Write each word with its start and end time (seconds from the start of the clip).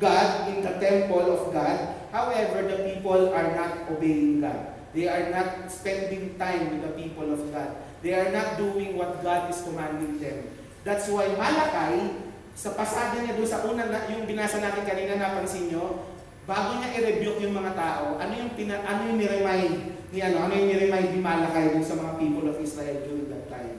God 0.00 0.48
in 0.48 0.64
the 0.64 0.74
temple 0.80 1.28
of 1.28 1.52
God. 1.52 1.78
However, 2.10 2.66
the 2.66 2.88
people 2.88 3.30
are 3.30 3.52
not 3.54 3.86
obeying 3.92 4.40
God. 4.40 4.74
They 4.90 5.06
are 5.06 5.30
not 5.30 5.70
spending 5.70 6.34
time 6.34 6.74
with 6.74 6.82
the 6.82 6.92
people 6.98 7.30
of 7.30 7.44
God. 7.54 7.78
They 8.02 8.16
are 8.16 8.32
not 8.32 8.58
doing 8.58 8.96
what 8.96 9.22
God 9.22 9.52
is 9.52 9.62
commanding 9.62 10.18
them. 10.18 10.50
That's 10.82 11.06
why 11.12 11.28
Malakay, 11.36 12.16
sa 12.56 12.72
pasada 12.72 13.20
niya 13.20 13.36
doon 13.36 13.46
sa 13.46 13.62
una 13.68 13.86
na, 13.86 14.08
yung 14.08 14.24
binasa 14.24 14.58
natin 14.58 14.82
kanina, 14.88 15.20
napansin 15.20 15.68
nyo, 15.68 16.08
bago 16.48 16.80
niya 16.80 16.96
i-rebuke 16.96 17.44
yung 17.44 17.54
mga 17.54 17.76
tao, 17.76 18.16
ano 18.16 18.32
yung, 18.34 18.56
pina, 18.56 18.80
ano 18.82 19.12
yung 19.12 19.20
ni-remind 19.20 19.74
ni 20.10 20.18
ano, 20.18 20.48
ano 20.48 20.52
yung 20.56 20.70
ni-remind 20.72 21.08
ni 21.14 21.20
Malakay 21.22 21.76
dun 21.76 21.86
sa 21.86 21.94
mga 22.00 22.18
people 22.18 22.48
of 22.48 22.58
Israel 22.58 22.98
during 23.04 23.28
that 23.30 23.46
time? 23.52 23.78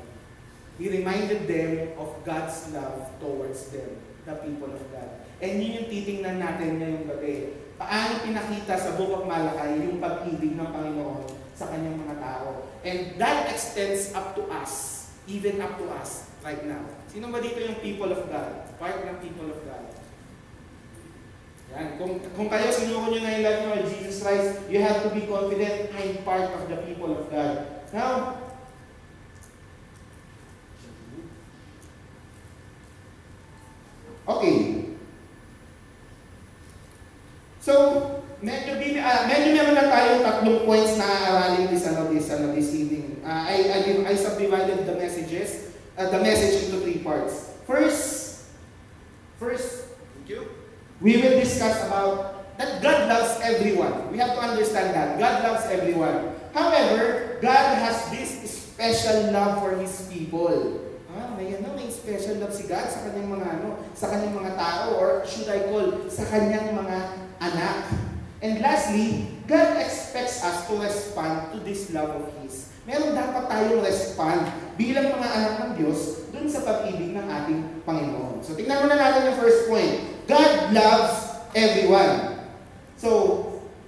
He 0.80 0.88
reminded 0.88 1.50
them 1.50 1.98
of 2.00 2.16
God's 2.24 2.72
love 2.72 3.12
towards 3.20 3.74
them, 3.76 4.00
the 4.26 4.36
people 4.46 4.70
of 4.70 4.84
God. 4.94 5.10
And 5.42 5.58
yun 5.58 5.82
yung 5.82 5.88
titingnan 5.90 6.38
natin 6.38 6.78
ngayong 6.78 7.06
gabi. 7.10 7.58
Paano 7.82 8.22
pinakita 8.22 8.78
sa 8.78 8.94
Book 8.94 9.10
of 9.10 9.24
Malakay 9.26 9.82
yung 9.82 9.98
pag-ibig 9.98 10.54
ng 10.54 10.70
Panginoon 10.70 11.26
sa 11.58 11.66
kanyang 11.74 11.98
mga 11.98 12.16
tao. 12.22 12.70
And 12.86 13.18
that 13.18 13.50
extends 13.50 14.14
up 14.14 14.38
to 14.38 14.46
us, 14.54 15.06
even 15.26 15.58
up 15.58 15.82
to 15.82 15.90
us 15.98 16.30
right 16.46 16.62
now. 16.66 16.86
Sino 17.10 17.34
ba 17.34 17.42
dito 17.42 17.58
yung 17.58 17.82
people 17.82 18.14
of 18.14 18.30
God? 18.30 18.70
Part 18.78 19.02
ng 19.02 19.18
people 19.22 19.50
of 19.50 19.60
God. 19.66 19.86
Yan. 21.72 21.96
Kung, 21.96 22.20
kung 22.36 22.52
kayo 22.52 22.68
sinuko 22.68 23.10
nyo 23.10 23.20
ngayon 23.24 23.42
lahat 23.48 23.60
nyo 23.64 23.88
Jesus 23.88 24.20
Christ, 24.20 24.60
you 24.68 24.84
have 24.84 25.02
to 25.08 25.10
be 25.16 25.24
confident 25.24 25.88
I'm 25.96 26.20
part 26.28 26.52
of 26.52 26.68
the 26.68 26.78
people 26.84 27.16
of 27.16 27.32
God. 27.32 27.64
Now, 27.96 28.38
okay. 34.28 34.86
So, 37.62 37.74
medyo, 38.42 38.74
uh, 38.98 39.22
medyo 39.30 39.54
meron 39.54 39.78
na 39.78 39.86
tayong 39.86 40.26
tatlong 40.26 40.60
points 40.66 40.98
na 40.98 41.06
aaralin 41.06 41.70
this, 41.70 41.86
ano, 41.86 42.10
this, 42.10 42.28
ano, 42.34 42.50
this 42.58 42.74
evening. 42.74 43.22
Uh, 43.22 43.46
I, 43.46 43.56
I, 43.70 43.80
I 44.10 44.16
subdivided 44.18 44.90
the 44.90 44.98
messages, 44.98 45.78
uh, 45.98 46.10
the 46.10 46.18
message 46.26 46.66
into 46.66 46.82
three 46.82 47.06
parts. 47.06 47.54
First, 47.70 48.50
first, 49.38 49.94
thank 50.18 50.30
you. 50.30 50.50
We 51.02 51.22
will 51.22 51.38
discuss 51.38 51.86
about 51.86 52.58
that 52.58 52.82
God 52.82 53.10
loves 53.10 53.42
everyone. 53.42 54.12
We 54.12 54.18
have 54.18 54.34
to 54.34 54.42
understand 54.42 54.94
that. 54.94 55.18
God 55.18 55.46
loves 55.46 55.66
everyone. 55.70 56.34
However, 56.54 57.38
God 57.42 57.78
has 57.78 58.10
this 58.10 58.42
special 58.42 59.32
love 59.32 59.62
for 59.62 59.78
His 59.78 60.10
people. 60.10 60.91
Ah, 61.12 61.36
may 61.36 61.52
ano, 61.60 61.76
may 61.76 61.92
special 61.92 62.40
love 62.40 62.56
si 62.56 62.72
God 62.72 62.88
sa 62.88 63.04
kanyang 63.04 63.36
mga 63.36 63.48
ano, 63.60 63.84
sa 63.92 64.08
kanyang 64.08 64.32
mga 64.32 64.56
tao 64.56 64.96
or 64.96 65.28
should 65.28 65.52
I 65.52 65.68
call 65.68 66.08
sa 66.08 66.24
kanyang 66.32 66.72
mga 66.72 66.98
anak. 67.44 67.92
And 68.40 68.64
lastly, 68.64 69.28
God 69.44 69.76
expects 69.84 70.40
us 70.40 70.72
to 70.72 70.80
respond 70.80 71.52
to 71.52 71.60
this 71.68 71.92
love 71.92 72.16
of 72.16 72.32
His. 72.40 72.72
Meron 72.88 73.12
dapat 73.12 73.44
tayong 73.52 73.84
respond 73.84 74.56
bilang 74.80 75.12
mga 75.12 75.28
anak 75.36 75.54
ng 75.60 75.72
Diyos 75.84 76.32
dun 76.32 76.48
sa 76.48 76.64
pag-ibig 76.64 77.12
ng 77.12 77.28
ating 77.28 77.84
Panginoon. 77.84 78.40
So 78.40 78.56
tingnan 78.56 78.88
muna 78.88 78.96
natin 78.96 79.36
yung 79.36 79.38
first 79.38 79.68
point. 79.68 80.24
God 80.32 80.72
loves 80.72 81.44
everyone. 81.52 82.40
So, 82.96 83.10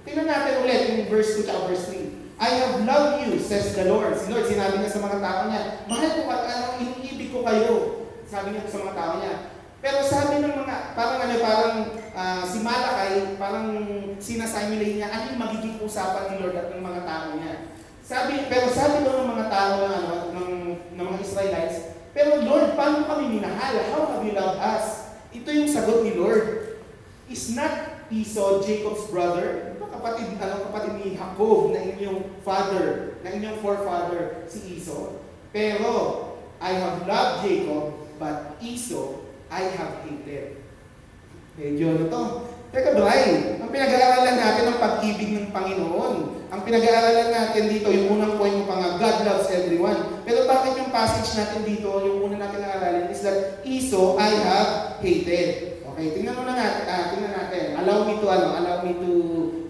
tingnan 0.04 0.28
natin 0.28 0.60
ulit 0.60 0.80
yung 0.92 1.08
verse 1.08 1.40
2 1.40 1.48
at 1.48 1.58
verse 1.70 1.88
3. 1.88 2.04
I 2.34 2.50
have 2.60 2.82
loved 2.82 3.24
you, 3.24 3.38
says 3.38 3.72
the 3.78 3.86
Lord. 3.86 4.12
Si 4.18 4.26
Lord, 4.28 4.44
sinabi 4.44 4.82
niya 4.82 4.90
sa 4.90 5.00
mga 5.00 5.22
tao 5.22 5.40
niya, 5.48 5.62
mahal 5.86 6.10
ko 6.18 6.22
at 6.34 6.42
anong 6.50 6.74
ko 7.34 7.40
kayo. 7.42 7.72
Sabi 8.30 8.54
niya 8.54 8.70
sa 8.70 8.80
mga 8.86 8.94
tao 8.94 9.12
niya. 9.18 9.34
Pero 9.84 9.98
sabi 10.00 10.40
ng 10.40 10.56
mga, 10.64 10.96
parang 10.96 11.18
ano, 11.20 11.34
parang 11.44 11.76
uh, 12.16 12.42
si 12.48 12.64
Malakay, 12.64 13.36
parang 13.36 13.68
sinasimulate 14.16 14.96
niya, 14.96 15.12
ano 15.12 15.24
yung 15.28 15.42
magiging 15.44 15.76
usapan 15.84 16.32
ni 16.32 16.40
Lord 16.40 16.56
at 16.56 16.72
ng 16.72 16.80
mga 16.80 17.02
tao 17.04 17.26
niya. 17.36 17.54
Sabi, 18.00 18.48
pero 18.48 18.72
sabi 18.72 19.04
daw 19.04 19.20
ng 19.20 19.32
mga 19.36 19.46
tao 19.52 19.72
na, 19.84 19.96
ano, 20.00 20.16
ng, 20.32 20.52
ng 20.96 21.04
mga 21.04 21.20
Israelites, 21.20 21.78
pero 22.16 22.40
Lord, 22.48 22.78
paano 22.80 23.04
kami 23.04 23.36
minahal? 23.36 23.76
How 23.92 24.08
have 24.08 24.24
you 24.24 24.32
loved 24.32 24.56
us? 24.62 25.12
Ito 25.36 25.48
yung 25.52 25.68
sagot 25.68 26.00
ni 26.00 26.16
Lord. 26.16 26.78
Is 27.28 27.52
not 27.52 28.08
Esau 28.08 28.64
Jacob's 28.64 29.10
brother? 29.12 29.76
Ito 29.76 29.84
kapatid, 29.84 30.32
ano, 30.40 30.64
kapatid 30.70 30.92
ni 30.96 31.12
Jacob 31.12 31.76
na 31.76 31.80
inyong 31.84 32.40
father, 32.40 33.20
na 33.20 33.36
inyong 33.36 33.60
forefather, 33.60 34.48
si 34.48 34.80
Esau. 34.80 35.20
Pero, 35.52 35.92
I 36.64 36.72
have 36.80 37.04
loved 37.04 37.44
Jacob, 37.44 37.92
but 38.16 38.56
Esau 38.64 39.20
I 39.52 39.68
have 39.76 40.00
hated. 40.08 40.64
Medyo 41.60 41.92
ano 41.92 42.04
to? 42.08 42.22
Teka, 42.74 42.90
Bray, 42.98 43.60
ang 43.62 43.70
pinag-aaralan 43.70 44.34
natin 44.34 44.64
ang 44.66 44.78
pag-ibig 44.82 45.30
ng 45.30 45.54
Panginoon. 45.54 46.14
Ang 46.50 46.60
pinag-aaralan 46.66 47.30
natin 47.30 47.70
dito, 47.70 47.86
yung 47.92 48.18
unang 48.18 48.34
point 48.34 48.56
mo 48.58 48.66
pa 48.66 48.82
nga, 48.82 48.90
God 48.98 49.16
loves 49.22 49.46
everyone. 49.52 50.24
Pero 50.26 50.48
bakit 50.50 50.74
yung 50.82 50.90
passage 50.90 51.38
natin 51.38 51.62
dito, 51.62 51.86
yung 52.02 52.26
una 52.26 52.40
natin 52.40 52.64
na-aralin 52.64 53.12
is 53.14 53.22
that 53.22 53.62
Esau 53.62 54.18
I 54.18 54.32
have 54.42 54.98
hated. 55.04 55.78
Okay, 55.94 56.18
tingnan 56.18 56.34
muna 56.34 56.58
natin, 56.58 56.82
uh, 56.90 57.04
tingnan 57.14 57.32
natin. 57.38 57.64
Allow 57.78 58.10
me 58.10 58.18
to 58.18 58.26
ano, 58.26 58.48
allow 58.58 58.76
me 58.82 58.92
to 58.98 59.12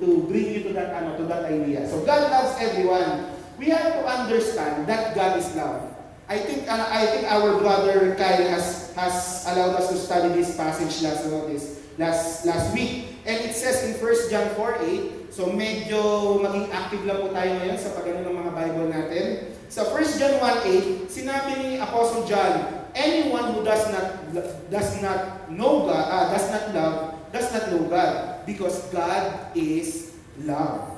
to 0.00 0.25
bring 0.25 0.49
you 0.56 0.65
to 0.65 0.72
that 0.72 0.97
ano, 0.97 1.21
to 1.21 1.28
that 1.28 1.44
idea. 1.44 1.84
So 1.84 2.00
God 2.09 2.32
loves 2.32 2.56
everyone. 2.56 3.37
We 3.61 3.69
have 3.69 4.00
to 4.00 4.03
understand 4.09 4.88
that 4.88 5.12
God 5.12 5.37
is 5.37 5.53
love. 5.53 5.94
I 6.25 6.39
think 6.41 6.65
uh, 6.65 6.89
I 6.89 7.05
think 7.12 7.29
our 7.29 7.61
brother 7.61 8.17
Kyle 8.17 8.49
has 8.49 8.97
has 8.97 9.45
allowed 9.45 9.77
us 9.77 9.93
to 9.93 9.97
study 10.01 10.33
this 10.33 10.57
passage 10.57 11.05
last 11.05 11.29
ano, 11.29 11.45
this 11.53 11.85
last 12.01 12.49
last 12.49 12.73
week. 12.73 13.21
And 13.29 13.45
it 13.45 13.53
says 13.53 13.85
in 13.85 14.01
1 14.01 14.33
John 14.33 14.49
4:8, 14.57 15.33
so 15.33 15.53
medyo 15.53 16.41
maging 16.41 16.73
active 16.73 17.05
lang 17.05 17.21
po 17.25 17.29
tayo 17.33 17.61
ngayon 17.61 17.77
sa 17.77 17.93
pagano 17.93 18.25
ng 18.25 18.37
mga 18.41 18.53
Bible 18.57 18.87
natin. 18.89 19.25
Sa 19.69 19.85
1 19.85 20.17
John 20.17 20.35
1:8, 20.41 21.12
sinabi 21.12 21.53
ni 21.61 21.71
Apostle 21.77 22.25
John, 22.25 22.73
anyone 22.97 23.53
who 23.53 23.61
does 23.61 23.85
not 23.93 24.33
does 24.73 24.91
not 25.05 25.53
know 25.53 25.85
God, 25.85 26.05
uh, 26.09 26.25
does 26.33 26.49
not 26.49 26.65
love, 26.73 26.97
does 27.37 27.49
not 27.53 27.69
know 27.69 27.85
God, 27.85 28.49
because 28.49 28.81
God 28.89 29.53
is 29.53 30.17
love. 30.41 30.89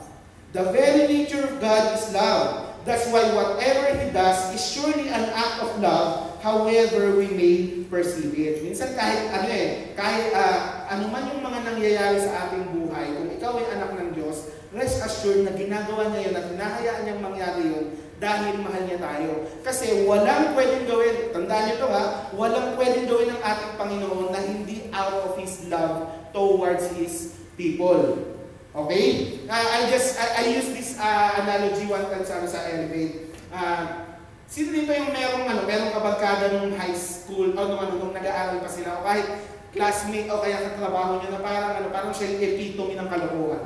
The 0.54 0.70
very 0.70 1.10
nature 1.10 1.42
of 1.42 1.58
God 1.58 1.98
is 1.98 2.14
love. 2.14 2.65
That's 2.86 3.10
why 3.10 3.26
whatever 3.34 3.98
He 3.98 4.14
does 4.14 4.54
is 4.54 4.62
surely 4.62 5.10
an 5.10 5.34
act 5.34 5.58
of 5.58 5.74
love, 5.82 6.38
however 6.38 7.18
we 7.18 7.26
may 7.34 7.82
perceive 7.90 8.30
it. 8.38 8.62
Minsan 8.62 8.94
kahit 8.94 9.26
ano 9.34 9.50
eh, 9.50 9.90
kahit 9.98 10.30
uh, 10.30 10.86
ano 10.86 11.10
man 11.10 11.26
yung 11.34 11.42
mga 11.42 11.66
nangyayari 11.66 12.22
sa 12.22 12.46
ating 12.46 12.70
buhay, 12.70 13.10
kung 13.10 13.28
ikaw 13.34 13.58
ay 13.58 13.66
anak 13.74 13.90
ng 13.90 14.10
Diyos, 14.14 14.54
rest 14.70 15.02
assured 15.02 15.42
na 15.42 15.58
ginagawa 15.58 16.14
niya 16.14 16.30
yun 16.30 16.34
at 16.38 16.46
hinahayaan 16.46 17.02
niyang 17.02 17.22
mangyari 17.26 17.62
yun 17.66 17.86
dahil 18.22 18.54
mahal 18.62 18.82
niya 18.86 19.02
tayo. 19.02 19.50
Kasi 19.66 20.06
walang 20.06 20.54
pwedeng 20.54 20.86
gawin, 20.86 21.16
tandaan 21.34 21.64
niyo 21.66 21.76
to 21.82 21.88
ha, 21.90 22.04
walang 22.38 22.78
pwedeng 22.78 23.10
gawin 23.10 23.34
ng 23.34 23.42
ating 23.42 23.72
Panginoon 23.74 24.30
na 24.30 24.40
hindi 24.46 24.86
out 24.94 25.26
of 25.26 25.34
His 25.34 25.66
love 25.66 26.06
towards 26.30 26.86
His 26.94 27.34
people. 27.58 28.35
Okay? 28.76 29.04
Uh, 29.48 29.66
I 29.72 29.88
just, 29.88 30.20
I, 30.20 30.44
I 30.44 30.52
use 30.52 30.68
this 30.76 31.00
uh, 31.00 31.40
analogy 31.40 31.88
one 31.88 32.12
time 32.12 32.24
sa, 32.28 32.44
sa 32.44 32.60
Elevate. 32.68 33.32
Uh, 33.48 34.04
sino 34.44 34.68
dito 34.68 34.92
yung 34.92 35.16
merong, 35.16 35.48
ano, 35.48 35.64
merong 35.64 35.96
kabarkada 35.96 36.52
nung 36.52 36.76
high 36.76 36.92
school, 36.92 37.56
o 37.56 37.60
nung, 37.64 37.80
ano, 37.80 37.92
nung 37.96 38.12
nag-aaral 38.12 38.60
pa 38.60 38.68
sila, 38.68 39.00
o 39.00 39.06
kahit 39.08 39.26
classmate, 39.72 40.28
o 40.28 40.44
kaya 40.44 40.60
katrabaho 40.60 41.24
niya 41.24 41.32
na 41.32 41.40
parang, 41.40 41.72
ano, 41.80 41.88
parang 41.88 42.12
siya 42.12 42.36
yung 42.36 42.42
epitome 42.44 43.00
ng 43.00 43.08
kalokohan. 43.08 43.64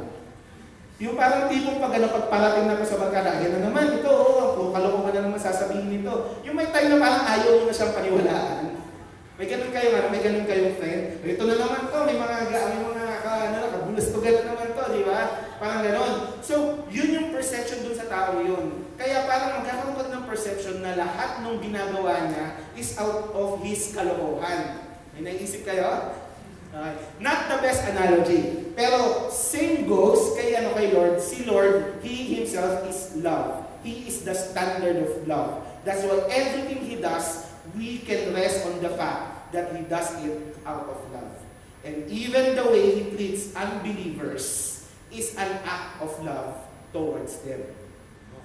Yung 1.00 1.16
parang 1.18 1.51
tipong 1.51 1.80
pag 1.83 1.97
ano, 1.97 2.07
pagparating 2.12 2.66
na 2.71 2.78
ko 2.78 2.84
sa 2.86 3.01
barkada, 3.03 3.42
yan 3.42 3.51
na 3.59 3.60
naman, 3.66 3.98
ito, 3.98 4.12
oh, 4.15 4.54
puro 4.54 4.71
kalokohan 4.71 5.10
na 5.10 5.22
naman 5.27 5.42
sasabihin 5.42 5.91
nito. 5.91 6.39
Yung 6.47 6.54
may 6.54 6.71
time 6.71 6.86
na 6.86 7.03
parang 7.03 7.24
ayaw 7.27 7.53
mo 7.59 7.65
na 7.66 7.74
siyang 7.74 7.97
paniwalaan. 7.98 8.78
May 9.41 9.48
ganun 9.51 9.72
kayo, 9.74 9.91
ano, 9.98 10.07
may 10.12 10.22
ganun 10.22 10.47
kayong 10.47 10.77
friend. 10.78 11.03
Ito 11.27 11.42
na 11.51 11.57
naman 11.59 11.91
to, 11.91 11.98
may 12.07 12.15
mga, 12.15 12.36
may 12.47 12.78
mga, 12.78 13.04
ano, 13.48 13.72
kabulastugan 13.72 14.45
na 14.45 14.53
naman 14.53 14.69
to, 14.77 14.84
di 14.92 15.03
ba? 15.09 15.21
Parang 15.57 15.81
gano'n. 15.81 16.13
So, 16.45 16.84
yun 16.92 17.16
yung 17.16 17.28
perception 17.33 17.84
dun 17.84 17.97
sa 17.97 18.09
tao 18.09 18.41
yun. 18.45 18.92
Kaya 19.01 19.25
parang 19.25 19.65
magkakaroon 19.65 19.97
ka 19.97 20.04
ng 20.13 20.28
perception 20.28 20.84
na 20.84 20.92
lahat 20.97 21.41
ng 21.41 21.57
ginagawa 21.65 22.28
niya 22.28 22.47
is 22.77 22.97
out 23.01 23.33
of 23.33 23.60
his 23.65 23.97
kalokohan. 23.97 24.84
May 25.16 25.25
naisip 25.25 25.65
kayo? 25.65 26.16
Uh, 26.71 26.95
not 27.19 27.51
the 27.51 27.59
best 27.59 27.83
analogy. 27.91 28.71
Pero 28.78 29.27
same 29.34 29.91
goes 29.91 30.39
kay 30.39 30.54
ano 30.54 30.71
kay 30.78 30.95
Lord. 30.95 31.19
Si 31.19 31.43
Lord, 31.43 31.98
He 31.98 32.39
Himself 32.39 32.86
is 32.86 33.19
love. 33.19 33.66
He 33.83 34.07
is 34.07 34.22
the 34.22 34.36
standard 34.39 35.03
of 35.03 35.27
love. 35.27 35.66
That's 35.83 36.07
why 36.07 36.31
everything 36.31 36.86
He 36.86 37.03
does, 37.03 37.51
we 37.75 37.98
can 38.07 38.31
rest 38.31 38.63
on 38.71 38.78
the 38.78 38.95
fact 38.95 39.51
that 39.51 39.75
He 39.75 39.83
does 39.91 40.15
it 40.22 40.54
out 40.63 40.86
of 40.86 41.01
love. 41.10 41.49
And 41.80 42.04
even 42.12 42.56
the 42.56 42.66
way 42.68 43.00
He 43.00 43.03
treats 43.09 43.56
unbelievers 43.56 44.44
is 45.09 45.32
an 45.36 45.65
act 45.65 46.00
of 46.04 46.12
love 46.21 46.60
towards 46.92 47.41
them. 47.42 47.65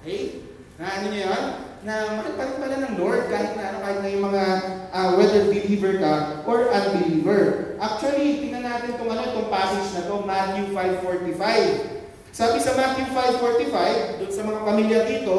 Okay? 0.02 0.46
Na 0.76 0.92
ano 0.92 1.06
niyo 1.12 1.32
yun? 1.32 1.44
Na 1.88 1.94
mahal 2.20 2.34
pa 2.36 2.44
rin 2.48 2.58
pala 2.60 2.78
ng 2.84 2.94
Lord 3.00 3.32
kahit 3.32 3.56
na 3.56 3.64
ano, 3.72 3.78
kahit 3.80 4.00
na 4.04 4.10
yung 4.12 4.26
mga 4.28 4.44
uh, 4.92 5.10
whether 5.16 5.48
believer 5.48 5.94
ka 6.00 6.44
or 6.44 6.68
unbeliever. 6.68 7.76
Actually, 7.80 8.44
tingnan 8.44 8.68
natin 8.68 8.96
itong 8.96 9.12
ano, 9.12 9.24
itong 9.24 9.50
passage 9.52 9.88
na 9.96 10.04
to, 10.08 10.16
Matthew 10.28 10.66
5.45. 10.76 11.96
Sabi 12.36 12.58
sa 12.60 12.76
Matthew 12.76 13.08
5.45, 13.16 14.20
doon 14.20 14.32
sa 14.32 14.44
mga 14.44 14.60
pamilya 14.68 15.00
dito, 15.08 15.36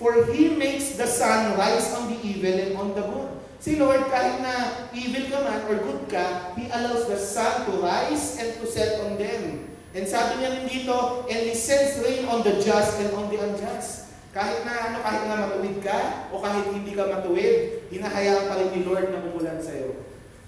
For 0.00 0.26
He 0.32 0.56
makes 0.56 0.96
the 0.96 1.06
sun 1.06 1.54
rise 1.60 1.92
on 1.94 2.08
the 2.08 2.18
evil 2.24 2.56
and 2.56 2.72
on 2.80 2.88
the 2.96 3.04
good. 3.04 3.33
Si 3.64 3.80
Lord, 3.80 4.12
kahit 4.12 4.44
na 4.44 4.84
evil 4.92 5.24
ka 5.32 5.40
man 5.40 5.64
or 5.64 5.80
good 5.80 6.04
ka, 6.12 6.52
He 6.52 6.68
allows 6.68 7.08
the 7.08 7.16
sun 7.16 7.64
to 7.64 7.80
rise 7.80 8.36
and 8.36 8.60
to 8.60 8.68
set 8.68 9.00
on 9.00 9.16
them. 9.16 9.72
And 9.96 10.04
sabi 10.04 10.44
niya 10.44 10.52
rin 10.52 10.68
dito, 10.68 11.24
and 11.24 11.40
He 11.48 11.56
sends 11.56 11.96
rain 12.04 12.28
on 12.28 12.44
the 12.44 12.60
just 12.60 13.00
and 13.00 13.16
on 13.16 13.32
the 13.32 13.40
unjust. 13.40 14.12
Kahit 14.36 14.68
na 14.68 14.92
ano, 14.92 15.00
kahit 15.00 15.22
na 15.24 15.48
matuwid 15.48 15.80
ka, 15.80 16.28
o 16.28 16.44
kahit 16.44 16.76
hindi 16.76 16.92
ka 16.92 17.08
matuwid, 17.08 17.88
hinahayaan 17.88 18.52
pa 18.52 18.60
rin 18.60 18.68
ni 18.68 18.84
Lord 18.84 19.08
na 19.08 19.24
umulan 19.32 19.56
sa'yo. 19.56 19.96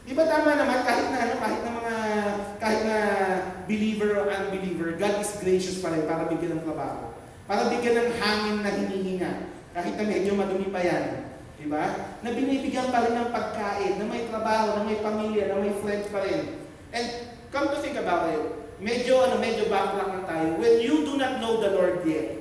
Di 0.04 0.12
ba 0.12 0.28
tama 0.28 0.52
naman, 0.52 0.84
kahit 0.84 1.08
na 1.08 1.18
ano, 1.24 1.34
kahit 1.40 1.60
na 1.64 1.70
mga, 1.72 1.94
kahit 2.60 2.82
na 2.84 2.98
believer 3.64 4.12
or 4.12 4.28
unbeliever, 4.28 4.92
God 5.00 5.24
is 5.24 5.32
gracious 5.40 5.80
pa 5.80 5.88
rin 5.88 6.04
para 6.04 6.28
bigyan 6.28 6.60
ng 6.60 6.68
trabaho. 6.68 7.16
Para 7.48 7.72
bigyan 7.72 7.96
ng 7.96 8.10
hangin 8.20 8.56
na 8.60 8.76
hinihinga. 8.76 9.32
Kahit 9.72 9.96
na 9.96 10.04
medyo 10.04 10.36
madumi 10.36 10.68
pa 10.68 10.84
yan. 10.84 11.25
Di 11.66 11.74
ba? 11.74 12.14
Na 12.22 12.30
binibigyan 12.30 12.94
pa 12.94 13.02
rin 13.02 13.18
ng 13.18 13.34
pagkain, 13.34 13.98
na 13.98 14.06
may 14.06 14.30
trabaho, 14.30 14.78
na 14.78 14.86
may 14.86 15.02
pamilya, 15.02 15.50
na 15.50 15.58
may 15.58 15.74
friends 15.82 16.06
pa 16.14 16.22
rin. 16.22 16.62
And 16.94 17.26
come 17.50 17.74
to 17.74 17.82
think 17.82 17.98
about 17.98 18.30
it, 18.30 18.38
medyo 18.78 19.18
ano, 19.26 19.42
medyo 19.42 19.66
backtrack 19.66 20.14
lang 20.14 20.26
tayo. 20.30 20.48
When 20.62 20.78
you 20.78 21.02
do 21.02 21.18
not 21.18 21.42
know 21.42 21.58
the 21.58 21.74
Lord 21.74 22.06
yet, 22.06 22.38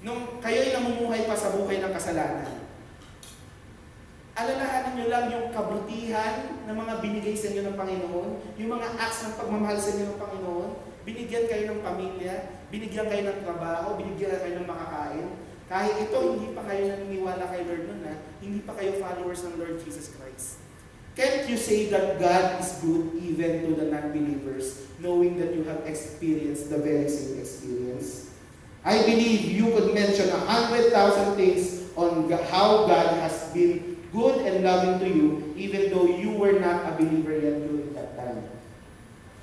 nung 0.00 0.40
kayo'y 0.40 0.72
namumuhay 0.72 1.28
pa 1.28 1.36
sa 1.36 1.52
buhay 1.52 1.84
ng 1.84 1.92
kasalanan, 1.92 2.64
alalahanin 4.32 4.92
nyo 4.96 5.06
lang 5.12 5.24
yung 5.28 5.46
kabutihan 5.52 6.64
ng 6.64 6.76
mga 6.80 6.94
binigay 7.04 7.36
sa 7.36 7.52
inyo 7.52 7.60
ng 7.60 7.76
Panginoon, 7.76 8.30
yung 8.56 8.72
mga 8.72 8.88
acts 8.96 9.28
ng 9.28 9.36
pagmamahal 9.36 9.76
sa 9.76 9.92
inyo 9.92 10.04
ng 10.08 10.16
Panginoon, 10.16 10.68
binigyan 11.04 11.44
kayo 11.44 11.76
ng 11.76 11.84
pamilya, 11.84 12.56
binigyan 12.72 13.04
kayo 13.04 13.20
ng 13.20 13.44
trabaho, 13.44 14.00
binigyan 14.00 14.40
kayo 14.40 14.64
ng 14.64 14.64
makakain. 14.64 15.28
Kahit 15.70 16.02
ito, 16.02 16.18
hindi 16.34 16.50
pa 16.50 16.66
kayo 16.66 16.90
naniniwala 16.90 17.46
kay 17.46 17.62
Lord 17.62 17.86
nun 17.86 18.02
ha, 18.02 18.18
hindi 18.42 18.58
pa 18.66 18.74
kayo 18.74 18.98
followers 18.98 19.46
ng 19.46 19.54
Lord 19.54 19.78
Jesus 19.86 20.10
Christ. 20.18 20.58
Can't 21.14 21.46
you 21.46 21.54
say 21.54 21.86
that 21.94 22.18
God 22.18 22.58
is 22.58 22.82
good 22.82 23.14
even 23.22 23.70
to 23.70 23.78
the 23.78 23.86
non-believers, 23.86 24.90
knowing 24.98 25.38
that 25.38 25.54
you 25.54 25.62
have 25.70 25.86
experienced 25.86 26.74
the 26.74 26.82
very 26.82 27.06
same 27.06 27.38
experience? 27.38 28.34
I 28.82 28.98
believe 29.06 29.46
you 29.46 29.70
could 29.70 29.94
mention 29.94 30.26
a 30.34 30.42
hundred 30.42 30.90
thousand 30.90 31.38
things 31.38 31.86
on 31.94 32.26
how 32.50 32.90
God 32.90 33.22
has 33.22 33.54
been 33.54 33.94
good 34.10 34.42
and 34.42 34.66
loving 34.66 34.98
to 34.98 35.06
you, 35.06 35.54
even 35.54 35.94
though 35.94 36.10
you 36.18 36.34
were 36.34 36.58
not 36.58 36.82
a 36.90 36.98
believer 36.98 37.38
yet 37.38 37.62
time. 37.62 37.89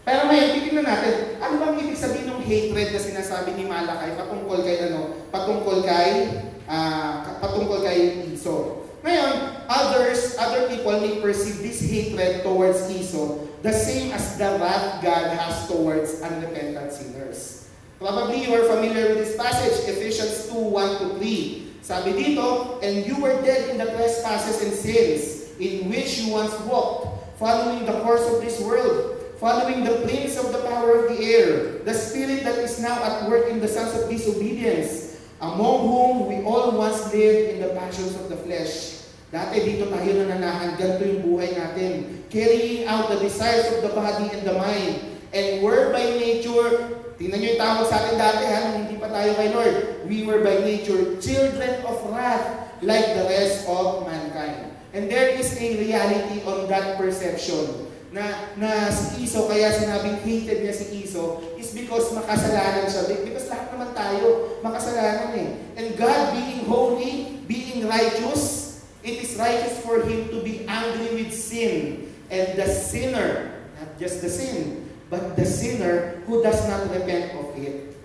Pero 0.07 0.31
ngayon, 0.31 0.55
titignan 0.55 0.87
natin, 0.87 1.35
ano 1.43 1.59
bang 1.59 1.83
ibig 1.83 1.99
sabihin 1.99 2.31
ng 2.31 2.39
hatred 2.47 2.95
na 2.95 3.01
sinasabi 3.03 3.59
ni 3.59 3.67
Malakay 3.67 4.15
patungkol 4.15 4.63
kay 4.63 4.87
ano, 4.87 5.19
patungkol 5.35 5.83
kay 5.83 6.31
ah, 6.63 7.35
patungkol 7.43 7.83
kay 7.83 8.23
Iso. 8.31 8.87
Ngayon, 9.03 9.67
others, 9.67 10.39
other 10.39 10.71
people 10.71 10.95
may 11.03 11.19
perceive 11.19 11.59
this 11.59 11.83
hatred 11.83 12.39
towards 12.47 12.87
Iso 12.87 13.51
the 13.67 13.75
same 13.75 14.15
as 14.15 14.39
the 14.39 14.47
wrath 14.63 15.03
God 15.03 15.35
has 15.35 15.67
towards 15.67 16.23
unrepentant 16.23 16.87
sinners. 16.95 17.67
Probably 17.99 18.47
you 18.47 18.55
are 18.55 18.63
familiar 18.63 19.11
with 19.11 19.27
this 19.27 19.35
passage, 19.35 19.91
Ephesians 19.91 20.47
2, 20.47 20.55
1 20.55 21.03
to 21.03 21.07
3. 21.19 21.83
Sabi 21.83 22.15
dito, 22.15 22.79
And 22.79 23.03
you 23.03 23.19
were 23.19 23.35
dead 23.43 23.75
in 23.75 23.81
the 23.81 23.91
trespasses 23.91 24.63
and 24.63 24.71
sins, 24.71 25.51
in 25.59 25.91
which 25.91 26.23
you 26.23 26.31
once 26.31 26.55
walked, 26.63 27.35
following 27.41 27.83
the 27.83 27.97
course 28.05 28.23
of 28.29 28.39
this 28.39 28.61
world, 28.63 29.16
following 29.37 29.85
the 29.85 30.01
prince 30.05 30.37
of 30.37 30.49
the 30.51 30.61
power 30.65 31.05
of 31.05 31.13
the 31.13 31.21
air, 31.21 31.79
the 31.85 31.93
spirit 31.93 32.43
that 32.43 32.57
is 32.57 32.81
now 32.81 32.97
at 33.05 33.29
work 33.29 33.45
in 33.49 33.61
the 33.61 33.69
sons 33.69 33.93
of 33.93 34.09
disobedience, 34.09 35.21
among 35.41 35.85
whom 35.85 36.25
we 36.25 36.41
all 36.41 36.73
once 36.73 37.13
lived 37.13 37.53
in 37.53 37.61
the 37.61 37.69
passions 37.77 38.17
of 38.17 38.29
the 38.29 38.37
flesh. 38.41 39.05
Dati 39.29 39.61
dito 39.61 39.91
tayo 39.93 40.09
nananahan, 40.23 40.79
ganito 40.79 41.03
yung 41.05 41.21
buhay 41.21 41.53
natin. 41.53 42.25
Carrying 42.33 42.89
out 42.89 43.13
the 43.13 43.19
desires 43.21 43.69
of 43.77 43.85
the 43.85 43.93
body 43.93 44.25
and 44.33 44.41
the 44.41 44.55
mind. 44.55 45.19
And 45.35 45.61
were 45.61 45.91
by 45.91 46.15
nature, 46.17 46.97
tingnan 47.19 47.43
nyo 47.43 47.49
yung 47.53 47.61
tawag 47.61 47.85
sa 47.91 47.99
atin 47.99 48.15
dati 48.15 48.43
ha, 48.47 48.59
hindi 48.79 48.95
pa 48.95 49.11
tayo 49.11 49.35
kay 49.35 49.51
Lord. 49.51 49.75
We 50.07 50.23
were 50.23 50.41
by 50.41 50.63
nature 50.63 51.19
children 51.19 51.83
of 51.83 51.99
wrath, 52.09 52.71
like 52.79 53.05
the 53.19 53.27
rest 53.27 53.67
of 53.67 54.07
mankind. 54.07 54.71
And 54.95 55.11
there 55.11 55.35
is 55.35 55.53
a 55.59 55.67
reality 55.77 56.41
on 56.47 56.71
that 56.71 56.95
perception 56.95 57.86
na 58.11 58.55
na 58.55 58.87
si 58.87 59.27
Iso 59.27 59.51
kaya 59.51 59.67
sinabing 59.67 60.23
hated 60.23 60.63
niya 60.63 60.71
si 60.71 61.03
Iso 61.03 61.43
is 61.59 61.75
because 61.75 62.15
makasalanan 62.15 62.87
siya. 62.87 63.03
Because 63.23 63.51
lahat 63.51 63.67
naman 63.75 63.91
tayo 63.91 64.59
makasalanan 64.63 65.35
eh. 65.35 65.49
And 65.75 65.87
God 65.99 66.31
being 66.31 66.63
holy 66.63 67.43
being 67.47 67.83
righteous 67.87 68.65
it 69.03 69.23
is 69.23 69.35
righteous 69.39 69.79
for 69.83 70.03
him 70.03 70.31
to 70.31 70.39
be 70.43 70.63
angry 70.67 71.23
with 71.23 71.35
sin. 71.35 72.07
And 72.31 72.55
the 72.59 72.67
sinner 72.67 73.59
not 73.79 73.99
just 73.99 74.23
the 74.23 74.31
sin 74.31 74.87
but 75.07 75.35
the 75.35 75.47
sinner 75.47 76.23
who 76.27 76.43
does 76.43 76.63
not 76.67 76.87
repent 76.91 77.35
of 77.39 77.55
it. 77.59 77.95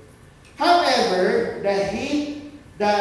However 0.58 1.58
the 1.62 1.75
hate 1.75 2.58
the 2.78 2.94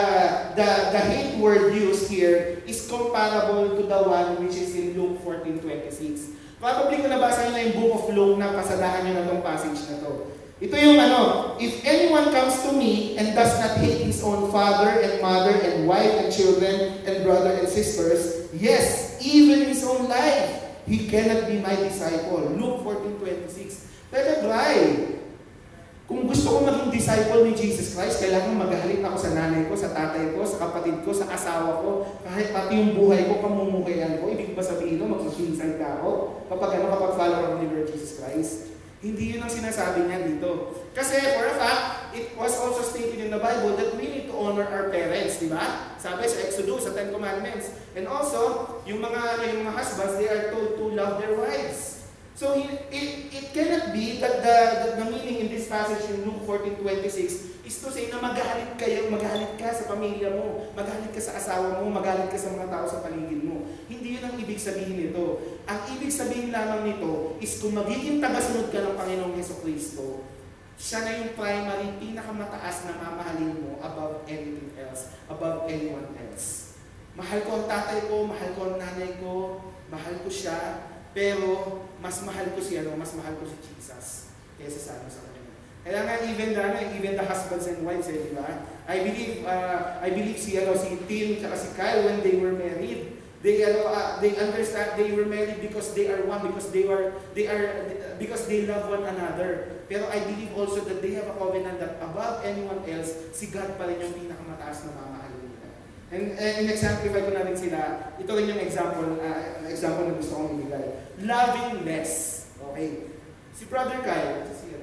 the 0.53 0.69
the 0.93 1.01
hate 1.09 1.33
word 1.41 1.73
used 1.73 2.09
here 2.13 2.61
is 2.69 2.85
comparable 2.85 3.73
to 3.73 3.83
the 3.89 4.01
one 4.05 4.37
which 4.45 4.53
is 4.53 4.77
in 4.77 4.93
Luke 4.93 5.17
14:26 5.25 6.40
Probably 6.61 7.01
kung 7.01 7.09
nabasa 7.09 7.49
nyo 7.49 7.57
na 7.57 7.65
yung 7.65 7.73
book 7.73 7.91
of 7.97 8.05
Luke 8.13 8.37
na 8.37 8.53
pasadahan 8.53 9.01
nyo 9.01 9.11
na 9.17 9.25
itong 9.25 9.41
passage 9.41 9.81
na 9.89 9.97
to. 10.05 10.29
Ito 10.61 10.77
yung 10.77 11.01
ano, 11.01 11.21
if 11.57 11.81
anyone 11.81 12.29
comes 12.29 12.61
to 12.61 12.69
me 12.77 13.17
and 13.17 13.33
does 13.33 13.57
not 13.57 13.81
hate 13.81 14.05
his 14.05 14.21
own 14.21 14.53
father 14.53 14.93
and 15.01 15.17
mother 15.17 15.57
and 15.57 15.89
wife 15.89 16.21
and 16.21 16.29
children 16.29 17.01
and 17.01 17.25
brother 17.25 17.57
and 17.57 17.65
sisters, 17.65 18.45
yes, 18.53 19.17
even 19.25 19.65
his 19.65 19.81
own 19.81 20.05
life, 20.05 20.77
he 20.85 21.09
cannot 21.09 21.49
be 21.49 21.57
my 21.57 21.73
disciple. 21.73 22.45
Luke 22.53 22.85
14.26 22.85 23.89
Pero 24.13 24.45
dry. 24.45 24.77
Kung 26.11 26.27
gusto 26.27 26.47
ko 26.51 26.67
maging 26.67 26.91
disciple 26.91 27.47
ni 27.47 27.55
Jesus 27.55 27.95
Christ, 27.95 28.19
kailangan 28.19 28.59
magalit 28.59 28.99
ako 28.99 29.15
sa 29.15 29.31
nanay 29.31 29.63
ko, 29.71 29.79
sa 29.79 29.95
tatay 29.95 30.35
ko, 30.35 30.43
sa 30.43 30.59
kapatid 30.67 31.07
ko, 31.07 31.15
sa 31.15 31.31
asawa 31.31 31.79
ko, 31.79 32.03
kahit 32.27 32.51
pati 32.51 32.83
yung 32.83 32.99
buhay 32.99 33.31
ko, 33.31 33.39
pamumuhayan 33.39 34.19
ko. 34.19 34.27
Ibig 34.27 34.51
ba 34.51 34.59
sabihin 34.59 34.99
no, 34.99 35.15
magsusuicide 35.15 35.79
ka 35.79 36.03
ako 36.03 36.43
kapag 36.51 36.83
ano, 36.83 36.91
kapag 36.91 37.15
follower 37.15 37.63
ni 37.63 37.71
Lord 37.71 37.87
Jesus 37.87 38.19
Christ? 38.19 38.75
Hindi 38.99 39.39
yun 39.39 39.41
ang 39.47 39.55
sinasabi 39.55 40.03
niya 40.03 40.27
dito. 40.27 40.83
Kasi 40.91 41.15
for 41.15 41.47
a 41.47 41.55
fact, 41.55 42.11
it 42.11 42.35
was 42.35 42.59
also 42.59 42.83
stated 42.83 43.23
in 43.23 43.31
the 43.31 43.39
Bible 43.39 43.79
that 43.79 43.95
we 43.95 44.11
need 44.11 44.27
to 44.27 44.35
honor 44.35 44.67
our 44.67 44.91
parents, 44.91 45.39
di 45.39 45.47
ba? 45.47 45.95
Sabi 45.95 46.27
sa 46.27 46.43
Exodus, 46.43 46.85
sa 46.85 46.91
Ten 46.91 47.15
Commandments. 47.15 47.71
And 47.95 48.03
also, 48.11 48.83
yung 48.83 48.99
mga, 48.99 49.19
ano, 49.39 49.43
yung 49.47 49.63
mga 49.63 49.73
husbands, 49.79 50.19
they 50.19 50.27
are 50.27 50.51
told 50.51 50.75
to 50.75 50.91
love 50.91 51.23
their 51.23 51.39
wives. 51.39 51.90
So 52.41 52.57
it, 52.57 52.89
it, 52.89 53.29
it 53.29 53.45
cannot 53.53 53.93
be 53.93 54.17
that 54.17 54.41
the, 54.41 54.57
that 54.81 54.97
the 54.97 55.05
meaning 55.13 55.45
in 55.45 55.47
this 55.53 55.69
passage 55.69 56.09
in 56.09 56.25
Luke 56.25 56.41
14:26 56.49 57.61
is 57.61 57.75
to 57.85 57.93
say 57.93 58.09
na 58.09 58.17
magalit 58.17 58.81
kayo, 58.81 59.13
magalit 59.13 59.61
ka 59.61 59.69
sa 59.69 59.85
pamilya 59.93 60.33
mo, 60.33 60.65
magalit 60.73 61.13
ka 61.13 61.21
sa 61.21 61.37
asawa 61.37 61.77
mo, 61.77 61.93
magalit 61.93 62.33
ka 62.33 62.41
sa 62.41 62.57
mga 62.57 62.73
tao 62.73 62.89
sa 62.89 63.05
paligid 63.05 63.45
mo. 63.45 63.69
Hindi 63.85 64.17
yun 64.17 64.25
ang 64.25 64.33
ibig 64.41 64.57
sabihin 64.57 64.97
nito. 64.97 65.37
Ang 65.69 65.79
ibig 65.93 66.09
sabihin 66.09 66.49
lamang 66.49 66.81
nito 66.89 67.37
is 67.37 67.61
kung 67.61 67.77
magiging 67.77 68.17
tagasunod 68.17 68.73
ka 68.73 68.89
ng 68.89 68.97
Panginoong 68.97 69.37
Heso 69.37 69.61
Kristo, 69.61 70.25
siya 70.81 71.05
na 71.05 71.21
yung 71.21 71.37
primary, 71.37 71.93
pinakamataas 72.01 72.89
na 72.89 72.97
mamahalin 73.05 73.53
mo 73.53 73.77
above 73.85 74.25
anything 74.25 74.73
else, 74.81 75.13
above 75.29 75.69
anyone 75.69 76.09
else. 76.17 76.73
Mahal 77.13 77.45
ko 77.45 77.61
ang 77.61 77.65
tatay 77.69 78.09
ko, 78.09 78.25
mahal 78.25 78.49
ko 78.57 78.61
ang 78.65 78.77
nanay 78.81 79.21
ko, 79.21 79.61
mahal 79.93 80.15
ko 80.25 80.29
siya, 80.33 80.89
pero 81.11 81.81
mas 81.99 82.23
mahal 82.23 82.55
ko 82.55 82.59
si 82.63 82.79
ano, 82.79 82.95
mas 82.95 83.11
mahal 83.15 83.35
ko 83.35 83.45
si 83.47 83.57
Jesus 83.59 84.31
kaysa 84.55 84.79
sa 84.79 84.91
ano 85.01 85.09
sa 85.11 85.21
kanya. 85.27 85.43
Kaya 85.81 85.99
nga 86.05 86.15
even 86.23 86.53
the, 86.53 86.61
ano, 86.61 86.77
even 86.93 87.17
the 87.17 87.25
husbands 87.25 87.65
and 87.65 87.81
wives, 87.81 88.05
eh, 88.07 88.21
di 88.21 88.37
ba? 88.37 88.45
I 88.85 89.01
believe 89.01 89.41
uh, 89.43 89.97
I 89.97 90.13
believe 90.13 90.37
si 90.37 90.55
ano 90.61 90.77
si 90.77 90.93
Tim 91.09 91.41
at 91.41 91.57
si 91.57 91.73
Kyle 91.73 92.05
when 92.05 92.21
they 92.21 92.37
were 92.37 92.53
married, 92.53 93.17
they 93.41 93.65
ano 93.65 93.89
uh, 93.89 94.21
they 94.21 94.37
understand 94.37 94.93
they 94.95 95.09
were 95.09 95.25
married 95.25 95.57
because 95.57 95.97
they 95.97 96.05
are 96.07 96.21
one 96.29 96.45
because 96.45 96.69
they 96.69 96.85
were 96.85 97.17
they 97.33 97.49
are 97.49 97.89
because 98.21 98.45
they 98.45 98.69
love 98.69 98.87
one 98.93 99.03
another. 99.03 99.81
Pero 99.91 100.07
I 100.07 100.23
believe 100.23 100.53
also 100.55 100.85
that 100.87 101.03
they 101.03 101.17
have 101.19 101.27
a 101.27 101.35
covenant 101.35 101.81
that 101.81 101.99
above 101.99 102.45
anyone 102.47 102.85
else, 102.87 103.11
si 103.35 103.51
God 103.51 103.75
pa 103.75 103.89
rin 103.89 103.99
yung 103.99 104.15
pinakamataas 104.15 104.87
na 104.87 104.91
mamahalin 104.95 105.30
nila. 105.30 105.30
And, 106.11 106.35
and 106.35 106.53
in-exemplify 106.67 107.23
ko 107.23 107.31
na 107.31 107.47
rin 107.47 107.55
sila, 107.55 108.11
ito 108.19 108.31
rin 108.35 108.51
yung 108.51 108.59
example, 108.59 109.15
uh, 109.23 109.63
example 109.63 110.11
na 110.11 110.19
gusto 110.19 110.33
kong 110.35 110.59
ibigay. 110.59 111.07
Loving 111.23 111.87
less. 111.87 112.45
Okay. 112.59 113.07
Si 113.55 113.63
Brother 113.71 114.03
Kyle, 114.03 114.43
si, 114.51 114.75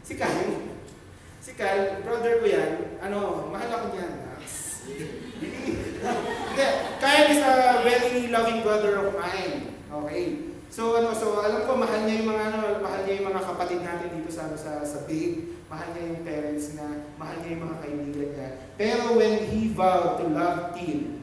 si 0.00 0.12
Kyle, 0.16 0.52
si 1.44 1.52
Kyle, 1.52 2.00
brother 2.00 2.40
ko 2.40 2.46
yan, 2.48 2.98
ano, 3.04 3.52
mahal 3.52 3.68
ako 3.68 3.86
niyan. 3.92 4.12
Hindi. 4.86 5.76
Kyle 7.02 7.28
is 7.28 7.42
a 7.42 7.82
very 7.84 8.32
loving 8.32 8.64
brother 8.64 9.04
of 9.04 9.12
mine. 9.12 9.76
Okay. 9.92 10.56
So 10.72 10.96
ano, 10.96 11.12
so 11.12 11.40
alam 11.40 11.64
ko 11.64 11.76
mahal 11.76 12.04
niya 12.04 12.20
yung 12.20 12.30
mga 12.32 12.44
ano, 12.52 12.58
mahal 12.84 13.00
niya 13.04 13.18
yung 13.20 13.28
mga 13.32 13.42
kapatid 13.44 13.80
natin 13.80 14.08
dito 14.12 14.30
sa 14.32 14.52
sa 14.56 14.84
sa 14.84 15.08
big, 15.08 15.56
mahal 15.72 15.88
niya 15.92 16.02
yung 16.12 16.22
parents 16.24 16.76
niya, 16.76 16.88
mahal 17.16 17.36
niya 17.40 17.52
yung 17.56 17.64
mga 17.64 17.76
kaibigan 17.80 18.30
niya. 18.32 18.50
Pero 18.76 19.16
when 19.16 19.48
he 19.48 19.72
vowed 19.72 20.20
to 20.20 20.28
love 20.28 20.76
Tim, 20.76 21.20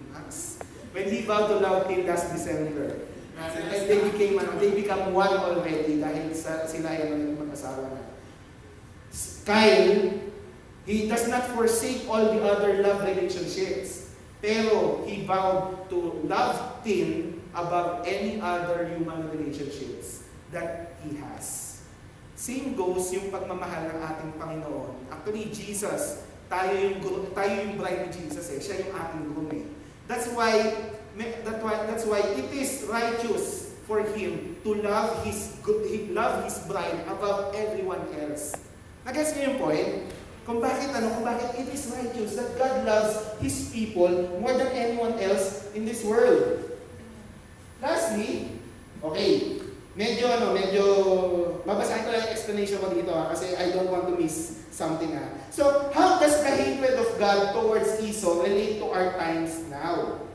when 0.93 1.05
he 1.09 1.21
vowed 1.25 1.49
to 1.49 1.57
love 1.61 1.85
Tim 1.89 2.05
last 2.05 2.33
December, 2.33 3.05
and 3.37 3.89
they 3.89 3.99
became 4.09 4.37
ano, 4.37 4.57
they 4.57 4.73
become 4.73 5.13
one 5.13 5.33
already 5.33 6.01
dahil 6.01 6.33
sa, 6.33 6.65
sila 6.65 6.93
ay 6.93 7.13
ano, 7.13 7.37
mag-asawa 7.37 7.93
na. 7.93 8.01
Kyle, 9.43 10.17
he 10.87 11.05
does 11.09 11.27
not 11.27 11.45
forsake 11.51 12.07
all 12.07 12.31
the 12.31 12.41
other 12.41 12.81
love 12.81 13.03
relationships. 13.03 14.13
Pero 14.43 15.07
he 15.07 15.23
vowed 15.23 15.87
to 15.87 16.19
love 16.27 16.83
Tim 16.83 17.39
above 17.55 18.03
any 18.03 18.43
other 18.43 18.91
human 18.91 19.31
relationships 19.31 20.27
that 20.51 20.99
he 20.99 21.15
has. 21.15 21.79
Same 22.35 22.75
goes 22.75 23.07
yung 23.15 23.31
pagmamahal 23.31 23.87
ng 23.87 23.99
ating 24.03 24.31
Panginoon. 24.35 25.07
Actually, 25.07 25.47
Jesus, 25.47 26.27
tayo 26.47 26.73
yung, 26.75 26.99
tayo 27.31 27.51
yung 27.63 27.75
bride 27.79 28.07
ni 28.07 28.09
Jesus 28.11 28.47
eh. 28.51 28.59
Siya 28.59 28.87
yung 28.87 28.93
ating 28.95 29.23
groom 29.31 29.49
eh. 29.51 29.65
That's 30.07 30.27
why, 30.35 30.51
that 31.17 31.59
why, 31.63 31.75
that's 31.87 32.05
why 32.07 32.19
it 32.19 32.49
is 32.51 32.85
righteous 32.89 33.75
for 33.87 34.03
him 34.03 34.55
to 34.63 34.79
love 34.79 35.23
his, 35.27 35.59
love 36.11 36.43
his 36.43 36.59
bride 36.67 37.03
above 37.07 37.55
everyone 37.55 38.03
else. 38.19 38.55
Nag-gets 39.03 39.35
niyo 39.35 39.55
yung 39.55 39.59
point? 39.59 39.91
Kung 40.43 40.59
bakit 40.59 40.91
ano, 40.91 41.07
kung 41.15 41.23
bakit 41.23 41.55
it 41.55 41.71
is 41.71 41.87
righteous 41.87 42.35
that 42.35 42.59
God 42.59 42.83
loves 42.83 43.15
His 43.39 43.71
people 43.71 44.11
more 44.43 44.51
than 44.51 44.75
anyone 44.75 45.15
else 45.23 45.71
in 45.71 45.87
this 45.87 46.03
world. 46.03 46.67
Lastly, 47.79 48.51
okay, 48.99 49.62
medyo 49.93 50.25
ano, 50.25 50.57
medyo, 50.57 50.83
babasahin 51.65 52.05
ko 52.05 52.09
lang 52.13 52.25
yung 52.25 52.33
explanation 52.33 52.81
ko 52.81 52.89
dito 52.89 53.13
ha, 53.13 53.29
kasi 53.29 53.53
I 53.53 53.69
don't 53.73 53.89
want 53.93 54.09
to 54.09 54.17
miss 54.17 54.65
something 54.73 55.13
ha. 55.13 55.25
So, 55.53 55.89
how 55.93 56.17
does 56.17 56.41
the 56.41 56.49
hatred 56.49 56.97
of 56.97 57.09
God 57.21 57.53
towards 57.53 58.01
Esau 58.01 58.41
relate 58.41 58.81
to 58.81 58.89
our 58.89 59.13
times 59.21 59.61
now? 59.69 60.25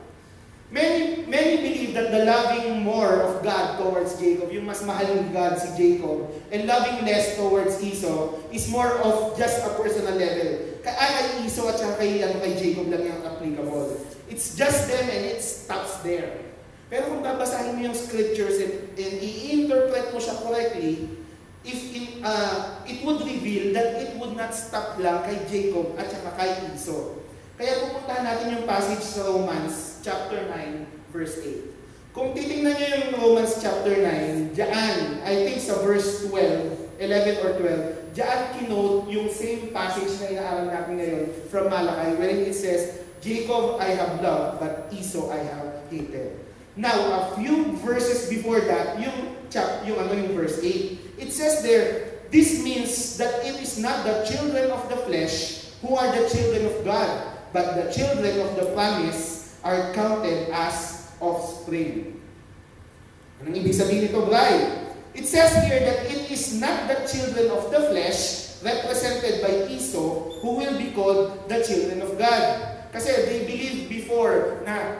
Many, 0.69 1.25
many 1.25 1.65
believe 1.65 1.97
that 1.97 2.13
the 2.13 2.29
loving 2.29 2.85
more 2.85 3.25
of 3.25 3.41
God 3.41 3.81
towards 3.81 4.21
Jacob, 4.21 4.53
yung 4.53 4.69
mas 4.69 4.85
mahal 4.85 5.17
ng 5.17 5.33
God 5.33 5.57
si 5.57 5.73
Jacob, 5.73 6.29
and 6.53 6.69
loving 6.69 7.03
less 7.09 7.33
towards 7.35 7.81
Esau 7.81 8.37
is 8.53 8.69
more 8.69 8.93
of 9.01 9.33
just 9.33 9.65
a 9.65 9.73
personal 9.75 10.13
level. 10.13 10.77
Kaya 10.85 10.95
kay 10.95 11.49
Esau 11.49 11.67
at 11.73 11.81
saka 11.81 12.05
kay, 12.05 12.21
ano, 12.21 12.37
kay 12.39 12.53
Jacob 12.53 12.85
lang 12.85 13.01
yung 13.01 13.21
applicable. 13.25 13.97
It's 14.29 14.53
just 14.53 14.87
them 14.87 15.09
and 15.09 15.25
it 15.33 15.41
stops 15.41 16.05
there. 16.05 16.48
Pero 16.89 17.13
kung 17.13 17.21
babasahin 17.21 17.77
mo 17.77 17.85
yung 17.85 17.97
scriptures 17.97 18.57
and, 18.57 18.97
and 18.97 19.13
i-interpret 19.21 20.09
mo 20.09 20.17
siya 20.17 20.41
correctly, 20.41 21.21
if 21.61 21.79
in, 21.93 22.25
uh, 22.25 22.81
it 22.89 23.05
would 23.05 23.21
reveal 23.21 23.77
that 23.77 24.01
it 24.01 24.17
would 24.17 24.33
not 24.33 24.49
stop 24.57 24.97
lang 24.97 25.21
kay 25.21 25.37
Jacob 25.45 25.93
at 26.01 26.09
saka 26.09 26.33
kay 26.33 26.49
Esau. 26.73 27.21
Kaya 27.61 27.85
pupuntahan 27.85 28.25
natin 28.25 28.57
yung 28.57 28.65
passage 28.65 29.05
sa 29.05 29.29
Romans 29.29 30.01
chapter 30.01 30.49
9 30.49 31.13
verse 31.13 31.37
8. 31.45 31.77
Kung 32.09 32.33
titingnan 32.33 32.73
niyo 32.73 32.87
yung 33.05 33.13
Romans 33.21 33.61
chapter 33.61 33.93
9, 33.93 34.57
diyan, 34.57 35.21
I 35.21 35.45
think 35.45 35.61
sa 35.61 35.77
verse 35.85 36.25
12, 36.25 36.97
11 36.97 37.45
or 37.45 37.51
12, 37.53 38.17
diyan 38.17 38.39
kinote 38.57 39.13
yung 39.13 39.29
same 39.29 39.69
passage 39.69 40.09
na 40.17 40.33
inaaral 40.33 40.65
natin 40.73 40.93
ngayon 40.97 41.23
from 41.53 41.69
Malachi 41.69 42.17
wherein 42.17 42.49
it 42.49 42.57
says, 42.57 43.05
Jacob 43.21 43.77
I 43.77 43.93
have 43.93 44.25
loved, 44.25 44.57
but 44.57 44.89
Esau 44.89 45.29
I 45.29 45.45
have 45.53 45.85
hated. 45.93 46.48
Now, 46.79 46.95
a 46.95 47.35
few 47.35 47.75
verses 47.83 48.31
before 48.31 48.63
that, 48.63 49.03
yung 49.03 49.35
chap, 49.51 49.83
yung 49.83 49.99
ano 49.99 50.15
yung 50.15 50.31
verse 50.31 50.63
8, 50.63 51.19
it 51.19 51.35
says 51.35 51.59
there, 51.59 52.23
this 52.31 52.63
means 52.63 53.19
that 53.19 53.43
it 53.43 53.59
is 53.59 53.75
not 53.83 54.07
the 54.07 54.23
children 54.23 54.71
of 54.71 54.87
the 54.87 54.95
flesh 55.03 55.67
who 55.83 55.99
are 55.99 56.07
the 56.15 56.23
children 56.31 56.71
of 56.71 56.79
God, 56.87 57.11
but 57.51 57.75
the 57.75 57.91
children 57.91 58.39
of 58.39 58.55
the 58.55 58.71
promise 58.71 59.59
are 59.59 59.91
counted 59.91 60.47
as 60.55 61.11
offspring. 61.19 62.15
Anong 63.43 63.59
ibig 63.59 63.75
sabihin 63.75 64.07
nito, 64.07 64.23
Bray? 64.23 64.87
It 65.11 65.27
says 65.27 65.51
here 65.67 65.83
that 65.83 66.07
it 66.07 66.31
is 66.31 66.63
not 66.63 66.87
the 66.87 67.03
children 67.03 67.51
of 67.59 67.67
the 67.75 67.91
flesh 67.91 68.55
represented 68.63 69.43
by 69.43 69.67
Esau 69.67 70.31
who 70.39 70.63
will 70.63 70.79
be 70.79 70.95
called 70.95 71.43
the 71.51 71.59
children 71.59 71.99
of 71.99 72.15
God. 72.15 72.43
Kasi 72.95 73.11
they 73.27 73.43
believed 73.43 73.91
before 73.91 74.63
na 74.63 74.95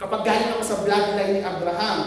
kapag 0.00 0.22
galing 0.26 0.50
ako 0.54 0.62
sa 0.62 0.80
bloodline 0.82 1.32
ni 1.38 1.42
Abraham, 1.42 1.98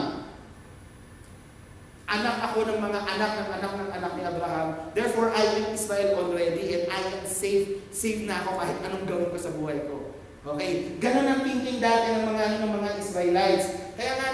anak 2.07 2.35
ako 2.39 2.57
ng 2.71 2.79
mga 2.79 2.99
anak 3.03 3.31
ng 3.35 3.49
anak 3.59 3.73
ng 3.75 3.89
anak 3.91 4.11
ni 4.15 4.23
Abraham. 4.23 4.67
Therefore, 4.95 5.35
I 5.35 5.43
am 5.43 5.75
Israel 5.75 6.15
already 6.23 6.63
and 6.71 6.83
I 6.87 7.01
am 7.19 7.23
safe, 7.27 7.83
safe 7.91 8.23
na 8.23 8.43
ako 8.43 8.63
kahit 8.63 8.77
anong 8.87 9.05
gawin 9.05 9.29
ko 9.31 9.37
sa 9.39 9.51
buhay 9.51 9.83
ko. 9.83 10.15
Okay? 10.47 10.95
Ganun 11.03 11.27
ang 11.27 11.41
thinking 11.43 11.83
dati 11.83 12.15
ng 12.15 12.23
mga 12.23 12.63
ng 12.63 12.71
mga 12.71 12.89
Israelites. 13.03 13.67
Kaya 13.99 14.15
nga 14.15 14.27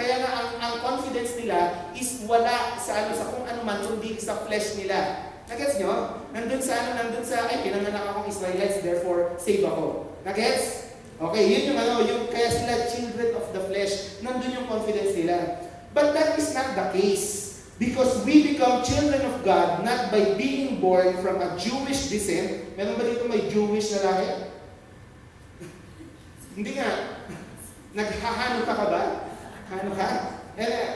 kaya 0.00 0.16
nga 0.22 0.30
ang, 0.32 0.50
ang 0.62 0.74
confidence 0.80 1.36
nila 1.36 1.90
is 1.92 2.24
wala 2.24 2.78
sa 2.80 3.04
ano 3.04 3.12
sa 3.12 3.28
kung 3.28 3.44
ano 3.44 3.60
man 3.68 3.84
kundi 3.84 4.16
sa 4.16 4.48
flesh 4.48 4.80
nila. 4.80 5.28
Nagets 5.50 5.82
nyo? 5.82 6.24
Nandun 6.30 6.62
sa 6.62 6.78
ano, 6.78 6.90
nandun 6.94 7.26
sa, 7.26 7.50
ay, 7.50 7.66
pinanganak 7.66 8.06
akong 8.06 8.30
Israelites, 8.30 8.86
therefore, 8.86 9.34
save 9.34 9.66
ako. 9.66 10.14
Nagets? 10.22 10.89
Okay, 11.20 11.44
yun 11.52 11.62
yung 11.72 11.78
ano, 11.84 12.00
yung, 12.00 12.32
kaya 12.32 12.48
sila 12.48 12.88
children 12.88 13.36
of 13.36 13.44
the 13.52 13.60
flesh, 13.68 14.24
nandun 14.24 14.56
yung 14.56 14.64
confidence 14.64 15.12
nila. 15.12 15.60
But 15.92 16.16
that 16.16 16.40
is 16.40 16.48
not 16.56 16.72
the 16.72 16.96
case. 16.96 17.60
Because 17.76 18.24
we 18.24 18.56
become 18.56 18.80
children 18.84 19.20
of 19.28 19.44
God 19.44 19.84
not 19.84 20.08
by 20.08 20.36
being 20.40 20.80
born 20.80 21.16
from 21.20 21.40
a 21.40 21.56
Jewish 21.60 22.08
descent. 22.08 22.76
Meron 22.76 22.96
ba 22.96 23.04
dito 23.04 23.28
may 23.28 23.52
Jewish 23.52 23.92
na 23.96 24.00
lahi? 24.04 24.28
Hindi 26.56 26.76
nga. 26.76 26.88
Naghahano 27.92 28.64
ka 28.64 28.74
ka 28.76 28.86
ba? 28.88 29.02
Hano 29.68 29.92
ka? 29.96 30.08
And, 30.56 30.72
uh, 30.72 30.92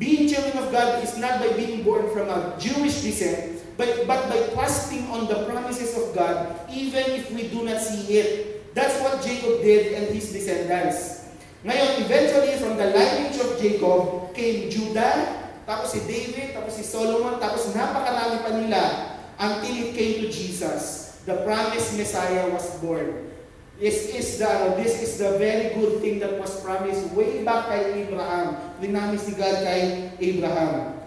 being 0.00 0.28
children 0.28 0.56
of 0.64 0.72
God 0.72 1.04
is 1.04 1.16
not 1.20 1.44
by 1.44 1.52
being 1.56 1.84
born 1.84 2.08
from 2.12 2.28
a 2.32 2.56
Jewish 2.56 3.04
descent, 3.04 3.51
but, 3.82 4.06
but 4.06 4.22
by 4.30 4.38
trusting 4.54 5.10
on 5.10 5.26
the 5.26 5.42
promises 5.50 5.98
of 5.98 6.14
God, 6.14 6.54
even 6.70 7.18
if 7.18 7.30
we 7.34 7.50
do 7.50 7.66
not 7.66 7.82
see 7.82 8.18
it. 8.18 8.74
That's 8.74 9.02
what 9.02 9.20
Jacob 9.20 9.60
did 9.60 9.92
and 9.98 10.14
his 10.14 10.32
descendants. 10.32 11.28
Ngayon, 11.66 12.08
eventually, 12.08 12.56
from 12.56 12.78
the 12.78 12.88
lineage 12.88 13.36
of 13.36 13.60
Jacob, 13.60 14.32
came 14.32 14.72
Judah, 14.72 15.44
tapos 15.68 15.92
si 15.92 16.00
David, 16.08 16.56
tapos 16.56 16.74
si 16.78 16.82
Solomon, 16.86 17.36
tapos 17.36 17.68
napakarami 17.76 18.38
pa 18.40 18.50
nila 18.56 18.84
until 19.36 19.74
it 19.76 19.90
came 19.92 20.24
to 20.24 20.28
Jesus. 20.32 21.20
The 21.28 21.44
promised 21.44 21.94
Messiah 22.00 22.48
was 22.50 22.64
born. 22.80 23.30
This 23.78 24.14
is 24.14 24.38
the, 24.38 24.78
this 24.78 24.98
is 25.02 25.18
the 25.18 25.38
very 25.38 25.74
good 25.74 26.00
thing 26.00 26.18
that 26.22 26.38
was 26.38 26.54
promised 26.62 27.12
way 27.12 27.44
back 27.44 27.68
kay 27.70 28.06
Abraham. 28.06 28.56
Linamis 28.78 29.26
ni 29.28 29.34
God 29.36 29.62
kay 29.62 30.10
Abraham. 30.18 31.01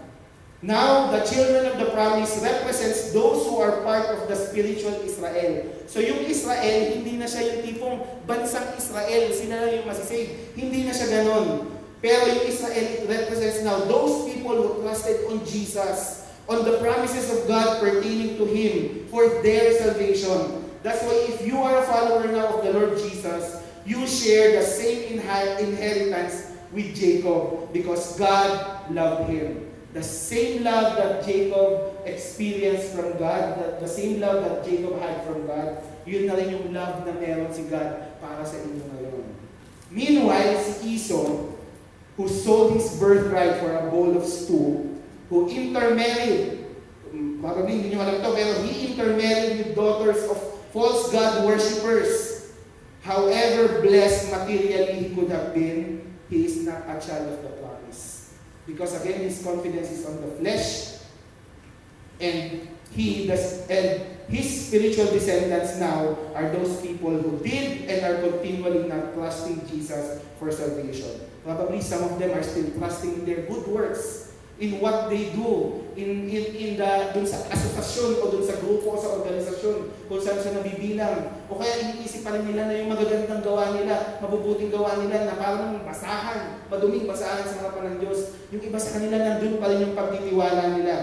Now, 0.66 1.14
the 1.14 1.22
children 1.22 1.70
of 1.70 1.78
the 1.78 1.94
promise 1.94 2.42
represents 2.42 3.14
those 3.14 3.46
who 3.46 3.62
are 3.62 3.86
part 3.86 4.10
of 4.10 4.26
the 4.26 4.34
spiritual 4.34 4.98
Israel. 5.06 5.62
So 5.86 6.02
yung 6.02 6.26
Israel, 6.26 6.90
hindi 6.90 7.14
na 7.14 7.30
siya 7.30 7.54
yung 7.54 7.60
tipong 7.62 7.96
bansang 8.26 8.74
Israel, 8.74 9.30
sila 9.30 9.62
lang 9.62 9.78
yung 9.78 9.86
masisave. 9.86 10.50
Hindi 10.58 10.82
na 10.82 10.90
siya 10.90 11.22
ganon. 11.22 11.70
Pero 12.02 12.26
yung 12.34 12.50
Israel, 12.50 13.06
represents 13.06 13.62
now 13.62 13.78
those 13.86 14.26
people 14.26 14.58
who 14.58 14.82
trusted 14.82 15.22
on 15.30 15.46
Jesus, 15.46 16.26
on 16.50 16.66
the 16.66 16.82
promises 16.82 17.30
of 17.30 17.46
God 17.46 17.78
pertaining 17.78 18.34
to 18.34 18.44
Him 18.50 19.06
for 19.06 19.22
their 19.46 19.70
salvation. 19.78 20.66
That's 20.82 20.98
why 21.06 21.30
if 21.30 21.46
you 21.46 21.62
are 21.62 21.78
a 21.78 21.86
follower 21.86 22.26
now 22.26 22.58
of 22.58 22.66
the 22.66 22.74
Lord 22.74 22.98
Jesus, 22.98 23.62
you 23.86 24.02
share 24.10 24.58
the 24.58 24.66
same 24.66 25.14
inheritance 25.14 26.50
with 26.74 26.90
Jacob 26.90 27.70
because 27.70 28.18
God 28.18 28.50
loved 28.90 29.30
him. 29.30 29.65
The 29.96 30.04
same 30.04 30.60
love 30.60 31.00
that 31.00 31.24
Jacob 31.24 32.04
experienced 32.04 32.92
from 32.92 33.16
God, 33.16 33.56
the, 33.56 33.80
the 33.80 33.88
same 33.88 34.20
love 34.20 34.44
that 34.44 34.60
Jacob 34.60 35.00
had 35.00 35.24
from 35.24 35.48
God, 35.48 35.80
yun 36.04 36.28
na 36.28 36.36
rin 36.36 36.52
yung 36.52 36.68
love 36.76 37.08
na 37.08 37.16
meron 37.16 37.48
si 37.48 37.64
God 37.64 38.20
para 38.20 38.44
sa 38.44 38.60
inyo 38.60 38.84
ngayon. 38.92 39.24
Meanwhile, 39.88 40.52
si 40.60 41.00
Esau, 41.00 41.48
who 42.20 42.28
sold 42.28 42.76
his 42.76 42.92
birthright 43.00 43.56
for 43.56 43.72
a 43.72 43.88
bowl 43.88 44.12
of 44.12 44.28
stew, 44.28 45.00
who 45.32 45.48
intermarried, 45.48 46.68
probably 47.40 47.80
hindi 47.80 47.96
nyo 47.96 48.04
alam 48.04 48.20
to, 48.20 48.36
pero 48.36 48.52
he 48.68 48.92
intermarried 48.92 49.64
with 49.64 49.72
daughters 49.72 50.20
of 50.28 50.36
false 50.76 51.08
God 51.08 51.48
worshippers. 51.48 52.52
However 53.00 53.80
blessed 53.80 54.28
materially 54.28 55.08
he 55.08 55.16
could 55.16 55.32
have 55.32 55.56
been, 55.56 56.04
he 56.28 56.44
is 56.44 56.68
not 56.68 56.84
a 56.84 57.00
child 57.00 57.32
of 57.32 57.40
the 57.40 57.56
Because 58.66 59.00
again, 59.00 59.20
his 59.20 59.42
confidence 59.42 59.90
is 59.90 60.06
on 60.06 60.20
the 60.20 60.28
flesh. 60.36 60.98
And 62.20 62.68
he 62.92 63.26
does, 63.26 63.68
and 63.68 64.02
his 64.28 64.68
spiritual 64.68 65.06
descendants 65.06 65.78
now 65.78 66.16
are 66.34 66.50
those 66.50 66.80
people 66.80 67.10
who 67.10 67.38
did 67.44 67.88
and 67.88 68.04
are 68.04 68.28
continually 68.28 68.88
not 68.88 69.14
trusting 69.14 69.68
Jesus 69.68 70.22
for 70.38 70.50
salvation. 70.50 71.20
Probably 71.44 71.80
some 71.80 72.02
of 72.02 72.18
them 72.18 72.36
are 72.36 72.42
still 72.42 72.70
trusting 72.78 73.14
in 73.14 73.24
their 73.24 73.42
good 73.46 73.66
works, 73.68 74.25
in 74.56 74.80
what 74.80 75.12
they 75.12 75.36
do, 75.36 75.84
in 75.96 76.28
in 76.32 76.44
in 76.56 76.70
the 76.80 76.92
dun 77.12 77.28
sa 77.28 77.44
asosasyon 77.52 78.24
o 78.24 78.32
dun 78.32 78.44
sa 78.44 78.56
grupo 78.56 78.96
o 78.96 79.00
sa 79.00 79.20
organisasyon 79.20 80.08
kung 80.08 80.20
saan 80.20 80.40
siya 80.40 80.56
nabibilang. 80.56 81.44
O 81.52 81.60
kaya 81.60 81.92
iniisip 81.92 82.24
pa 82.24 82.32
rin 82.32 82.48
nila 82.48 82.68
na 82.68 82.80
yung 82.80 82.92
magagandang 82.92 83.44
gawa 83.44 83.76
nila, 83.76 84.16
mabubuting 84.24 84.72
gawa 84.72 84.96
nila 84.96 85.28
na 85.28 85.36
parang 85.36 85.84
basahan, 85.84 86.64
maduming 86.72 87.04
basahan 87.04 87.44
sa 87.44 87.60
harapan 87.60 87.96
ng 87.96 87.98
Diyos. 88.00 88.32
Yung 88.48 88.64
iba 88.64 88.80
sa 88.80 88.96
kanila 88.96 89.16
nandun 89.20 89.60
pa 89.60 89.68
rin 89.68 89.84
yung 89.84 89.96
pagtitiwala 89.96 90.62
nila. 90.72 90.96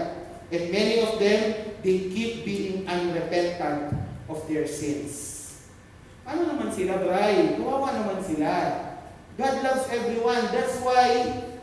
And 0.50 0.64
many 0.70 1.02
of 1.02 1.18
them, 1.18 1.40
they 1.82 2.10
keep 2.10 2.46
being 2.46 2.86
unrepentant 2.86 3.96
of 4.26 4.38
their 4.50 4.66
sins. 4.66 5.34
Ano 6.26 6.46
naman 6.46 6.70
sila, 6.74 7.00
Bray? 7.02 7.58
Kawawa 7.58 7.90
naman 7.90 8.18
sila. 8.22 8.52
God 9.34 9.56
loves 9.66 9.86
everyone. 9.90 10.46
That's 10.54 10.78
why 10.78 11.10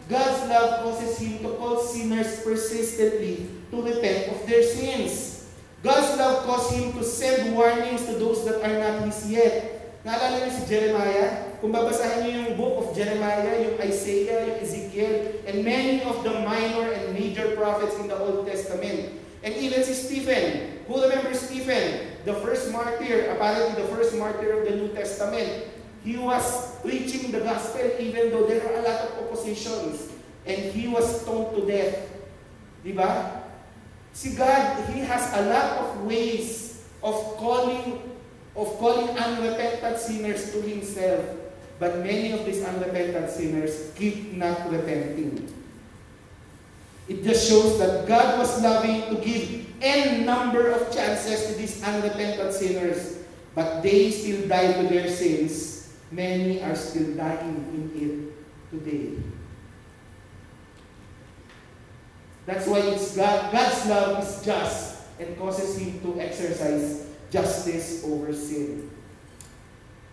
God's 0.09 0.47
love 0.49 0.83
causes 0.83 1.17
Him 1.19 1.43
to 1.43 1.57
call 1.57 1.81
sinners 1.81 2.41
persistently 2.41 3.49
to 3.69 3.77
repent 3.81 4.31
of 4.31 4.45
their 4.47 4.63
sins. 4.63 5.49
God's 5.83 6.17
love 6.17 6.45
causes 6.45 6.77
Him 6.77 6.93
to 6.93 7.03
send 7.03 7.55
warnings 7.55 8.05
to 8.05 8.13
those 8.15 8.45
that 8.45 8.61
are 8.61 8.77
not 8.77 9.05
His 9.09 9.29
yet. 9.29 9.81
Naalala 10.01 10.41
niyo 10.41 10.49
si 10.49 10.63
Jeremiah? 10.65 11.53
Kung 11.61 11.69
babasahin 11.69 12.25
niyo 12.25 12.37
yung 12.49 12.57
book 12.57 12.73
of 12.81 12.87
Jeremiah, 12.97 13.69
yung 13.69 13.77
Isaiah, 13.77 14.49
yung 14.49 14.57
Ezekiel, 14.65 15.45
and 15.45 15.61
many 15.61 16.01
of 16.01 16.25
the 16.25 16.33
minor 16.41 16.89
and 16.89 17.13
major 17.13 17.53
prophets 17.53 18.01
in 18.01 18.09
the 18.09 18.17
Old 18.17 18.49
Testament. 18.49 19.13
And 19.45 19.53
even 19.57 19.85
si 19.85 19.93
Stephen. 19.93 20.81
Who 20.89 21.01
remembers 21.01 21.45
Stephen? 21.45 22.17
The 22.25 22.33
first 22.41 22.73
martyr, 22.73 23.29
apparently 23.29 23.77
the 23.77 23.89
first 23.93 24.17
martyr 24.17 24.57
of 24.57 24.65
the 24.65 24.73
New 24.75 24.89
Testament. 24.93 25.70
He 26.03 26.17
was 26.17 26.79
preaching 26.81 27.31
the 27.31 27.41
gospel 27.41 27.91
even 27.99 28.31
though 28.31 28.47
there 28.47 28.65
are 28.65 28.79
a 28.79 28.81
lot 28.81 28.99
of 29.01 29.11
oppositions. 29.25 30.11
And 30.45 30.57
he 30.73 30.87
was 30.87 31.21
stoned 31.21 31.55
to 31.55 31.65
death. 31.67 32.09
Di 32.83 32.93
ba? 32.93 33.41
Si 34.13 34.35
God, 34.35 34.89
He 34.91 34.99
has 35.01 35.23
a 35.33 35.47
lot 35.47 35.77
of 35.79 36.03
ways 36.03 36.83
of 37.03 37.15
calling 37.39 38.03
of 38.55 38.67
calling 38.77 39.15
unrepentant 39.15 39.97
sinners 39.97 40.51
to 40.51 40.61
Himself. 40.61 41.23
But 41.79 42.03
many 42.03 42.31
of 42.33 42.45
these 42.45 42.61
unrepentant 42.61 43.29
sinners 43.31 43.91
keep 43.95 44.33
not 44.33 44.69
repenting. 44.69 45.47
It 47.07 47.23
just 47.23 47.49
shows 47.49 47.79
that 47.79 48.07
God 48.07 48.37
was 48.37 48.61
loving 48.61 49.09
to 49.09 49.15
give 49.23 49.65
n 49.81 50.25
number 50.25 50.69
of 50.69 50.93
chances 50.93 51.47
to 51.47 51.53
these 51.57 51.81
unrepentant 51.81 52.53
sinners, 52.53 53.23
but 53.55 53.81
they 53.81 54.11
still 54.11 54.47
die 54.47 54.73
to 54.73 54.87
their 54.87 55.09
sins. 55.09 55.80
Many 56.11 56.59
are 56.59 56.75
still 56.75 57.15
dying 57.15 57.63
in 57.71 57.87
it 57.95 58.15
today. 58.67 59.15
That's 62.43 62.67
why 62.67 62.83
it's 62.91 63.15
God, 63.15 63.51
God's 63.55 63.87
love 63.87 64.19
is 64.19 64.43
just 64.43 65.07
and 65.15 65.39
causes 65.39 65.79
Him 65.79 66.03
to 66.03 66.19
exercise 66.19 67.07
justice 67.31 68.03
over 68.03 68.35
sin. 68.35 68.91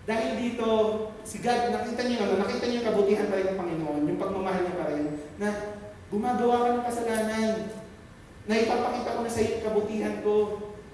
Dahil 0.07 0.40
dito, 0.40 0.69
si 1.26 1.43
God, 1.43 1.75
nakita 1.75 2.07
niyo 2.07 2.25
ano, 2.25 2.40
nakita 2.40 2.64
niyo 2.64 2.81
yung 2.81 2.88
kabutihan 2.95 3.28
pa 3.28 3.37
rin 3.37 3.52
ng 3.52 3.61
Panginoon, 3.61 4.02
yung 4.09 4.21
pagmamahal 4.23 4.62
niya 4.64 4.81
pa 4.81 4.87
rin, 4.88 5.05
na 5.37 5.49
gumagawa 6.09 6.57
ka 6.64 6.69
ng 6.73 6.87
kasalanan, 6.88 7.52
na 8.49 8.55
ipapakita 8.57 9.12
ko 9.12 9.21
na 9.21 9.28
sa 9.28 9.45
iyo 9.45 9.61
kabutihan 9.61 10.17
ko, 10.25 10.35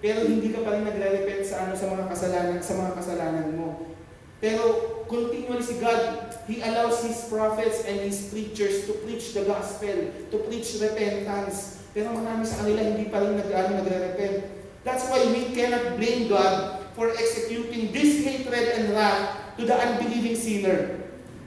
pero 0.03 0.27
hindi 0.27 0.51
ka 0.51 0.67
pa 0.67 0.75
rin 0.75 0.83
nagre-repent 0.83 1.47
sa 1.47 1.69
ano 1.69 1.79
sa 1.79 1.95
mga 1.95 2.11
kasalanan 2.11 2.59
sa 2.59 2.75
mga 2.75 2.93
kasalanan 2.99 3.49
mo. 3.55 3.94
Pero 4.41 5.05
continually 5.07 5.63
si 5.63 5.79
God, 5.79 6.31
He 6.47 6.61
allows 6.61 7.03
His 7.05 7.27
prophets 7.31 7.85
and 7.87 8.01
His 8.01 8.29
preachers 8.29 8.87
to 8.87 8.93
preach 9.07 9.33
the 9.33 9.45
gospel, 9.45 10.11
to 10.31 10.37
preach 10.51 10.77
repentance. 10.81 11.81
Pero 11.95 12.11
marami 12.11 12.43
sa 12.43 12.65
kanila 12.65 12.83
hindi 12.83 13.07
pa 13.09 13.23
rin 13.23 13.39
nag, 13.39 13.51
ano, 13.55 13.71
nagre-repent. 13.81 14.45
That's 14.83 15.07
why 15.09 15.25
we 15.31 15.55
cannot 15.55 15.97
blame 15.97 16.29
God 16.29 16.83
for 16.99 17.09
executing 17.15 17.95
this 17.95 18.27
hatred 18.27 18.77
and 18.77 18.93
wrath 18.93 19.57
to 19.57 19.65
the 19.65 19.75
unbelieving 19.75 20.37
sinner. 20.37 21.01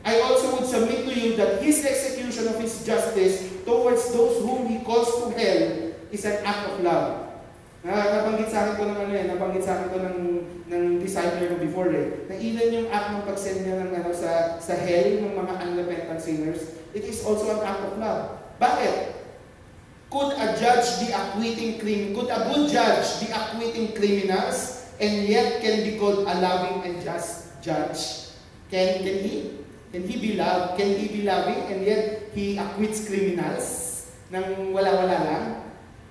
I 0.08 0.24
also 0.24 0.56
would 0.56 0.68
submit 0.68 1.04
to 1.04 1.14
you 1.14 1.36
that 1.36 1.60
His 1.60 1.84
execution 1.84 2.48
of 2.48 2.58
His 2.64 2.88
justice 2.88 3.44
towards 3.68 4.08
those 4.16 4.40
whom 4.40 4.72
He 4.72 4.80
calls 4.88 5.12
to 5.22 5.36
hell 5.36 5.92
is 6.10 6.24
an 6.24 6.40
act 6.48 6.72
of 6.72 6.80
love. 6.80 7.27
Na, 7.86 7.94
nabanggit 7.94 8.50
sa 8.50 8.66
akin 8.66 8.76
ko 8.82 8.84
ng 8.90 9.00
ano 9.06 9.14
eh, 9.14 9.26
nabanggit 9.30 9.64
sa 9.64 9.74
akin 9.78 9.90
ko 9.94 9.98
ng, 10.02 10.18
ng 10.66 10.84
disciple 10.98 11.46
ko 11.46 11.56
before 11.62 11.94
eh, 11.94 12.26
na 12.26 12.36
even 12.36 12.74
yung 12.74 12.88
act 12.90 13.14
ng 13.14 13.26
pag-send 13.30 13.64
niya 13.64 13.86
ng 13.86 13.92
ano, 14.02 14.10
sa, 14.12 14.58
sa 14.58 14.74
hell 14.74 15.22
ng 15.22 15.34
mga 15.38 15.54
unrepentant 15.62 16.22
sinners, 16.22 16.74
it 16.98 17.06
is 17.06 17.22
also 17.22 17.54
an 17.54 17.62
act 17.62 17.86
of 17.86 17.96
love. 18.02 18.42
Bakit? 18.58 19.18
Could 20.08 20.40
a 20.40 20.56
judge 20.56 21.04
be 21.04 21.12
acquitting 21.12 21.84
crim 21.84 22.16
could 22.16 22.32
a 22.32 22.48
good 22.48 22.72
judge 22.72 23.20
be 23.20 23.28
acquitting 23.28 23.92
criminals 23.92 24.88
and 25.04 25.28
yet 25.28 25.60
can 25.60 25.84
be 25.84 26.00
called 26.00 26.24
a 26.24 26.34
loving 26.40 26.80
and 26.88 27.04
just 27.04 27.60
judge? 27.60 28.32
Can 28.72 29.04
can 29.04 29.20
he? 29.20 29.52
Can 29.92 30.08
he 30.08 30.16
be 30.16 30.40
love? 30.40 30.80
Can 30.80 30.96
he 30.96 31.12
be 31.12 31.22
loving 31.28 31.60
and 31.68 31.84
yet 31.84 32.32
he 32.32 32.56
acquits 32.56 33.04
criminals 33.04 34.08
nang 34.32 34.72
wala-wala 34.72 35.18
lang? 35.28 35.67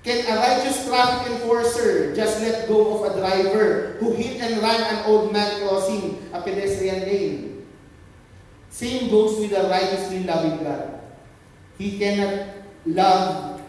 Can 0.07 0.23
a 0.23 0.39
righteous 0.39 0.87
traffic 0.87 1.35
enforcer 1.35 2.15
just 2.15 2.39
let 2.39 2.71
go 2.71 3.03
of 3.03 3.11
a 3.11 3.19
driver 3.19 3.99
who 3.99 4.15
hit 4.15 4.39
and 4.39 4.63
ran 4.63 4.79
an 4.79 5.03
old 5.11 5.33
man 5.33 5.67
crossing 5.67 6.23
a 6.33 6.41
pedestrian 6.41 7.03
lane? 7.03 7.67
Same 8.71 9.11
goes 9.11 9.41
with 9.41 9.51
a 9.51 9.67
righteously 9.67 10.23
loving 10.23 10.63
God. 10.63 11.03
He 11.77 11.99
cannot 11.99 12.55
love 12.87 13.61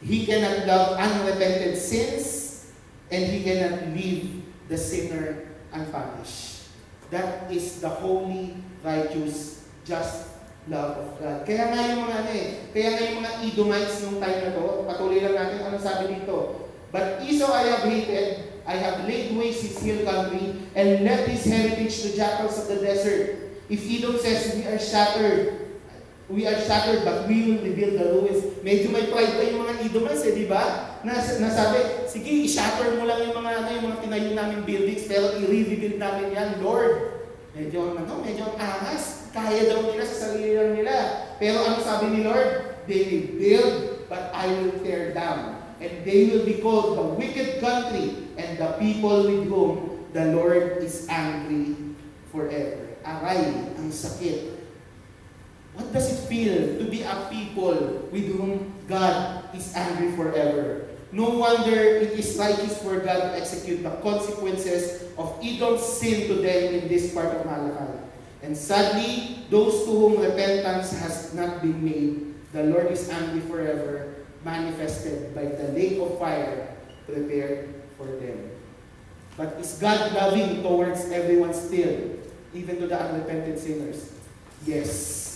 He 0.00 0.24
cannot 0.24 0.64
love 0.64 0.96
unrepented 0.96 1.76
sins 1.76 2.70
and 3.10 3.26
he 3.26 3.42
cannot 3.42 3.92
leave 3.92 4.46
the 4.68 4.78
sinner 4.78 5.44
unpunished. 5.72 6.70
That 7.10 7.50
is 7.50 7.80
the 7.80 7.88
holy, 7.88 8.56
righteous, 8.84 9.66
just 9.84 10.27
love 10.68 10.94
of 11.00 11.10
God. 11.16 11.38
Kaya 11.48 11.72
nga 11.72 11.80
yung 11.92 12.00
mga 12.04 12.16
ano 12.24 12.30
eh, 12.36 12.46
kaya 12.70 12.88
nga 12.92 13.02
yung 13.08 13.18
mga 13.24 13.32
Edomites 13.44 13.96
nung 14.04 14.20
time 14.20 14.40
na 14.44 14.52
to, 14.52 14.66
patuloy 14.84 15.18
lang 15.24 15.36
natin 15.36 15.64
ano 15.64 15.76
sabi 15.80 16.04
dito. 16.12 16.68
But 16.92 17.24
Esau 17.24 17.52
I 17.52 17.64
have 17.72 17.84
hated, 17.84 18.28
I 18.68 18.76
have 18.76 19.04
laid 19.08 19.32
waste 19.36 19.64
his 19.64 19.76
hill 19.80 20.04
country, 20.04 20.68
and 20.76 21.04
left 21.04 21.28
his 21.28 21.44
heritage 21.44 21.96
to 22.04 22.16
jackals 22.16 22.60
of 22.60 22.68
the 22.68 22.80
desert. 22.84 23.48
If 23.68 23.84
Edom 23.84 24.16
says, 24.16 24.56
we 24.56 24.64
are 24.64 24.80
shattered, 24.80 25.68
we 26.28 26.48
are 26.48 26.56
shattered, 26.56 27.04
but 27.04 27.28
we 27.28 27.48
will 27.48 27.60
rebuild 27.64 28.00
the 28.00 28.06
ruins. 28.16 28.40
Medyo 28.64 28.92
may 28.92 29.08
pride 29.12 29.36
pa 29.36 29.42
yung 29.44 29.60
mga 29.64 29.74
Edomites 29.88 30.24
eh, 30.24 30.32
di 30.36 30.46
ba? 30.48 30.96
Nas, 31.04 31.36
nasabi, 31.40 32.08
sige, 32.08 32.28
i-shatter 32.48 32.96
mo 32.96 33.04
lang 33.04 33.24
yung 33.28 33.36
mga, 33.36 33.50
ano, 33.64 33.68
yung 33.72 33.84
mga 33.92 34.00
tinayo 34.04 34.30
namin 34.36 34.64
buildings, 34.64 35.04
pero 35.04 35.36
i-rebuild 35.36 36.00
namin 36.00 36.32
yan, 36.32 36.50
Lord. 36.64 37.20
Medyo, 37.52 37.96
ano, 37.96 38.12
medyo 38.24 38.48
ang 38.52 38.56
angas. 38.56 39.17
Kaya 39.32 39.68
daw 39.68 39.92
nila 39.92 40.04
sa 40.08 40.16
sarili 40.28 40.56
lang 40.56 40.72
nila. 40.74 40.96
Pero 41.36 41.62
ano 41.62 41.78
sabi 41.84 42.06
ni 42.12 42.20
Lord? 42.24 42.80
They 42.88 43.04
will 43.04 43.26
build, 43.36 43.74
but 44.08 44.32
I 44.32 44.48
will 44.48 44.80
tear 44.80 45.12
down. 45.12 45.60
And 45.78 46.02
they 46.02 46.32
will 46.32 46.48
be 46.48 46.58
called 46.58 46.96
the 46.96 47.06
wicked 47.14 47.60
country, 47.60 48.32
and 48.40 48.58
the 48.58 48.74
people 48.80 49.28
with 49.28 49.46
whom 49.46 50.08
the 50.16 50.32
Lord 50.32 50.80
is 50.80 51.06
angry 51.06 51.76
forever. 52.32 52.96
Aray, 53.04 53.72
ang 53.76 53.92
sakit. 53.92 54.58
What 55.78 55.94
does 55.94 56.10
it 56.10 56.26
feel 56.26 56.82
to 56.82 56.84
be 56.90 57.06
a 57.06 57.30
people 57.30 58.08
with 58.10 58.26
whom 58.34 58.74
God 58.90 59.46
is 59.54 59.70
angry 59.78 60.10
forever? 60.18 60.90
No 61.12 61.38
wonder 61.38 61.78
it 61.78 62.18
is 62.18 62.36
righteous 62.36 62.82
for 62.82 62.98
God 63.00 63.32
to 63.32 63.38
execute 63.38 63.86
the 63.86 63.94
consequences 64.02 65.08
of 65.16 65.38
Edom's 65.40 65.86
sin 65.86 66.28
to 66.28 66.42
them 66.42 66.74
in 66.74 66.88
this 66.88 67.14
part 67.14 67.32
of 67.32 67.46
Malachi. 67.46 68.07
And 68.42 68.56
sadly, 68.56 69.44
those 69.50 69.84
to 69.84 69.90
whom 69.90 70.22
repentance 70.22 70.92
has 70.98 71.34
not 71.34 71.62
been 71.62 71.82
made, 71.82 72.34
the 72.52 72.64
Lord 72.64 72.90
is 72.90 73.08
angry 73.10 73.40
forever, 73.40 74.24
manifested 74.44 75.34
by 75.34 75.44
the 75.44 75.74
lake 75.74 75.98
of 75.98 76.18
fire 76.18 76.76
prepared 77.06 77.74
for 77.96 78.06
them. 78.06 78.50
But 79.36 79.58
is 79.60 79.78
God 79.78 80.12
loving 80.14 80.62
towards 80.62 81.10
everyone 81.10 81.54
still, 81.54 82.18
even 82.54 82.78
to 82.78 82.86
the 82.86 82.98
unrepentant 82.98 83.58
sinners? 83.58 84.12
Yes. 84.66 85.28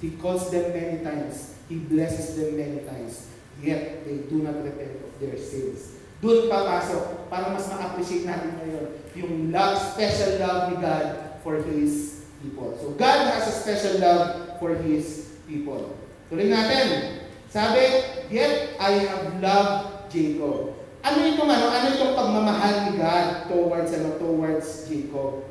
He 0.00 0.16
calls 0.16 0.50
them 0.50 0.72
many 0.72 1.04
times. 1.04 1.54
He 1.68 1.76
blesses 1.76 2.36
them 2.36 2.56
many 2.56 2.80
times. 2.84 3.28
Yet, 3.62 4.04
they 4.04 4.24
do 4.28 4.42
not 4.42 4.64
repent 4.64 4.96
of 5.04 5.12
their 5.20 5.36
sins. 5.36 6.00
Doon 6.20 6.52
papasok 6.52 7.32
para 7.32 7.48
mas 7.48 7.64
ma-appreciate 7.72 8.28
natin 8.28 8.52
ngayon 8.60 8.86
yung 9.16 9.32
love, 9.48 9.80
special 9.80 10.36
love 10.36 10.68
ni 10.68 10.76
God 10.76 11.40
for 11.40 11.64
His 11.64 12.19
people. 12.40 12.76
So, 12.80 12.96
God 12.96 13.32
has 13.32 13.48
a 13.48 13.54
special 13.54 14.00
love 14.00 14.58
for 14.58 14.74
His 14.80 15.38
people. 15.44 15.96
Tuloy 16.32 16.48
natin. 16.48 17.20
Sabi, 17.50 17.82
Yet 18.30 18.78
I 18.78 19.10
have 19.10 19.42
loved 19.42 20.06
Jacob. 20.14 20.78
Ano 21.02 21.18
itong 21.26 21.50
ano, 21.50 21.66
ano 21.72 21.86
itong 21.96 22.14
pagmamahal 22.14 22.74
ni 22.86 22.92
God 23.00 23.50
towards 23.50 23.90
ano, 23.90 24.14
towards 24.22 24.86
Jacob? 24.86 25.50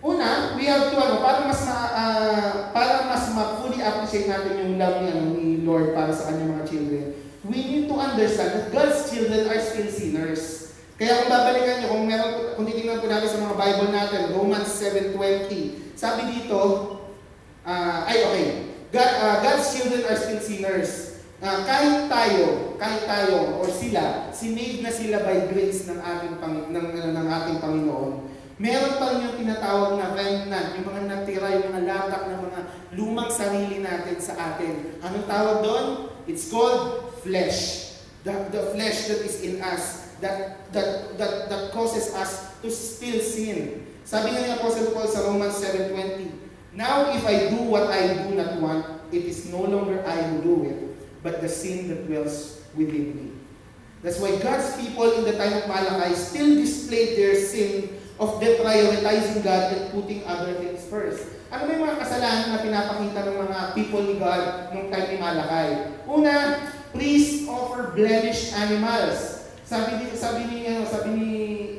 Una, 0.00 0.56
we 0.56 0.64
have 0.70 0.88
to 0.88 0.96
ano, 0.96 1.20
para 1.20 1.44
mas 1.44 1.60
ma, 1.66 1.76
uh, 1.92 2.52
para 2.72 3.04
mas 3.10 3.24
ma-fully 3.36 3.84
appreciate 3.84 4.30
natin 4.30 4.56
yung 4.56 4.72
love 4.80 4.96
ni, 5.02 5.08
ano, 5.12 5.22
ni 5.36 5.46
Lord 5.66 5.92
para 5.92 6.14
sa 6.14 6.32
kanyang 6.32 6.56
mga 6.56 6.66
children. 6.70 7.04
We 7.44 7.58
need 7.66 7.84
to 7.90 7.96
understand 7.98 8.52
that 8.54 8.66
God's 8.70 9.10
children 9.10 9.50
are 9.50 9.60
still 9.60 9.90
sinners. 9.90 10.72
Kaya 11.00 11.24
kung 11.24 11.32
babalikan 11.32 11.80
nyo, 11.80 11.88
kung, 11.96 12.04
meron, 12.04 12.32
kung 12.60 12.68
titingnan 12.68 13.00
po 13.00 13.08
natin 13.08 13.32
sa 13.32 13.40
mga 13.40 13.56
Bible 13.56 13.88
natin, 13.88 14.22
Romans 14.36 14.68
7.20, 14.68 15.96
sabi 15.96 16.22
dito, 16.28 16.60
uh, 17.64 18.04
ay 18.04 18.20
okay, 18.20 18.48
God, 18.92 19.12
uh, 19.16 19.36
God's 19.40 19.64
children 19.72 20.04
are 20.04 20.20
still 20.20 20.44
sinners. 20.44 20.90
Uh, 21.40 21.64
kahit 21.64 22.04
tayo, 22.12 22.76
kahit 22.76 23.08
tayo, 23.08 23.64
or 23.64 23.68
sila, 23.72 24.28
sinave 24.28 24.84
na 24.84 24.92
sila 24.92 25.24
by 25.24 25.48
grace 25.48 25.88
ng 25.88 25.96
ating, 25.96 26.36
pang, 26.36 26.68
ng, 26.68 26.86
ng, 26.92 27.08
ng 27.16 27.26
ating 27.32 27.58
Panginoon. 27.64 28.28
Meron 28.60 29.00
pa 29.00 29.16
rin 29.16 29.24
yung 29.24 29.36
tinatawag 29.40 29.96
na 29.96 30.12
remnant, 30.12 30.76
yung 30.76 30.84
mga 30.84 31.02
natira, 31.08 31.48
yung 31.48 31.72
mga 31.72 31.82
latak 31.88 32.22
ng 32.28 32.40
mga 32.44 32.60
lumang 33.00 33.32
sarili 33.32 33.80
natin 33.80 34.20
sa 34.20 34.36
atin. 34.36 35.00
Anong 35.00 35.24
tawag 35.24 35.64
doon? 35.64 35.86
It's 36.28 36.52
called 36.52 37.08
flesh. 37.24 37.88
The, 38.20 38.52
the 38.52 38.76
flesh 38.76 39.08
that 39.08 39.24
is 39.24 39.40
in 39.40 39.64
us, 39.64 39.99
that, 40.20 40.72
that, 40.72 41.18
that, 41.18 41.48
that 41.48 41.72
causes 41.72 42.14
us 42.14 42.54
to 42.62 42.70
still 42.70 43.20
sin. 43.20 43.86
Sabi 44.04 44.32
nga 44.32 44.40
ni 44.42 44.50
Apostle 44.56 44.92
Paul 44.92 45.08
sa 45.08 45.24
Romans 45.28 45.54
7.20, 45.60 46.30
Now 46.76 47.10
if 47.10 47.24
I 47.26 47.50
do 47.50 47.66
what 47.66 47.90
I 47.90 48.26
do 48.26 48.34
not 48.36 48.60
want, 48.62 48.84
it 49.10 49.26
is 49.26 49.50
no 49.50 49.66
longer 49.66 50.02
I 50.06 50.22
who 50.30 50.36
do 50.42 50.56
it, 50.70 50.78
but 51.22 51.42
the 51.42 51.50
sin 51.50 51.90
that 51.90 52.06
dwells 52.06 52.62
within 52.74 53.16
me. 53.16 53.26
That's 54.00 54.16
why 54.16 54.32
God's 54.40 54.80
people 54.80 55.12
in 55.20 55.28
the 55.28 55.36
time 55.36 55.52
of 55.60 55.68
Malachi 55.68 56.14
still 56.16 56.56
displayed 56.56 57.18
their 57.18 57.36
sin 57.36 58.00
of 58.16 58.40
deprioritizing 58.40 59.44
God 59.44 59.76
and 59.76 59.84
putting 59.92 60.24
other 60.24 60.56
things 60.56 60.84
first. 60.88 61.26
Ano 61.50 61.66
ba 61.66 61.70
yung 61.74 61.84
mga 61.84 61.98
kasalanan 61.98 62.46
na 62.54 62.62
pinapakita 62.62 63.20
ng 63.26 63.36
mga 63.42 63.58
people 63.74 64.02
ni 64.06 64.14
God 64.22 64.70
nung 64.70 64.86
time 64.88 65.06
ni 65.10 65.18
Malakay? 65.18 65.68
Una, 66.06 66.34
please 66.94 67.44
offer 67.50 67.90
blemished 67.92 68.54
animals. 68.54 69.39
Sabi 69.70 70.02
ni 70.02 70.06
sabi 70.18 70.50
ni 70.50 70.66
ano, 70.66 70.82
sabi 70.82 71.10
ni 71.14 71.30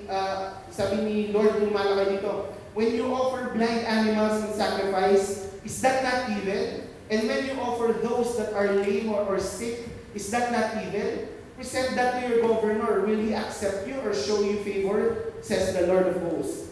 uh, 0.08 0.64
sabi 0.72 1.04
ni 1.04 1.16
Lord 1.36 1.60
nung 1.60 1.76
Malakay 1.76 2.24
dito, 2.24 2.56
when 2.72 2.96
you 2.96 3.12
offer 3.12 3.52
blind 3.52 3.84
animals 3.84 4.48
in 4.48 4.56
sacrifice, 4.56 5.52
is 5.68 5.76
that 5.84 6.00
not 6.00 6.32
evil? 6.32 6.88
And 7.12 7.28
when 7.28 7.52
you 7.52 7.60
offer 7.60 7.92
those 8.00 8.40
that 8.40 8.56
are 8.56 8.80
lame 8.80 9.12
or, 9.12 9.28
or 9.28 9.44
sick, 9.44 9.92
is 10.16 10.32
that 10.32 10.56
not 10.56 10.80
evil? 10.80 11.36
Present 11.60 12.00
that 12.00 12.16
to 12.16 12.32
your 12.32 12.40
governor. 12.48 13.04
Will 13.04 13.20
he 13.20 13.36
accept 13.36 13.84
you 13.84 14.00
or 14.00 14.16
show 14.16 14.40
you 14.40 14.64
favor? 14.64 15.36
Says 15.44 15.76
the 15.76 15.84
Lord 15.92 16.16
of 16.16 16.24
hosts. 16.32 16.72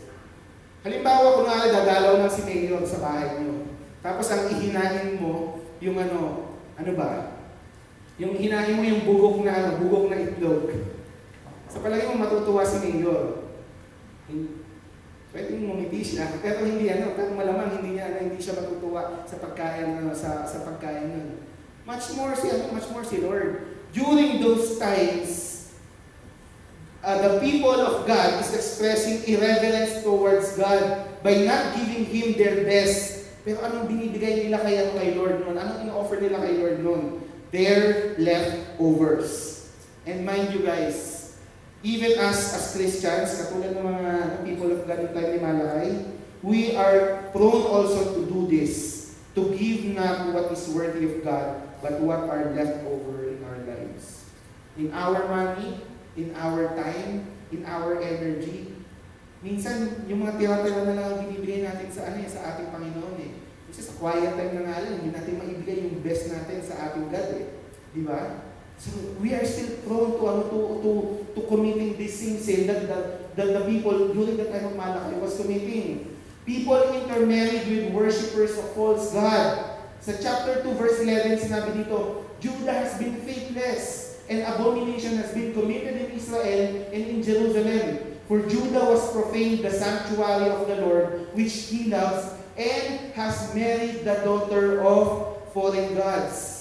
Halimbawa, 0.87 1.35
kung 1.35 1.51
nga 1.51 1.67
dadalaw 1.67 2.23
ng 2.23 2.31
si 2.31 2.47
Mayor 2.47 2.79
sa 2.87 3.03
bahay 3.03 3.43
niyo. 3.43 3.67
Tapos 3.99 4.31
ang 4.31 4.47
ihinahin 4.47 5.19
mo, 5.19 5.59
yung 5.83 5.99
ano, 5.99 6.55
ano 6.79 6.91
ba? 6.95 7.35
Yung 8.15 8.39
hinahin 8.39 8.79
mo 8.79 8.83
yung 8.87 9.03
bugok 9.03 9.43
na 9.43 9.51
ano, 9.51 9.69
bugok 9.83 10.07
na 10.07 10.23
itlog. 10.23 10.98
Sa 11.69 11.79
palagi 11.85 12.09
mo 12.09 12.25
matutuwa 12.25 12.65
si 12.65 12.81
Mayor. 12.81 13.45
Pwede 15.29 15.61
ngumiti 15.61 16.01
siya, 16.01 16.25
pero 16.41 16.65
hindi 16.65 16.89
ano, 16.89 17.13
pero 17.13 17.37
malamang 17.37 17.77
hindi 17.77 18.01
niya 18.01 18.17
hindi 18.17 18.41
siya 18.41 18.57
matutuwa 18.57 19.23
sa 19.29 19.37
pagkain 19.37 20.01
ano, 20.01 20.09
sa 20.09 20.41
sa 20.41 20.65
pagkain 20.65 21.13
nun. 21.13 21.27
Much 21.85 22.17
more 22.17 22.33
si 22.33 22.49
ano, 22.49 22.73
much 22.73 22.89
more 22.89 23.05
si 23.05 23.21
Lord 23.21 23.79
during 23.93 24.41
those 24.41 24.77
times, 24.77 25.69
uh, 27.03 27.17
the 27.21 27.39
people 27.41 27.73
of 27.73 28.05
God 28.05 28.41
is 28.41 28.53
expressing 28.53 29.25
irreverence 29.25 30.03
towards 30.03 30.57
God 30.57 31.09
by 31.23 31.45
not 31.45 31.75
giving 31.75 32.05
Him 32.05 32.37
their 32.37 32.65
best. 32.65 33.17
Pero 33.41 33.63
anong 33.65 33.89
binibigay 33.89 34.45
nila 34.45 34.61
kay, 34.61 34.77
ano, 34.83 34.91
kay 34.99 35.15
Lord 35.17 35.41
noon? 35.41 35.55
Anong 35.57 35.89
in-offer 35.89 36.21
nila 36.21 36.43
kay 36.43 36.59
Lord 36.59 36.77
noon? 36.83 37.03
Their 37.49 38.13
leftovers. 38.21 39.65
And 40.05 40.21
mind 40.21 40.53
you 40.53 40.61
guys, 40.61 41.18
even 41.83 42.19
us 42.19 42.51
as 42.55 42.75
Christians, 42.75 43.39
katulad 43.39 43.71
ng 43.79 43.85
mga 43.87 44.11
people 44.43 44.69
of 44.75 44.83
God 44.83 45.15
tayo 45.15 45.27
ni 45.31 45.39
Malakay, 45.39 45.91
we 46.43 46.75
are 46.75 47.31
prone 47.31 47.63
also 47.67 48.19
to 48.19 48.21
do 48.27 48.47
this, 48.51 49.11
to 49.35 49.55
give 49.55 49.95
not 49.95 50.35
what 50.35 50.51
is 50.51 50.67
worthy 50.75 51.07
of 51.07 51.23
God, 51.23 51.63
but 51.79 52.03
what 52.03 52.27
are 52.27 52.51
left 52.51 52.83
over 52.83 53.31
in 53.31 53.39
our 53.47 53.59
lives. 53.63 54.27
In 54.75 54.91
our 54.91 55.23
money, 55.31 55.79
in 56.19 56.35
our 56.35 56.75
time, 56.75 57.27
in 57.51 57.63
our 57.63 58.03
energy. 58.03 58.75
Minsan, 59.39 60.03
yung 60.11 60.27
mga 60.27 60.35
tira-tira 60.35 60.83
na 60.83 60.99
lang 60.99 61.23
binibigay 61.23 61.63
natin 61.63 61.87
sa 61.87 62.11
ano 62.11 62.19
eh, 62.19 62.27
sa 62.27 62.43
ating 62.43 62.75
Panginoon 62.75 63.17
eh. 63.23 63.31
Kasi 63.71 63.87
sa 63.87 63.95
quiet 63.95 64.35
time 64.35 64.53
na 64.59 64.63
nga 64.67 64.83
lang, 64.83 64.99
hindi 64.99 65.15
natin 65.15 65.39
maibigay 65.39 65.87
yung 65.87 66.03
best 66.03 66.27
natin 66.27 66.59
sa 66.59 66.91
ating 66.91 67.07
God 67.07 67.29
eh. 67.39 67.47
Di 67.95 68.03
ba? 68.03 68.48
So, 68.79 68.95
we 69.19 69.35
are 69.35 69.43
still 69.43 69.75
prone 69.83 70.15
to, 70.15 70.23
ano, 70.23 70.43
to, 70.47 70.59
to, 70.79 70.91
to 71.35 71.41
committing 71.51 71.99
this 71.99 72.23
sin 72.23 72.39
sin 72.39 72.63
that 72.71 72.87
the, 72.87 72.99
the, 73.35 73.59
the 73.59 73.63
people 73.67 74.15
during 74.15 74.39
the 74.39 74.47
time 74.47 74.71
of 74.71 74.75
Malachi 74.79 75.19
was 75.19 75.35
committing. 75.35 76.15
People 76.47 76.79
intermarried 76.95 77.67
with 77.67 77.91
worshippers 77.91 78.55
of 78.55 78.71
false 78.71 79.11
God. 79.11 79.83
Sa 79.99 80.15
chapter 80.15 80.63
2 80.63 80.79
verse 80.79 81.03
11 81.03 81.43
sinabi 81.43 81.83
dito, 81.83 82.23
Judah 82.39 82.71
has 82.71 82.95
been 82.95 83.19
faithless 83.27 84.23
and 84.31 84.47
abomination 84.47 85.19
has 85.19 85.35
been 85.35 85.51
committed 85.51 85.99
in 85.99 86.15
Israel 86.15 86.87
and 86.87 87.03
in 87.03 87.19
Jerusalem. 87.19 88.15
For 88.31 88.47
Judah 88.47 88.95
was 88.95 89.03
profaned 89.11 89.59
the 89.59 89.75
sanctuary 89.75 90.55
of 90.55 90.71
the 90.71 90.79
Lord 90.87 91.27
which 91.35 91.67
he 91.67 91.91
loves 91.91 92.31
and 92.55 93.11
has 93.11 93.51
married 93.51 94.07
the 94.07 94.23
daughter 94.23 94.87
of 94.87 95.51
foreign 95.51 95.99
gods. 95.99 96.58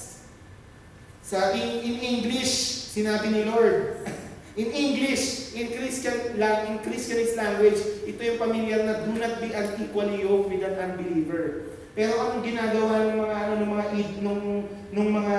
Sa 1.28 1.52
in, 1.52 2.00
English, 2.00 2.88
sinabi 2.88 3.28
ni 3.28 3.44
Lord, 3.44 4.00
in 4.60 4.72
English, 4.72 5.52
in 5.52 5.68
Christian 5.76 6.40
in 6.40 6.80
Christianist 6.80 7.36
language, 7.36 7.76
ito 8.08 8.16
yung 8.16 8.40
pamilyar 8.40 8.88
na 8.88 9.04
do 9.04 9.12
not 9.12 9.36
be 9.36 9.52
unequally 9.52 10.24
yoked 10.24 10.48
with 10.48 10.64
an 10.64 10.80
unbeliever. 10.80 11.76
Pero 11.92 12.16
anong 12.16 12.48
ginagawa 12.48 13.12
ng 13.12 13.16
mga 13.20 13.36
ano 13.44 13.52
ng 13.60 13.70
mga 13.76 13.84
nung 14.24 14.42
nung 14.88 15.10
mga 15.12 15.36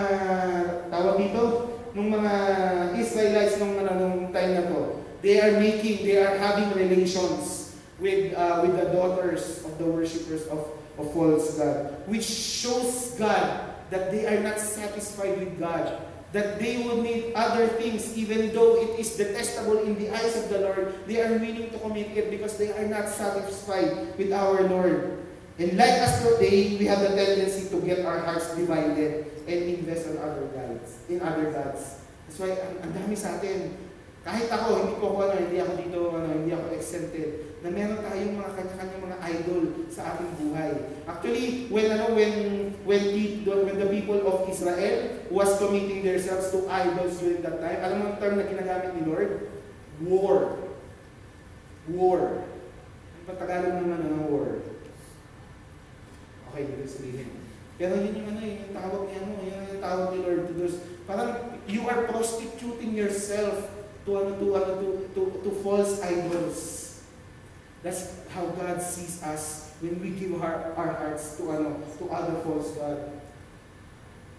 tawag 0.94 1.16
dito, 1.26 1.42
nung 1.98 2.14
mga 2.14 2.34
Israelites 2.94 3.58
nung 3.58 3.82
ano 3.82 3.92
nung 3.98 4.18
time 4.30 4.62
na 4.62 4.70
to? 4.70 5.02
They 5.26 5.42
are 5.42 5.58
making, 5.58 6.06
they 6.06 6.22
are 6.22 6.38
having 6.38 6.70
relations 6.78 7.74
with 7.98 8.38
uh, 8.38 8.62
with 8.62 8.78
the 8.78 8.94
daughters 8.94 9.66
of 9.66 9.82
the 9.82 9.90
worshippers 9.90 10.46
of 10.54 10.70
of 11.02 11.10
false 11.18 11.58
god, 11.58 12.06
which 12.06 12.30
shows 12.30 13.18
God 13.18 13.69
that 13.90 14.12
they 14.12 14.26
are 14.26 14.40
not 14.42 14.60
satisfied 14.60 15.38
with 15.40 15.60
God, 15.60 16.02
that 16.32 16.60
they 16.60 16.86
will 16.86 17.02
need 17.02 17.34
other 17.34 17.68
things 17.82 18.14
even 18.16 18.54
though 18.54 18.78
it 18.78 19.00
is 19.02 19.18
detestable 19.18 19.82
in 19.82 19.98
the 19.98 20.14
eyes 20.14 20.38
of 20.38 20.50
the 20.50 20.60
Lord, 20.62 20.94
they 21.08 21.22
are 21.22 21.34
willing 21.34 21.70
to 21.70 21.78
commit 21.80 22.14
it 22.14 22.30
because 22.30 22.58
they 22.58 22.72
are 22.72 22.86
not 22.86 23.10
satisfied 23.10 24.14
with 24.18 24.32
our 24.32 24.62
Lord. 24.70 25.26
And 25.60 25.76
like 25.76 26.00
us 26.06 26.24
today, 26.24 26.78
we 26.78 26.86
have 26.86 27.02
the 27.02 27.12
tendency 27.12 27.68
to 27.68 27.82
get 27.82 28.06
our 28.06 28.20
hearts 28.20 28.56
divided 28.56 29.26
and 29.44 29.60
invest 29.68 30.08
on 30.08 30.18
other 30.24 30.48
gods, 30.54 31.04
in 31.10 31.20
other 31.20 31.52
gods. 31.52 32.00
That's 32.30 32.40
why 32.40 32.54
ang, 32.56 32.80
ang 32.86 32.92
dami 32.94 33.18
sa 33.18 33.42
atin. 33.42 33.76
Kahit 34.24 34.48
ako, 34.54 34.86
hindi 34.86 34.96
ko 35.02 35.06
ano, 35.18 35.36
hindi 35.36 35.58
ako 35.58 35.72
dito, 35.82 36.00
ano, 36.14 36.28
hindi 36.30 36.52
ako 36.54 36.66
exempted, 36.78 37.49
na 37.60 37.70
meron 37.76 38.00
tayong 38.00 38.40
mga 38.40 38.56
kanya-kanyang 38.56 39.04
mga 39.04 39.18
idol 39.36 39.62
sa 39.92 40.16
ating 40.16 40.32
buhay. 40.40 40.72
Actually, 41.04 41.68
when 41.68 41.92
ano, 41.92 42.16
when 42.16 42.34
when 42.88 43.04
the, 43.12 43.52
when 43.68 43.76
the 43.76 43.90
people 43.92 44.24
of 44.24 44.48
Israel 44.48 45.20
was 45.28 45.60
committing 45.60 46.00
themselves 46.00 46.56
to 46.56 46.64
idols 46.72 47.20
during 47.20 47.44
that 47.44 47.60
time, 47.60 47.80
alam 47.84 47.96
mo 48.00 48.04
ang 48.16 48.18
term 48.24 48.40
na 48.40 48.48
ginagamit 48.48 48.96
ni 48.96 49.04
Lord? 49.04 49.52
War. 50.00 50.56
War. 51.92 52.48
Ang 53.20 53.26
patagalog 53.28 53.76
naman 53.84 54.08
ng 54.08 54.32
war? 54.32 54.64
Okay, 56.50 56.64
dito 56.64 56.88
sabihin. 56.88 57.30
Pero 57.76 58.00
yun 58.00 58.24
yung 58.24 58.28
ano, 58.32 58.40
yung 58.40 58.72
tawag 58.72 59.04
niya 59.12 59.22
mo, 59.28 59.34
yun 59.44 59.68
yung 59.68 59.84
tawag 59.84 60.08
ni 60.16 60.20
Lord 60.24 60.48
to 60.48 60.54
those. 60.56 60.80
Parang 61.04 61.60
you 61.68 61.84
are 61.92 62.08
prostituting 62.08 62.96
yourself 62.96 63.68
to 64.08 64.10
ano 64.16 64.32
to 64.40 64.48
ano 64.56 64.72
to, 64.80 64.88
to, 65.12 65.22
to 65.44 65.50
false 65.60 66.00
idols. 66.00 66.79
That's 67.82 68.12
how 68.36 68.46
God 68.60 68.82
sees 68.82 69.24
us 69.24 69.72
when 69.80 70.02
we 70.04 70.12
give 70.12 70.36
our, 70.44 70.76
our 70.76 70.92
hearts 71.00 71.38
to 71.40 71.52
ano 71.52 71.80
to 71.98 72.12
other 72.12 72.36
false 72.44 72.76
god. 72.76 73.20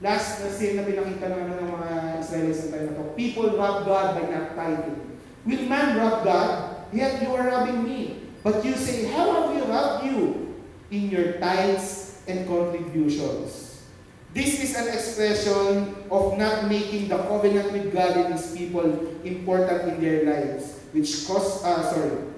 Last 0.01 0.41
na 0.41 0.49
sin 0.49 0.81
na 0.81 0.85
pinakita 0.85 1.29
ng, 1.29 1.41
ano, 1.45 1.53
ng 1.61 1.71
mga 1.77 1.91
Israelis 2.25 2.65
sa 2.65 2.73
time 2.73 2.89
na 2.89 2.97
to. 2.97 3.13
People 3.17 3.53
rob 3.57 3.85
God 3.85 4.17
by 4.17 4.25
not 4.33 4.57
tithing. 4.57 4.97
Will 5.45 5.65
man 5.69 5.97
rob 5.97 6.25
God? 6.25 6.49
Yet 6.93 7.21
you 7.21 7.37
are 7.37 7.45
robbing 7.45 7.85
me. 7.85 8.01
But 8.41 8.65
you 8.65 8.73
say, 8.81 9.13
how 9.13 9.29
have 9.29 9.47
we 9.53 9.61
robbed 9.61 10.09
you? 10.09 10.57
In 10.89 11.13
your 11.13 11.37
tithes 11.37 12.25
and 12.25 12.49
contributions. 12.49 13.85
This 14.33 14.63
is 14.63 14.73
an 14.73 14.89
expression 14.89 15.93
of 16.09 16.39
not 16.41 16.65
making 16.71 17.13
the 17.13 17.21
covenant 17.29 17.69
with 17.73 17.93
God 17.93 18.17
and 18.17 18.33
His 18.33 18.57
people 18.57 18.89
important 19.21 19.85
in 19.93 19.97
their 20.01 20.25
lives, 20.25 20.81
which 20.97 21.29
cause, 21.29 21.61
uh, 21.61 21.83
sorry. 21.93 22.31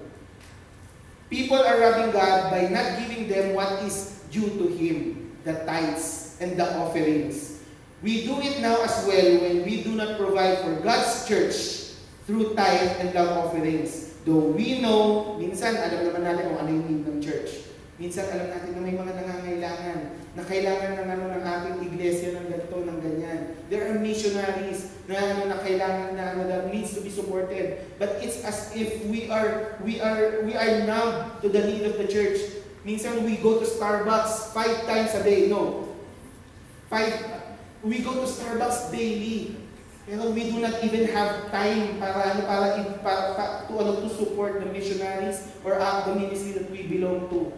People 1.33 1.65
are 1.65 1.81
robbing 1.81 2.13
God 2.13 2.53
by 2.53 2.69
not 2.69 3.01
giving 3.01 3.25
them 3.25 3.57
what 3.57 3.81
is 3.89 4.21
due 4.29 4.53
to 4.61 4.69
Him, 4.77 5.33
the 5.49 5.65
tithes 5.65 6.37
and 6.45 6.61
the 6.61 6.77
offerings. 6.77 7.65
We 8.05 8.29
do 8.29 8.37
it 8.45 8.61
now 8.61 8.77
as 8.85 9.01
well 9.09 9.41
when 9.41 9.65
we 9.65 9.81
do 9.81 9.97
not 9.97 10.21
provide 10.21 10.61
for 10.61 10.77
God's 10.85 11.25
church 11.25 11.97
through 12.29 12.53
tithe 12.53 13.01
and 13.01 13.17
love 13.17 13.49
offerings. 13.49 14.13
Though 14.29 14.53
we 14.53 14.85
know, 14.85 15.41
minsan 15.41 15.73
alam 15.81 16.13
naman 16.13 16.21
natin 16.21 16.53
kung 16.53 16.59
ano 16.61 16.69
yung 16.69 16.85
need 16.85 17.03
ng 17.09 17.19
church. 17.25 17.65
Minsan 17.97 18.29
alam 18.29 18.53
natin 18.53 18.77
na 18.77 18.81
may 18.85 18.93
mga 18.93 19.13
nangangailangan 19.17 19.99
na 20.37 20.43
kailangan 20.45 20.91
ng 21.01 21.09
ano 21.17 21.25
ng 21.33 21.45
ating 21.49 21.77
iglesia 21.81 22.37
ng 22.37 22.47
ganito, 22.53 22.77
ng 22.77 22.99
ganyan. 23.01 23.41
There 23.73 23.89
are 23.89 23.97
missionaries 23.97 24.92
na 25.11 25.19
ano 25.19 25.51
na 25.51 25.59
kailangan 25.59 26.15
na 26.15 26.25
ano 26.35 26.43
that 26.47 26.71
needs 26.71 26.95
to 26.95 27.03
be 27.03 27.11
supported. 27.11 27.83
But 27.99 28.23
it's 28.23 28.43
as 28.47 28.71
if 28.75 29.03
we 29.11 29.27
are 29.27 29.79
we 29.83 29.99
are 29.99 30.47
we 30.47 30.55
are 30.55 30.87
numb 30.87 31.43
to 31.43 31.51
the 31.51 31.63
need 31.67 31.83
of 31.87 31.99
the 31.99 32.07
church. 32.07 32.39
Minsan 32.87 33.27
we 33.27 33.39
go 33.39 33.59
to 33.59 33.67
Starbucks 33.67 34.55
five 34.55 34.87
times 34.87 35.15
a 35.15 35.23
day. 35.23 35.51
No. 35.51 35.91
Five 36.87 37.15
we 37.83 38.03
go 38.03 38.15
to 38.15 38.27
Starbucks 38.27 38.95
daily. 38.95 39.59
Pero 40.03 40.35
we 40.35 40.51
do 40.51 40.59
not 40.59 40.83
even 40.83 41.07
have 41.15 41.47
time 41.55 42.03
para 42.03 42.35
ano 42.35 42.43
para, 42.47 42.67
para, 43.07 43.23
para 43.39 43.47
to 43.71 43.73
ano 43.79 44.03
to 44.03 44.11
support 44.11 44.59
the 44.59 44.67
missionaries 44.67 45.47
or 45.63 45.79
uh, 45.79 46.03
the 46.11 46.15
ministry 46.19 46.59
that 46.59 46.67
we 46.71 46.91
belong 46.91 47.31
to. 47.31 47.55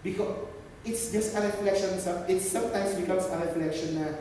Because 0.00 0.48
it's 0.84 1.12
just 1.12 1.36
a 1.36 1.40
reflection, 1.44 2.00
it 2.28 2.40
sometimes 2.40 2.96
becomes 2.96 3.28
a 3.28 3.36
reflection 3.44 4.00
na, 4.00 4.16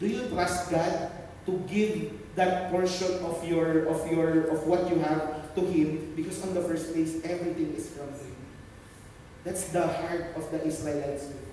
do 0.00 0.08
you 0.08 0.24
trust 0.32 0.72
God 0.72 1.12
to 1.50 1.64
give 1.66 2.12
that 2.36 2.70
portion 2.70 3.12
of 3.24 3.46
your, 3.46 3.86
of 3.86 4.10
your, 4.10 4.48
of 4.48 4.66
what 4.66 4.88
you 4.88 4.98
have 5.00 5.54
to 5.54 5.60
Him? 5.62 6.12
Because 6.14 6.42
on 6.42 6.54
the 6.54 6.62
first 6.62 6.92
place, 6.92 7.16
everything 7.24 7.74
is 7.74 7.90
from 7.90 8.08
Him. 8.08 8.36
That's 9.44 9.68
the 9.68 9.86
heart 9.86 10.32
of 10.36 10.50
the 10.50 10.64
Israelites 10.64 11.24
before. 11.24 11.50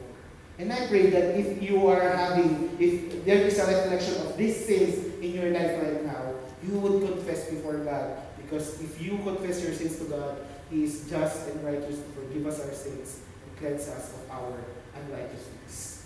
And 0.59 0.73
I 0.73 0.87
pray 0.87 1.09
that 1.09 1.39
if 1.39 1.61
you 1.61 1.87
are 1.87 2.01
having, 2.01 2.75
if 2.79 3.25
there 3.25 3.37
is 3.37 3.59
a 3.59 3.65
reflection 3.65 4.15
of 4.25 4.37
these 4.37 4.65
sins 4.65 5.21
in 5.21 5.33
your 5.33 5.51
life 5.51 5.81
right 5.81 6.03
now, 6.05 6.33
you 6.63 6.79
would 6.79 7.07
confess 7.07 7.49
before 7.49 7.77
God. 7.77 8.17
Because 8.41 8.81
if 8.81 9.01
you 9.01 9.17
confess 9.19 9.63
your 9.63 9.73
sins 9.73 9.97
to 9.99 10.05
God, 10.05 10.37
He 10.69 10.83
is 10.83 11.09
just 11.09 11.49
and 11.49 11.63
righteous 11.63 11.97
to 11.97 12.09
forgive 12.15 12.47
us 12.47 12.59
our 12.59 12.73
sins 12.73 13.19
and 13.45 13.57
cleanse 13.57 13.87
us 13.87 14.13
of 14.13 14.31
our 14.31 14.57
unrighteousness. 14.95 15.96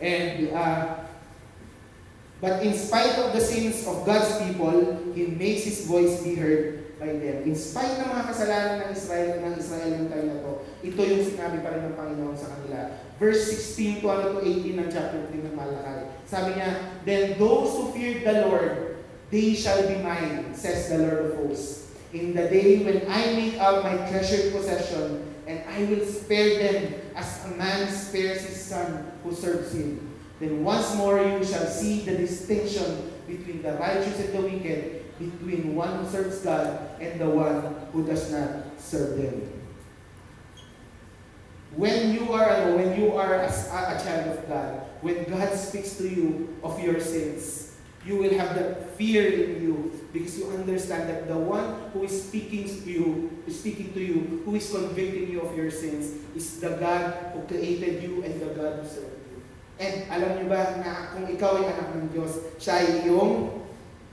And, 0.00 0.52
uh, 0.52 1.08
but 2.40 2.62
in 2.62 2.76
spite 2.76 3.16
of 3.18 3.32
the 3.32 3.40
sins 3.40 3.86
of 3.86 4.04
God's 4.04 4.36
people, 4.44 5.00
He 5.16 5.26
makes 5.26 5.64
His 5.64 5.86
voice 5.86 6.20
be 6.22 6.36
heard 6.36 6.98
by 7.00 7.16
them. 7.16 7.44
In 7.44 7.56
spite 7.56 7.96
ng 8.00 8.08
mga 8.08 8.24
kasalanan 8.28 8.74
ng 8.84 8.90
Israel, 8.92 9.30
ng 9.40 9.54
Israel 9.56 9.90
yung 9.96 10.08
time 10.08 10.26
na 10.32 10.36
to, 10.40 10.52
ito 10.84 11.00
yung 11.00 11.24
sinabi 11.24 11.64
pa 11.64 11.72
rin 11.72 11.92
ng 11.92 11.96
Panginoon 11.96 12.36
sa 12.36 12.52
kanila. 12.56 12.92
Verse 13.16 13.48
16 13.72 14.04
to 14.04 14.06
ano 14.12 14.36
to 14.36 14.40
18 14.44 14.80
ng 14.80 14.88
chapter 14.92 15.20
3 15.32 15.48
ng 15.48 15.56
Malakay. 15.56 16.12
Sabi 16.28 16.60
niya, 16.60 16.68
Then 17.08 17.40
those 17.40 17.72
who 17.76 17.92
feared 17.96 18.24
the 18.24 18.48
Lord 18.48 18.86
They 19.30 19.54
shall 19.54 19.82
be 19.88 19.98
mine, 20.02 20.54
says 20.54 20.88
the 20.88 20.98
Lord 20.98 21.26
of 21.26 21.36
hosts. 21.36 21.90
In 22.12 22.34
the 22.34 22.46
day 22.46 22.78
when 22.86 23.10
I 23.10 23.34
make 23.34 23.58
out 23.58 23.82
my 23.82 23.96
treasured 24.06 24.54
possession, 24.54 25.34
and 25.46 25.62
I 25.68 25.84
will 25.84 26.04
spare 26.04 26.58
them 26.58 26.94
as 27.14 27.44
a 27.46 27.48
man 27.56 27.88
spares 27.88 28.42
his 28.42 28.60
son 28.64 29.12
who 29.22 29.32
serves 29.32 29.72
him. 29.72 30.14
Then 30.40 30.64
once 30.64 30.94
more 30.96 31.22
you 31.22 31.44
shall 31.44 31.66
see 31.66 32.00
the 32.00 32.16
distinction 32.16 33.12
between 33.26 33.62
the 33.62 33.72
righteous 33.74 34.20
and 34.20 34.34
the 34.34 34.42
wicked, 34.42 35.18
between 35.18 35.74
one 35.74 36.04
who 36.04 36.10
serves 36.10 36.40
God 36.40 37.00
and 37.00 37.20
the 37.20 37.28
one 37.28 37.76
who 37.92 38.04
does 38.04 38.30
not 38.30 38.78
serve 38.78 39.16
them. 39.16 39.52
When 41.74 42.14
you 42.14 42.32
are 42.32 42.72
when 42.72 42.98
you 43.00 43.12
are 43.12 43.34
a, 43.34 43.48
a 43.48 44.00
child 44.02 44.38
of 44.38 44.48
God, 44.48 44.82
when 45.00 45.24
God 45.24 45.54
speaks 45.54 45.96
to 45.98 46.08
you 46.08 46.56
of 46.62 46.80
your 46.80 47.00
sins, 47.00 47.76
you 48.04 48.16
will 48.16 48.32
have 48.38 48.54
that 48.54 48.96
fear 48.96 49.28
in 49.28 49.62
you 49.62 49.95
because 50.16 50.38
you 50.40 50.48
understand 50.48 51.12
that 51.12 51.28
the 51.28 51.36
one 51.36 51.92
who 51.92 52.04
is 52.04 52.24
speaking 52.24 52.64
to 52.64 52.80
you, 52.88 53.30
speaking 53.52 53.92
to 53.92 54.00
you, 54.00 54.40
who 54.48 54.56
is 54.56 54.64
convicting 54.72 55.28
you 55.28 55.44
of 55.44 55.52
your 55.52 55.70
sins, 55.70 56.24
is 56.34 56.56
the 56.56 56.70
God 56.80 57.36
who 57.36 57.44
created 57.44 58.02
you 58.02 58.24
and 58.24 58.40
the 58.40 58.48
God 58.56 58.80
who 58.80 58.88
served 58.88 59.20
you. 59.28 59.44
And 59.76 60.08
alam 60.08 60.40
niyo 60.40 60.48
ba 60.48 60.80
na 60.80 61.12
kung 61.12 61.28
ikaw 61.28 61.60
ay 61.60 61.68
anak 61.68 62.00
ng 62.00 62.08
Diyos, 62.16 62.32
siya 62.56 62.80
ay 62.80 62.88
iyong 63.04 63.60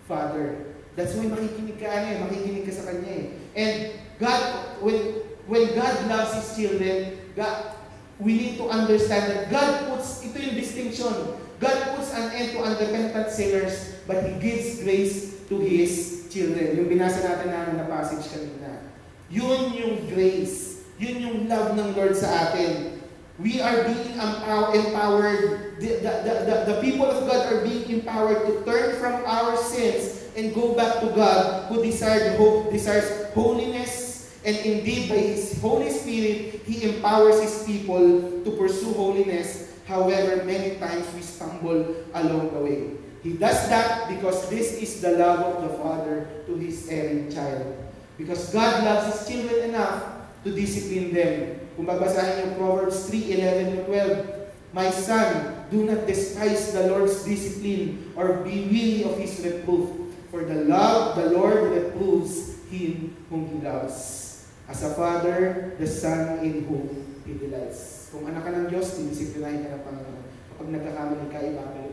Father. 0.04 0.76
That's 1.00 1.16
why 1.16 1.32
makikinig 1.32 1.80
ka 1.80 1.88
ano 1.88 2.06
eh, 2.12 2.18
makikinig 2.20 2.68
ka 2.68 2.72
sa 2.76 2.84
Kanya 2.92 3.12
eh. 3.16 3.26
And 3.56 3.76
God, 4.20 4.44
when, 4.84 5.24
when 5.48 5.72
God 5.72 5.96
loves 6.12 6.36
His 6.36 6.48
children, 6.52 7.16
God, 7.32 7.80
we 8.20 8.36
need 8.36 8.56
to 8.60 8.68
understand 8.68 9.32
that 9.32 9.48
God 9.48 9.88
puts, 9.88 10.20
ito 10.20 10.36
yung 10.36 10.60
distinction, 10.60 11.16
God 11.64 11.96
puts 11.96 12.12
an 12.12 12.36
end 12.36 12.60
to 12.60 12.60
unrepentant 12.60 13.32
sinners, 13.32 14.04
but 14.04 14.20
He 14.28 14.36
gives 14.44 14.84
grace 14.84 15.33
to 15.54 15.62
His 15.62 16.26
children. 16.34 16.74
Yung 16.82 16.90
binasa 16.90 17.22
natin 17.22 17.54
na, 17.54 17.60
na 17.78 17.86
passage 17.86 18.26
kanina. 18.34 18.90
Yun 19.30 19.78
yung 19.78 19.96
grace. 20.10 20.82
Yun 20.98 21.16
yung 21.22 21.38
love 21.46 21.78
ng 21.78 21.94
Lord 21.94 22.18
sa 22.18 22.50
atin. 22.50 23.02
We 23.38 23.62
are 23.62 23.86
being 23.86 24.14
empowered. 24.18 25.78
The, 25.82 26.02
the, 26.06 26.14
the, 26.22 26.56
the 26.70 26.78
people 26.82 27.10
of 27.10 27.26
God 27.26 27.50
are 27.50 27.62
being 27.66 28.02
empowered 28.02 28.46
to 28.46 28.62
turn 28.62 28.98
from 29.02 29.26
our 29.26 29.58
sins 29.58 30.30
and 30.38 30.54
go 30.54 30.74
back 30.74 31.02
to 31.02 31.10
God 31.14 31.70
who 31.70 31.82
desired, 31.82 32.38
hope, 32.38 32.70
desires 32.70 33.30
holiness. 33.34 34.30
And 34.46 34.58
indeed, 34.62 35.10
by 35.10 35.22
His 35.22 35.58
Holy 35.62 35.90
Spirit, 35.90 36.62
He 36.66 36.94
empowers 36.94 37.42
His 37.42 37.66
people 37.66 38.42
to 38.46 38.50
pursue 38.54 38.94
holiness 38.94 39.74
However, 39.86 40.44
many 40.46 40.80
times 40.80 41.06
we 41.14 41.22
stumble 41.22 41.96
along 42.14 42.54
the 42.54 42.60
way. 42.60 43.03
He 43.24 43.40
does 43.40 43.72
that 43.72 44.12
because 44.12 44.52
this 44.52 44.76
is 44.84 45.00
the 45.00 45.16
love 45.16 45.40
of 45.40 45.64
the 45.64 45.74
Father 45.80 46.28
to 46.46 46.60
His 46.60 46.92
erring 46.92 47.32
child. 47.32 47.72
Because 48.20 48.52
God 48.52 48.84
loves 48.84 49.16
His 49.16 49.20
children 49.32 49.72
enough 49.72 50.28
to 50.44 50.52
discipline 50.52 51.16
them. 51.16 51.64
Kung 51.80 51.88
babasahin 51.88 52.52
niyo 52.52 52.60
Proverbs 52.60 53.08
3, 53.08 53.88
11 53.88 53.88
12, 53.88 54.76
My 54.76 54.92
son, 54.92 55.56
do 55.72 55.88
not 55.88 56.04
despise 56.04 56.76
the 56.76 56.92
Lord's 56.92 57.24
discipline 57.24 58.12
or 58.20 58.44
be 58.44 58.68
weary 58.68 59.08
of 59.08 59.16
His 59.16 59.40
reproof. 59.40 59.90
For 60.28 60.44
the 60.44 60.68
love, 60.68 61.16
the 61.16 61.32
Lord 61.32 61.72
reproves 61.72 62.60
him 62.68 63.16
whom 63.30 63.48
He 63.48 63.58
loves. 63.62 64.50
As 64.68 64.82
a 64.82 64.98
father, 64.98 65.78
the 65.78 65.88
son 65.88 66.44
in 66.44 66.66
whom 66.66 67.22
He 67.24 67.38
delights. 67.38 68.10
Kung 68.10 68.28
anak 68.28 68.46
ka 68.46 68.52
ng 68.52 68.68
Diyos, 68.68 68.98
dinisiplinahin 68.98 69.64
ka 69.64 69.78
ng 69.78 69.84
Panginoon. 69.86 70.26
Kapag 70.54 70.68
nagkakamali 70.74 71.26
ka, 71.30 71.38
ibabalik 71.38 71.93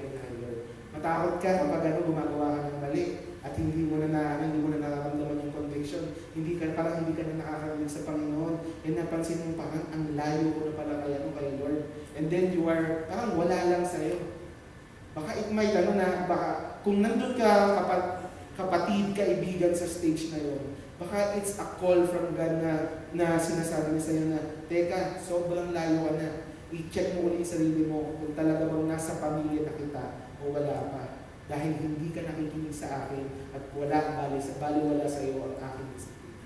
ka 1.00 1.08
na 1.08 1.24
Lord. 1.24 1.30
Matakot 1.30 1.34
ka 1.40 1.50
kapag 1.64 1.82
ano, 1.88 1.98
gumagawa 2.04 2.46
ka 2.56 2.60
ng 2.68 2.80
mali 2.84 3.04
at 3.40 3.56
hindi 3.56 3.88
mo 3.88 3.96
na, 4.04 4.36
na 4.36 4.44
hindi 4.44 4.60
mo 4.60 4.68
na 4.68 4.84
nararamdaman 4.84 5.48
yung 5.48 5.56
conviction. 5.56 6.12
Hindi 6.36 6.60
ka, 6.60 6.76
parang 6.76 7.00
hindi 7.00 7.16
ka 7.16 7.24
na 7.24 7.40
nakakarinig 7.40 7.88
sa 7.88 8.04
Panginoon. 8.04 8.54
And 8.84 8.94
napansin 9.00 9.40
mo 9.48 9.56
parang 9.56 9.84
ang 9.96 10.04
layo 10.12 10.46
ko 10.52 10.60
na 10.68 10.76
pala 10.76 10.94
kaya 11.00 11.24
no, 11.24 11.32
kay 11.32 11.56
Lord. 11.56 11.88
And 12.20 12.28
then 12.28 12.52
you 12.52 12.68
are, 12.68 13.08
parang 13.08 13.32
wala 13.32 13.56
lang 13.56 13.84
sa'yo. 13.84 14.44
Baka 15.16 15.40
it 15.40 15.48
might, 15.50 15.72
ano 15.72 15.96
na, 15.96 16.28
baka, 16.28 16.78
kung 16.84 17.00
nandun 17.00 17.34
ka, 17.34 17.80
kapat, 17.80 18.02
kapatid, 18.54 19.16
kaibigan 19.16 19.72
sa 19.72 19.88
stage 19.88 20.30
na 20.30 20.38
yon 20.38 20.62
Baka 21.00 21.32
it's 21.40 21.56
a 21.56 21.66
call 21.80 22.04
from 22.04 22.36
God 22.36 22.60
na, 22.60 22.72
na 23.16 23.40
sinasabi 23.40 23.96
niya 23.96 24.04
sa 24.04 24.12
iyo 24.12 24.24
na, 24.30 24.40
Teka, 24.68 25.16
sobrang 25.16 25.72
layo 25.72 26.06
ka 26.06 26.12
na. 26.20 26.28
I-check 26.70 27.18
mo 27.18 27.26
ulit 27.26 27.42
yung 27.42 27.50
sarili 27.56 27.82
mo 27.88 28.20
kung 28.20 28.36
talaga 28.36 28.68
bang 28.68 28.86
nasa 28.86 29.18
pamilya 29.18 29.66
na 29.66 29.74
kita 29.74 30.29
o 30.40 30.52
wala 30.52 30.76
pa. 30.92 31.04
Dahil 31.50 31.76
hindi 31.82 32.14
ka 32.14 32.24
nakikinig 32.24 32.74
sa 32.74 33.06
akin 33.06 33.52
at 33.52 33.74
wala 33.74 33.98
bali 34.16 34.38
sa 34.38 34.54
bali 34.62 34.80
wala 34.86 35.06
sa 35.06 35.20
iyo 35.26 35.42
ang 35.42 35.58
aking 35.58 35.88
disiplina. 35.98 36.38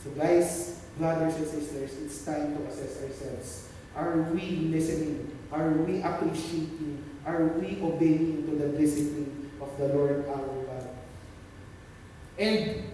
So 0.00 0.06
guys, 0.16 0.48
brothers 0.96 1.36
and 1.36 1.48
sisters, 1.48 1.92
it's 2.00 2.24
time 2.24 2.56
to 2.56 2.64
assess 2.66 3.04
ourselves. 3.04 3.68
Are 3.92 4.28
we 4.32 4.72
listening? 4.72 5.36
Are 5.52 5.70
we 5.84 6.00
appreciating? 6.00 7.04
Are 7.24 7.56
we 7.60 7.80
obeying 7.84 8.48
to 8.48 8.52
the 8.56 8.68
discipline 8.76 9.52
of 9.60 9.70
the 9.76 9.92
Lord 9.92 10.24
our 10.28 10.48
God? 10.64 10.88
And 12.40 12.86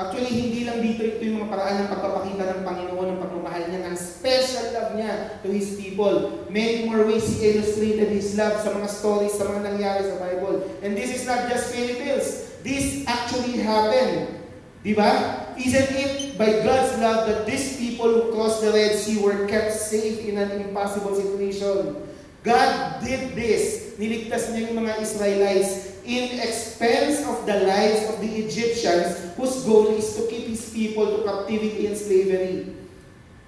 Actually, 0.00 0.32
hindi 0.32 0.64
lang 0.64 0.80
dito 0.80 1.04
ito 1.04 1.20
yung 1.20 1.44
mga 1.44 1.50
paraan 1.52 1.76
ng 1.84 1.90
pagpapakita 1.92 2.42
ng 2.48 2.60
Panginoon 2.64 3.06
ng 3.12 3.20
pagmamahal 3.20 3.62
niya, 3.68 3.84
ng 3.84 3.96
special 4.00 4.72
love 4.72 4.96
niya 4.96 5.12
to 5.44 5.52
His 5.52 5.76
people. 5.76 6.39
Many 6.50 6.90
more 6.90 7.06
ways 7.06 7.38
He 7.38 7.54
illustrated 7.54 8.10
His 8.10 8.34
love 8.34 8.58
sa 8.58 8.74
mga 8.74 8.90
stories, 8.90 9.38
sa 9.38 9.46
mga 9.46 9.70
nangyari 9.70 10.02
sa 10.02 10.18
Bible. 10.18 10.66
And 10.82 10.98
this 10.98 11.14
is 11.14 11.22
not 11.22 11.46
just 11.46 11.70
fairy 11.70 11.94
tales. 11.94 12.50
This 12.66 13.06
actually 13.06 13.62
happened. 13.62 14.42
Di 14.82 14.98
ba? 14.98 15.46
Isn't 15.54 15.94
it 15.94 16.34
by 16.34 16.66
God's 16.66 16.98
love 16.98 17.30
that 17.30 17.46
these 17.46 17.78
people 17.78 18.10
who 18.10 18.22
crossed 18.34 18.66
the 18.66 18.74
Red 18.74 18.98
Sea 18.98 19.22
were 19.22 19.46
kept 19.46 19.70
safe 19.78 20.26
in 20.26 20.42
an 20.42 20.58
impossible 20.58 21.14
situation? 21.14 22.02
God 22.42 22.98
did 23.04 23.38
this. 23.38 23.94
Niligtas 24.00 24.50
niya 24.50 24.72
yung 24.72 24.82
mga 24.82 25.04
Israelites 25.04 26.02
in 26.02 26.40
expense 26.40 27.22
of 27.28 27.44
the 27.46 27.62
lives 27.62 28.08
of 28.10 28.18
the 28.24 28.32
Egyptians 28.42 29.36
whose 29.36 29.62
goal 29.62 29.92
is 29.94 30.16
to 30.18 30.26
keep 30.26 30.50
His 30.50 30.72
people 30.72 31.04
to 31.04 31.18
captivity 31.22 31.86
and 31.86 31.94
slavery. 31.94 32.74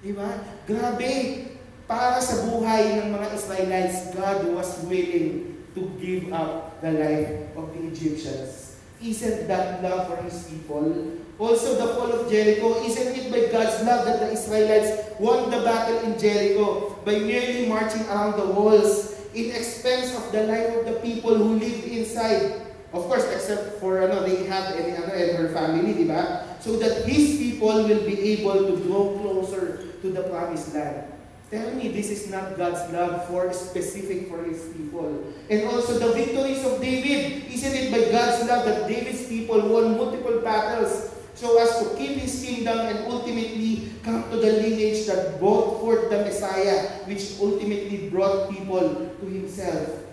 Diba? 0.04 0.28
Grabe! 0.68 1.51
Para 1.90 2.22
sa 2.22 2.46
buhay 2.46 3.02
ng 3.02 3.10
mga 3.10 3.26
Israelites, 3.34 4.14
God 4.14 4.46
was 4.54 4.70
willing 4.86 5.66
to 5.74 5.82
give 5.98 6.30
up 6.30 6.78
the 6.78 6.94
life 6.94 7.32
of 7.58 7.74
the 7.74 7.90
Egyptians. 7.90 8.78
Isn't 9.02 9.50
that 9.50 9.82
love 9.82 10.06
for 10.06 10.18
His 10.22 10.46
people? 10.46 11.18
Also, 11.42 11.74
the 11.74 11.90
fall 11.98 12.12
of 12.12 12.30
Jericho, 12.30 12.78
isn't 12.86 13.18
it 13.18 13.26
by 13.34 13.50
God's 13.50 13.82
love 13.82 14.06
that 14.06 14.22
the 14.22 14.30
Israelites 14.30 15.10
won 15.18 15.50
the 15.50 15.58
battle 15.66 15.98
in 16.06 16.14
Jericho 16.14 16.94
by 17.02 17.18
merely 17.18 17.66
marching 17.66 18.06
around 18.06 18.38
the 18.38 18.46
walls 18.46 19.18
in 19.34 19.50
expense 19.50 20.14
of 20.14 20.30
the 20.30 20.46
life 20.46 20.70
of 20.78 20.86
the 20.86 20.96
people 21.02 21.34
who 21.34 21.58
lived 21.58 21.82
inside? 21.90 22.62
Of 22.94 23.10
course, 23.10 23.26
except 23.32 23.80
for 23.82 24.06
ano, 24.06 24.22
they 24.22 24.46
had 24.46 24.76
any 24.76 24.94
ano, 24.94 25.10
and 25.10 25.34
her 25.34 25.50
family, 25.50 25.96
di 25.98 26.06
ba? 26.06 26.46
So 26.62 26.78
that 26.78 27.08
His 27.08 27.40
people 27.42 27.90
will 27.90 28.04
be 28.06 28.38
able 28.38 28.70
to 28.70 28.76
grow 28.86 29.18
closer 29.18 29.90
to 29.98 30.06
the 30.12 30.22
promised 30.30 30.76
land. 30.76 31.11
Tell 31.52 31.68
me, 31.76 31.92
this 31.92 32.08
is 32.08 32.32
not 32.32 32.56
God's 32.56 32.80
love 32.96 33.28
for 33.28 33.52
specific 33.52 34.32
for 34.32 34.40
His 34.40 34.72
people. 34.72 35.28
And 35.52 35.68
also 35.68 36.00
the 36.00 36.16
victories 36.16 36.64
of 36.64 36.80
David, 36.80 37.44
isn't 37.52 37.76
it 37.76 37.92
by 37.92 38.08
God's 38.08 38.48
love 38.48 38.64
that 38.64 38.88
David's 38.88 39.28
people 39.28 39.60
won 39.68 40.00
multiple 40.00 40.40
battles 40.40 41.12
so 41.34 41.60
as 41.60 41.76
to 41.80 41.96
keep 41.96 42.16
his 42.22 42.44
kingdom 42.44 42.78
and 42.78 43.10
ultimately 43.10 43.90
come 44.04 44.30
to 44.30 44.36
the 44.36 44.52
lineage 44.62 45.06
that 45.06 45.40
brought 45.40 45.80
forth 45.80 46.08
the 46.08 46.24
Messiah, 46.24 47.04
which 47.04 47.36
ultimately 47.40 48.08
brought 48.08 48.48
people 48.50 49.10
to 49.18 49.26
himself. 49.26 50.06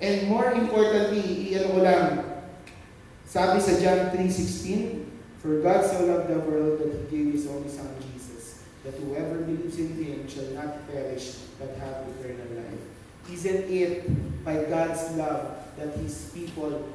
And 0.00 0.28
more 0.30 0.52
importantly, 0.54 1.50
iyan 1.50 1.74
ko 1.74 1.78
lang, 1.82 2.22
sabi 3.26 3.58
sa 3.58 3.74
John 3.82 4.14
3.16, 4.14 5.10
For 5.42 5.58
God 5.58 5.82
so 5.82 6.06
loved 6.06 6.30
the 6.30 6.38
world 6.38 6.78
that 6.78 6.94
He 6.94 7.02
gave 7.10 7.34
His 7.34 7.50
only 7.50 7.66
Son, 7.66 7.97
that 8.88 8.96
whoever 9.04 9.44
believes 9.44 9.76
in 9.76 9.92
Him 10.00 10.24
shall 10.24 10.48
not 10.56 10.88
perish, 10.88 11.44
but 11.60 11.76
have 11.76 12.08
eternal 12.08 12.56
life. 12.56 12.80
Isn't 13.28 13.68
it 13.68 14.08
by 14.40 14.64
God's 14.64 15.12
love 15.12 15.60
that 15.76 15.92
His 16.00 16.32
people 16.32 16.88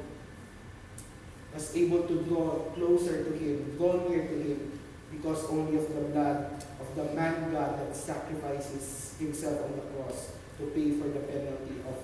was 1.54 1.70
able 1.76 2.02
to 2.10 2.26
draw 2.26 2.66
closer 2.74 3.22
to 3.22 3.30
Him, 3.38 3.78
draw 3.78 4.10
near 4.10 4.26
to 4.26 4.36
Him, 4.42 4.74
because 5.14 5.46
only 5.46 5.78
of 5.78 5.86
the 5.94 6.10
blood 6.10 6.50
of 6.82 6.88
the 6.98 7.14
man 7.14 7.54
God 7.54 7.78
that 7.78 7.94
sacrifices 7.94 9.14
Himself 9.22 9.62
on 9.62 9.78
the 9.78 9.86
cross 9.94 10.34
to 10.58 10.66
pay 10.74 10.98
for 10.98 11.06
the 11.14 11.22
penalty 11.30 11.78
of 11.86 11.94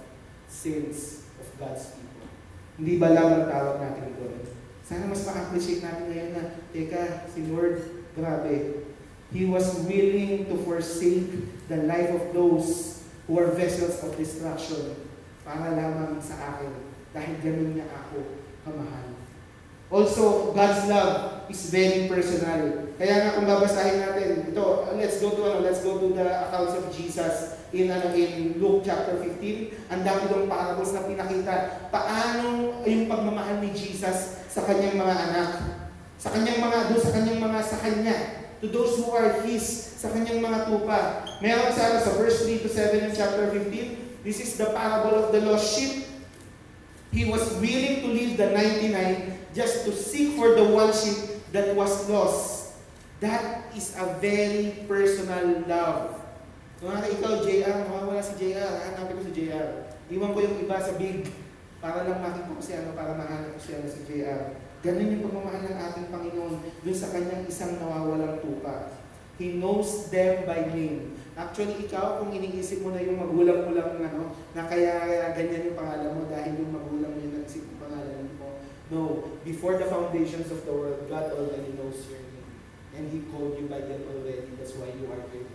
sins 0.46 1.26
of 1.42 1.46
God's 1.58 1.98
people. 1.98 2.30
Hindi 2.78 2.94
ba 3.02 3.10
lamang 3.10 3.50
tawag 3.50 3.82
natin 3.82 4.14
doon? 4.14 4.38
Sana 4.86 5.10
mas 5.10 5.26
ma-appreciate 5.26 5.82
natin 5.82 6.14
ngayon 6.14 6.30
na, 6.38 6.44
teka, 6.70 7.26
si 7.26 7.50
Lord, 7.50 7.82
grabe, 8.14 8.89
He 9.30 9.46
was 9.46 9.86
willing 9.86 10.50
to 10.50 10.58
forsake 10.66 11.30
the 11.70 11.86
life 11.86 12.10
of 12.10 12.34
those 12.34 13.00
who 13.30 13.38
are 13.38 13.54
vessels 13.54 14.02
of 14.02 14.18
destruction 14.18 14.98
para 15.46 15.70
lamang 15.70 16.18
sa 16.18 16.34
akin 16.34 16.74
dahil 17.14 17.34
ganun 17.38 17.78
niya 17.78 17.86
ako 17.94 18.26
kamahal. 18.66 19.06
Also, 19.90 20.54
God's 20.54 20.86
love 20.86 21.46
is 21.50 21.70
very 21.70 22.06
personal. 22.06 22.90
Kaya 22.94 23.14
nga 23.26 23.34
kung 23.38 23.46
babasahin 23.46 24.02
natin, 24.02 24.50
ito, 24.50 24.66
let's 24.94 25.18
go 25.18 25.34
to 25.34 25.42
ano, 25.46 25.58
let's 25.66 25.82
go 25.82 25.98
to 25.98 26.14
the 26.14 26.26
accounts 26.26 26.78
of 26.78 26.90
Jesus 26.94 27.58
in 27.70 27.90
ano 27.90 28.10
in 28.14 28.58
Luke 28.58 28.82
chapter 28.86 29.18
15. 29.18 29.90
Ang 29.90 30.00
dami 30.02 30.30
ng 30.30 30.50
parables 30.50 30.94
na 30.94 31.06
pinakita 31.06 31.54
paano 31.90 32.78
yung 32.86 33.06
pagmamahal 33.10 33.62
ni 33.62 33.74
Jesus 33.74 34.42
sa 34.46 34.62
kanyang 34.66 34.98
mga 34.98 35.14
anak. 35.30 35.50
Sa 36.18 36.34
kanyang 36.34 36.62
mga 36.62 36.78
doon 36.90 37.02
sa 37.02 37.14
kanyang 37.14 37.40
mga 37.42 37.60
sa 37.62 37.78
kanya 37.82 38.39
to 38.60 38.68
those 38.68 39.00
who 39.00 39.08
are 39.12 39.40
his 39.42 39.64
sa 40.00 40.12
kanyang 40.12 40.44
mga 40.44 40.68
tupa. 40.68 41.24
Meron 41.40 41.72
sa 41.72 41.92
ano, 41.92 41.98
sa 42.04 42.12
verse 42.16 42.44
3 42.44 42.64
to 42.64 42.68
7 42.68 43.08
in 43.08 43.12
chapter 43.16 43.48
15, 43.52 44.24
this 44.24 44.40
is 44.40 44.56
the 44.60 44.68
parable 44.76 45.16
of 45.16 45.32
the 45.32 45.40
lost 45.44 45.72
sheep. 45.72 46.08
He 47.10 47.26
was 47.26 47.42
willing 47.58 48.04
to 48.04 48.08
leave 48.12 48.38
the 48.38 48.52
99 48.54 49.50
just 49.56 49.88
to 49.88 49.90
seek 49.90 50.38
for 50.38 50.54
the 50.54 50.62
one 50.62 50.94
sheep 50.94 51.42
that 51.50 51.74
was 51.74 52.06
lost. 52.06 52.78
That 53.18 53.68
is 53.76 53.96
a 53.98 54.16
very 54.22 54.86
personal 54.88 55.66
love. 55.66 56.20
Kung 56.80 56.96
ikaw, 56.96 57.44
JR, 57.44 57.84
mawawala 57.92 58.24
si 58.24 58.40
JR, 58.40 58.88
hanapin 58.88 59.20
ko 59.20 59.22
si 59.28 59.32
JR. 59.36 59.92
Iwan 60.08 60.32
ko 60.32 60.38
yung 60.40 60.64
iba 60.64 60.80
sa 60.80 60.96
big 60.96 61.28
para 61.76 62.08
lang 62.08 62.24
makita 62.24 62.48
ko 62.48 62.62
si 62.64 62.72
ano, 62.72 62.96
para 62.96 63.12
mahanap 63.12 63.52
ko 63.52 63.60
si 63.60 63.76
ano 63.76 63.84
si 63.84 64.00
JR. 64.08 64.56
Ganun 64.80 65.12
yung 65.12 65.24
pagmamahal 65.28 65.60
ng 65.60 65.76
ating 65.76 66.08
Panginoon 66.08 66.54
dun 66.80 66.96
sa 66.96 67.12
kanyang 67.12 67.44
isang 67.44 67.76
nawawalang 67.76 68.40
tupa. 68.40 68.96
He 69.36 69.60
knows 69.60 70.08
them 70.08 70.48
by 70.48 70.72
name. 70.72 71.20
Actually, 71.36 71.84
ikaw, 71.84 72.20
kung 72.20 72.32
iniisip 72.32 72.84
mo 72.84 72.92
na 72.92 73.04
yung 73.04 73.20
magulang 73.20 73.68
mo 73.68 73.72
lang, 73.76 73.96
ano, 74.00 74.36
na 74.56 74.68
kaya 74.68 75.32
ganyan 75.36 75.72
yung 75.72 75.78
pangalan 75.80 76.16
mo 76.16 76.28
dahil 76.28 76.60
yung 76.60 76.72
magulang 76.72 77.12
mo 77.12 77.18
yung 77.20 77.36
nagsip 77.40 77.64
yung 77.64 77.80
pangalan 77.80 78.28
mo. 78.36 78.60
No, 78.88 79.00
before 79.44 79.76
the 79.76 79.88
foundations 79.88 80.48
of 80.48 80.64
the 80.64 80.72
world, 80.72 81.08
God 81.08 81.32
already 81.32 81.76
knows 81.76 82.08
your 82.08 82.20
name. 82.20 82.48
And 82.96 83.04
He 83.08 83.24
called 83.28 83.56
you 83.60 83.68
by 83.68 83.84
them 83.84 84.04
already. 84.08 84.48
That's 84.56 84.76
why 84.76 84.92
you 84.92 85.08
are 85.12 85.24
here. 85.28 85.48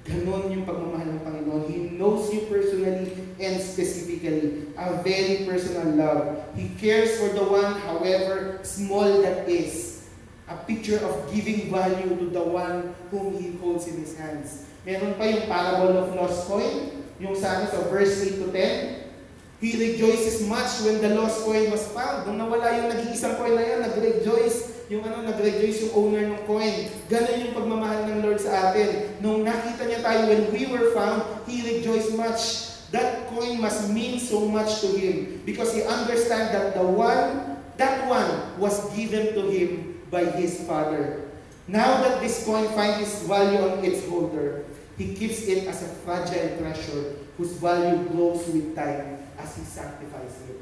Ganon 0.00 0.48
yung 0.50 0.64
pagmamahal 0.64 1.18
ng 1.18 1.22
Panginoon. 1.22 1.62
He 1.68 1.94
knows 1.98 2.30
you 2.32 2.46
personally 2.46 3.10
and 3.38 3.54
specifically. 3.58 4.72
A 4.74 5.02
very 5.02 5.44
personal 5.44 5.92
love. 5.94 6.39
He 6.54 6.74
cares 6.78 7.18
for 7.20 7.30
the 7.34 7.44
one, 7.44 7.78
however 7.86 8.60
small 8.62 9.22
that 9.22 9.48
is. 9.48 10.02
A 10.50 10.56
picture 10.66 10.98
of 10.98 11.30
giving 11.30 11.70
value 11.70 12.18
to 12.18 12.26
the 12.26 12.42
one 12.42 12.94
whom 13.14 13.38
He 13.38 13.54
holds 13.62 13.86
in 13.86 14.02
His 14.02 14.18
hands. 14.18 14.66
Meron 14.82 15.14
pa 15.14 15.28
yung 15.30 15.46
parable 15.46 15.94
of 15.94 16.16
lost 16.16 16.50
coin, 16.50 17.06
yung 17.22 17.36
sa 17.36 17.62
sa 17.70 17.86
verse 17.86 18.26
8 18.26 18.42
to 18.42 18.48
10. 18.50 19.60
He 19.60 19.76
rejoices 19.76 20.48
much 20.48 20.80
when 20.88 21.04
the 21.04 21.12
lost 21.14 21.44
coin 21.44 21.68
was 21.68 21.84
found. 21.92 22.24
Nung 22.24 22.40
nawala 22.40 22.80
yung 22.80 22.88
nag-iisang 22.88 23.36
coin 23.36 23.54
na 23.54 23.62
yan, 23.62 23.84
nag-rejoice. 23.84 24.88
Yung 24.88 25.04
ano, 25.04 25.22
nag-rejoice 25.22 25.86
yung 25.86 25.92
owner 25.94 26.24
ng 26.32 26.42
coin. 26.48 26.88
Ganon 27.12 27.44
yung 27.44 27.54
pagmamahal 27.54 28.08
ng 28.08 28.24
Lord 28.24 28.40
sa 28.40 28.72
atin. 28.72 29.20
Nung 29.20 29.44
nakita 29.44 29.84
niya 29.84 30.00
tayo, 30.00 30.32
when 30.32 30.48
we 30.48 30.64
were 30.64 30.96
found, 30.96 31.22
He 31.44 31.60
rejoiced 31.62 32.16
much. 32.16 32.69
That 32.90 33.28
coin 33.30 33.60
must 33.60 33.90
mean 33.90 34.18
so 34.18 34.46
much 34.46 34.80
to 34.82 34.88
Him. 34.98 35.42
Because 35.46 35.74
He 35.74 35.82
understands 35.82 36.52
that 36.52 36.74
the 36.74 36.82
one, 36.82 37.58
that 37.76 38.08
one 38.10 38.58
was 38.58 38.82
given 38.94 39.34
to 39.34 39.50
Him 39.50 40.02
by 40.10 40.24
His 40.24 40.66
Father. 40.66 41.30
Now 41.70 42.02
that 42.02 42.20
this 42.20 42.44
coin 42.44 42.66
finds 42.74 43.06
its 43.06 43.22
value 43.22 43.62
on 43.62 43.84
its 43.84 44.06
holder, 44.06 44.64
He 44.98 45.14
keeps 45.14 45.46
it 45.46 45.66
as 45.70 45.82
a 45.82 45.90
fragile 46.02 46.58
treasure 46.58 47.16
whose 47.38 47.54
value 47.56 48.04
grows 48.10 48.46
with 48.48 48.74
time 48.74 49.22
as 49.38 49.56
He 49.56 49.62
sacrifices 49.62 50.50
it. 50.50 50.60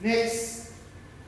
Next, 0.00 0.72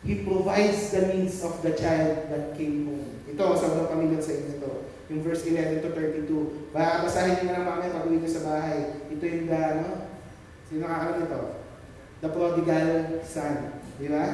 He 0.07 0.23
provides 0.23 0.91
the 0.93 1.13
needs 1.13 1.43
of 1.43 1.61
the 1.63 1.73
child 1.77 2.31
that 2.31 2.57
came 2.57 2.87
home. 2.87 3.11
Ito, 3.27 3.59
sobrang 3.59 3.91
familiar 3.91 4.23
sa 4.23 4.39
inyo 4.39 4.55
ito. 4.55 4.86
Yung 5.07 5.23
verse 5.23 5.47
11 5.47 5.87
to 5.87 5.91
32. 5.95 6.75
Baka 6.75 7.07
basahin 7.07 7.47
nyo 7.47 7.51
na 7.55 7.63
mamaya 7.63 7.95
pag 7.95 8.07
uwi 8.11 8.19
nyo 8.19 8.31
sa 8.31 8.43
bahay. 8.43 9.07
Ito 9.07 9.23
yung 9.23 9.47
the, 9.47 9.59
ano? 9.59 9.89
Sino 10.67 10.83
nakakalam 10.83 11.19
nito? 11.23 11.41
The 12.19 12.29
prodigal 12.35 12.91
son. 13.23 13.57
Di 14.03 14.11
ba? 14.11 14.27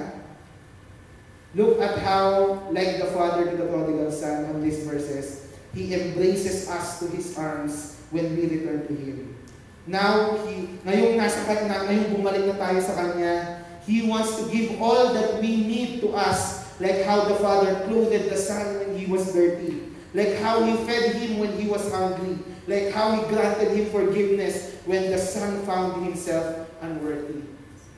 Look 1.52 1.84
at 1.84 2.00
how, 2.00 2.64
like 2.72 2.96
the 2.96 3.12
father 3.12 3.52
to 3.52 3.56
the 3.60 3.68
prodigal 3.68 4.08
son 4.08 4.48
on 4.48 4.64
these 4.64 4.88
verses, 4.88 5.52
He 5.76 5.92
embraces 5.92 6.68
us 6.72 7.00
to 7.04 7.12
His 7.12 7.36
arms 7.36 8.00
when 8.08 8.32
we 8.32 8.48
return 8.48 8.88
to 8.88 8.94
Him. 8.96 9.36
Now, 9.84 10.40
he, 10.46 10.80
ngayong 10.88 11.20
nasa 11.20 11.44
kanya, 11.44 11.84
ngayong 11.84 12.16
bumalik 12.16 12.48
na 12.48 12.56
tayo 12.56 12.78
sa 12.80 12.96
Kanya, 12.96 13.60
He 13.82 14.06
wants 14.06 14.38
to 14.38 14.46
give 14.48 14.78
all 14.78 15.10
that 15.12 15.42
we 15.42 15.68
need 15.68 16.00
to 16.06 16.14
us, 16.14 16.70
like 16.78 17.02
how 17.02 17.26
the 17.26 17.34
Father 17.36 17.84
clothed 17.84 18.30
the 18.30 18.38
Son 18.38 18.78
when 18.78 18.94
He 18.94 19.10
was 19.10 19.34
dirty, 19.34 19.91
like 20.14 20.38
how 20.40 20.62
He 20.64 20.76
fed 20.84 21.16
Him 21.16 21.38
when 21.38 21.52
He 21.58 21.68
was 21.68 21.90
hungry, 21.92 22.38
like 22.68 22.92
how 22.92 23.12
He 23.16 23.20
granted 23.28 23.72
Him 23.72 23.90
forgiveness 23.90 24.76
when 24.84 25.10
the 25.10 25.18
Son 25.18 25.64
found 25.64 26.04
Himself 26.04 26.68
unworthy. 26.80 27.44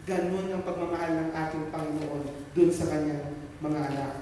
Ganun 0.04 0.52
ang 0.52 0.62
pagmamahal 0.62 1.16
ng 1.16 1.30
ating 1.32 1.64
Panginoon 1.72 2.24
dun 2.52 2.70
sa 2.70 2.84
Kanyang 2.92 3.24
mga 3.64 3.80
anak. 3.88 4.14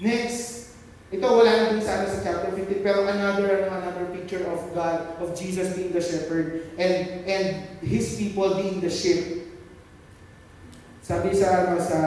Next, 0.00 0.72
ito 1.12 1.22
wala 1.22 1.52
na 1.52 1.64
dun 1.76 1.84
sa, 1.84 2.00
ano, 2.00 2.08
sa 2.08 2.24
chapter 2.24 2.50
15, 2.56 2.80
pero 2.80 3.04
another, 3.06 3.68
ano, 3.68 3.84
another 3.84 4.06
picture 4.10 4.42
of 4.48 4.72
God, 4.72 5.20
of 5.20 5.36
Jesus 5.36 5.76
being 5.76 5.92
the 5.92 6.00
shepherd, 6.00 6.74
and, 6.80 7.28
and 7.28 7.44
His 7.84 8.16
people 8.16 8.56
being 8.56 8.80
the 8.80 8.90
sheep. 8.90 9.52
Sabi 11.04 11.36
sa, 11.36 11.68
ano, 11.68 11.76
sa 11.76 12.00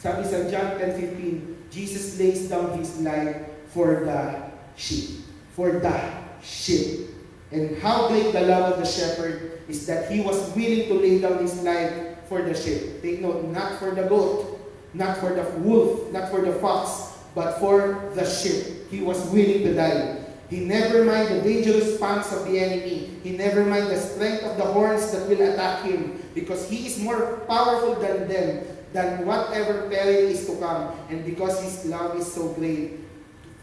Sabi 0.00 0.24
sa 0.24 0.48
John 0.48 0.80
10.15, 0.80 1.49
Jesus 1.70 2.18
lays 2.18 2.48
down 2.48 2.78
His 2.78 2.98
life 3.00 3.36
for 3.68 4.04
the 4.04 4.42
sheep. 4.76 5.24
For 5.54 5.72
the 5.78 6.10
sheep. 6.42 7.08
And 7.52 7.78
how 7.78 8.08
great 8.08 8.32
the 8.32 8.42
love 8.42 8.74
of 8.74 8.78
the 8.78 8.86
shepherd 8.86 9.62
is 9.68 9.86
that 9.86 10.10
He 10.10 10.20
was 10.20 10.54
willing 10.54 10.88
to 10.88 10.94
lay 10.94 11.20
down 11.20 11.38
His 11.38 11.62
life 11.62 12.18
for 12.28 12.42
the 12.42 12.54
sheep. 12.54 13.02
Take 13.02 13.20
note, 13.20 13.44
not 13.46 13.78
for 13.78 13.90
the 13.90 14.04
goat, 14.04 14.58
not 14.94 15.18
for 15.18 15.34
the 15.34 15.44
wolf, 15.58 16.10
not 16.12 16.30
for 16.30 16.42
the 16.42 16.52
fox, 16.58 17.18
but 17.34 17.58
for 17.58 18.10
the 18.14 18.24
sheep. 18.24 18.90
He 18.90 19.02
was 19.02 19.18
willing 19.30 19.62
to 19.62 19.74
die. 19.74 20.20
He 20.50 20.66
never 20.66 21.04
mind 21.04 21.28
the 21.28 21.42
dangerous 21.42 21.98
pangs 21.98 22.32
of 22.32 22.44
the 22.44 22.58
enemy. 22.58 23.10
He 23.22 23.36
never 23.36 23.64
mind 23.64 23.86
the 23.86 23.96
strength 23.96 24.42
of 24.42 24.56
the 24.58 24.64
horns 24.64 25.12
that 25.12 25.28
will 25.28 25.40
attack 25.40 25.84
him 25.84 26.20
because 26.34 26.68
he 26.68 26.86
is 26.86 26.98
more 26.98 27.38
powerful 27.46 27.94
than 27.94 28.26
them, 28.26 28.66
than 28.92 29.26
whatever 29.26 29.86
peril 29.86 30.30
is 30.30 30.46
to 30.46 30.58
come. 30.58 30.98
And 31.08 31.24
because 31.24 31.62
his 31.62 31.86
love 31.86 32.18
is 32.18 32.26
so 32.26 32.52
great 32.54 33.00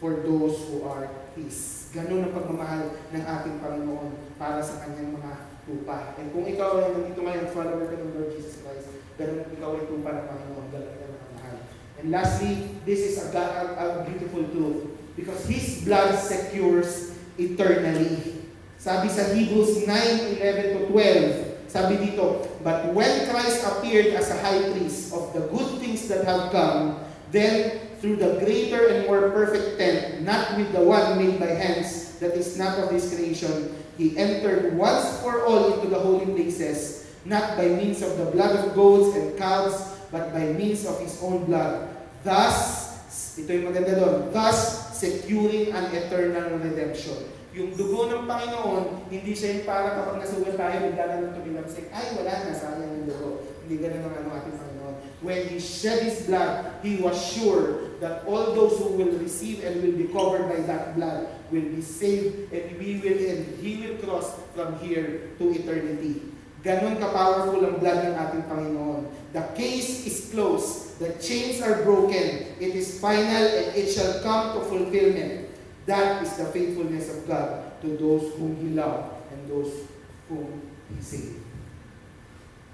for 0.00 0.24
those 0.24 0.56
who 0.68 0.86
are 0.88 1.10
his. 1.36 1.90
Ganun 1.92 2.28
ang 2.28 2.32
pagmamahal 2.36 2.92
ng 3.16 3.22
ating 3.24 3.56
Panginoon 3.64 4.12
para 4.36 4.60
sa 4.60 4.84
kanyang 4.84 5.16
mga 5.16 5.32
tupa. 5.64 6.14
And 6.20 6.30
kung 6.32 6.44
ikaw 6.44 6.84
ay 6.84 6.92
nandito 6.92 7.20
ngayon, 7.24 7.46
follower 7.52 7.88
ka 7.88 7.96
ng 7.96 8.12
Lord 8.12 8.30
Jesus 8.36 8.60
Christ, 8.60 8.92
ganun 9.16 9.48
ikaw 9.52 9.76
ay 9.76 9.84
tupa 9.88 10.10
ng 10.12 10.26
Panginoon, 10.28 10.66
ganun 10.68 10.94
ka 10.94 11.06
ng 11.08 11.32
mahal. 11.36 11.56
And 11.98 12.06
lastly, 12.12 12.52
this 12.84 13.00
is 13.02 13.14
a, 13.18 13.26
a, 13.32 13.64
a 13.80 13.86
beautiful 14.04 14.44
truth 14.52 14.80
because 15.16 15.48
His 15.48 15.82
blood 15.82 16.14
secures 16.20 17.16
eternally. 17.40 18.44
Sabi 18.78 19.10
sa 19.10 19.34
Hebrews 19.34 19.88
9:11 19.88 20.76
to 20.76 20.80
12, 20.94 21.47
sabi 21.68 22.00
dito, 22.00 22.48
But 22.64 22.90
when 22.96 23.28
Christ 23.28 23.62
appeared 23.64 24.16
as 24.16 24.32
a 24.32 24.40
high 24.40 24.72
priest 24.72 25.12
of 25.12 25.30
the 25.36 25.46
good 25.52 25.78
things 25.78 26.08
that 26.08 26.24
have 26.24 26.50
come, 26.50 27.04
then 27.30 27.78
through 28.00 28.16
the 28.16 28.40
greater 28.40 28.88
and 28.88 29.06
more 29.06 29.30
perfect 29.30 29.78
tent, 29.78 30.24
not 30.24 30.56
with 30.56 30.72
the 30.72 30.80
one 30.80 31.20
made 31.20 31.38
by 31.38 31.52
hands, 31.52 32.16
that 32.18 32.34
is 32.34 32.58
not 32.58 32.78
of 32.80 32.90
this 32.90 33.12
creation, 33.14 33.76
he 34.00 34.16
entered 34.16 34.74
once 34.74 35.20
for 35.20 35.44
all 35.44 35.74
into 35.74 35.90
the 35.90 35.98
holy 35.98 36.26
places, 36.26 37.06
not 37.24 37.56
by 37.56 37.68
means 37.68 38.02
of 38.02 38.16
the 38.16 38.30
blood 38.30 38.54
of 38.56 38.74
goats 38.74 39.14
and 39.16 39.36
calves, 39.36 39.76
but 40.10 40.32
by 40.32 40.50
means 40.56 40.86
of 40.86 40.98
his 41.00 41.20
own 41.22 41.44
blood. 41.44 41.90
Thus, 42.24 42.88
ito 43.38 43.50
yung 43.54 43.70
maganda 43.70 43.98
doon, 43.98 44.16
thus 44.34 44.90
securing 44.98 45.70
an 45.74 45.94
eternal 45.94 46.58
redemption. 46.58 47.37
Yung 47.58 47.74
dugo 47.74 48.06
ng 48.06 48.30
Panginoon, 48.30 49.10
hindi 49.10 49.34
siya 49.34 49.58
yung 49.58 49.66
para 49.66 49.98
kapag 49.98 50.22
nasugal 50.22 50.54
tayo, 50.54 50.76
bigla 50.78 51.04
na 51.10 51.16
lang 51.26 51.34
tumilamsik, 51.34 51.90
ay 51.90 52.14
wala 52.14 52.30
na, 52.46 52.54
sayang 52.54 52.86
yung 52.86 53.06
dugo. 53.10 53.30
Hindi 53.66 53.74
ganun 53.82 54.06
ang 54.06 54.14
ano 54.14 54.28
ating 54.38 54.56
Panginoon. 54.62 54.94
When 55.26 55.40
He 55.50 55.58
shed 55.58 56.06
His 56.06 56.30
blood, 56.30 56.78
He 56.86 57.02
was 57.02 57.18
sure 57.18 57.98
that 57.98 58.22
all 58.30 58.54
those 58.54 58.78
who 58.78 58.94
will 58.94 59.10
receive 59.18 59.66
and 59.66 59.82
will 59.82 59.98
be 59.98 60.06
covered 60.06 60.46
by 60.46 60.62
that 60.70 60.94
blood 60.94 61.34
will 61.50 61.66
be 61.66 61.82
saved 61.82 62.54
and 62.54 62.78
we 62.78 63.02
will 63.02 63.18
and 63.26 63.42
He 63.58 63.82
will 63.82 63.98
cross 64.06 64.38
from 64.54 64.78
here 64.78 65.34
to 65.42 65.44
eternity. 65.50 66.30
Ganon 66.62 67.02
ka-powerful 67.02 67.58
ang 67.58 67.82
blood 67.82 68.06
ng 68.06 68.14
ating 68.14 68.44
Panginoon. 68.46 69.10
The 69.34 69.42
case 69.58 70.06
is 70.06 70.30
closed. 70.30 71.02
The 71.02 71.18
chains 71.18 71.58
are 71.58 71.82
broken. 71.82 72.54
It 72.62 72.78
is 72.78 73.02
final 73.02 73.50
and 73.50 73.74
it 73.74 73.90
shall 73.90 74.22
come 74.22 74.54
to 74.54 74.60
fulfillment. 74.70 75.47
That 75.88 76.20
is 76.20 76.36
the 76.36 76.52
faithfulness 76.52 77.08
of 77.08 77.24
God 77.24 77.80
to 77.80 77.96
those 77.96 78.36
whom 78.36 78.60
He 78.60 78.76
loved 78.76 79.24
and 79.32 79.40
those 79.48 79.88
whom 80.28 80.68
He 80.92 81.00
saved. 81.00 81.40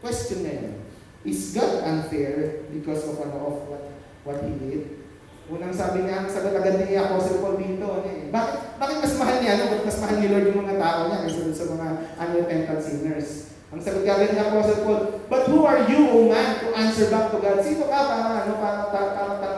Question 0.02 0.42
ngayon, 0.42 0.82
is 1.22 1.54
God 1.54 1.86
unfair 1.86 2.66
because 2.74 3.06
of 3.06 3.22
ano 3.22 3.54
of 3.54 3.56
what, 3.70 3.84
what 4.26 4.38
He 4.42 4.58
did? 4.58 5.06
Unang 5.46 5.70
sabi 5.70 6.02
niya, 6.02 6.26
ang 6.26 6.28
sagot 6.28 6.58
agad 6.58 6.82
ni 6.82 6.98
Apostle 6.98 7.38
Paul 7.38 7.60
dito, 7.60 7.84
ano 7.86 8.08
eh, 8.08 8.32
bakit, 8.34 8.80
bakit 8.80 8.96
mas 8.98 9.14
mahal 9.20 9.36
niya, 9.38 9.52
ano? 9.60 9.64
Bakit 9.76 9.84
mas 9.86 9.98
mahal 10.02 10.16
ni 10.18 10.28
Lord 10.32 10.46
yung 10.50 10.60
mga 10.64 10.76
tao 10.80 11.00
niya 11.06 11.18
kaysa 11.22 11.52
sa 11.54 11.66
mga 11.70 11.88
unrepentant 12.18 12.82
sinners? 12.82 13.28
Ang 13.70 13.80
sagot 13.84 14.02
ka 14.02 14.18
rin 14.18 14.34
ni 14.34 14.40
Apostle 14.42 14.82
Paul, 14.82 15.02
But 15.30 15.46
who 15.46 15.62
are 15.62 15.86
you, 15.86 16.02
O 16.10 16.26
man, 16.32 16.58
to 16.66 16.74
answer 16.74 17.12
back 17.14 17.30
to 17.30 17.38
God? 17.38 17.62
Sino 17.62 17.86
ka 17.86 17.98
para, 18.10 18.42
ano, 18.42 18.58
para, 18.58 18.90
para, 18.90 19.08
para 19.14 19.34
ako? 19.38 19.53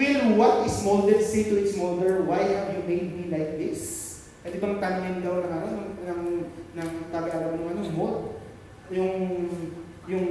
Will 0.00 0.40
what 0.40 0.64
is 0.64 0.80
molded 0.80 1.20
say 1.20 1.44
to 1.52 1.60
its 1.60 1.76
molder, 1.76 2.24
Why 2.24 2.40
have 2.40 2.72
you 2.72 2.88
made 2.88 3.12
me 3.12 3.28
like 3.28 3.60
this? 3.60 4.08
Eh, 4.40 4.48
di 4.48 4.56
bang 4.56 4.80
tanongin 4.80 5.20
daw 5.20 5.44
ng, 5.44 5.52
ano, 5.52 5.68
ng, 5.68 5.92
ng, 6.08 6.22
ng 6.72 6.90
taga-alam 7.12 7.60
ng 7.60 7.68
ano, 7.68 7.80
mold? 7.92 8.40
Yung, 8.88 9.12
yung, 10.08 10.24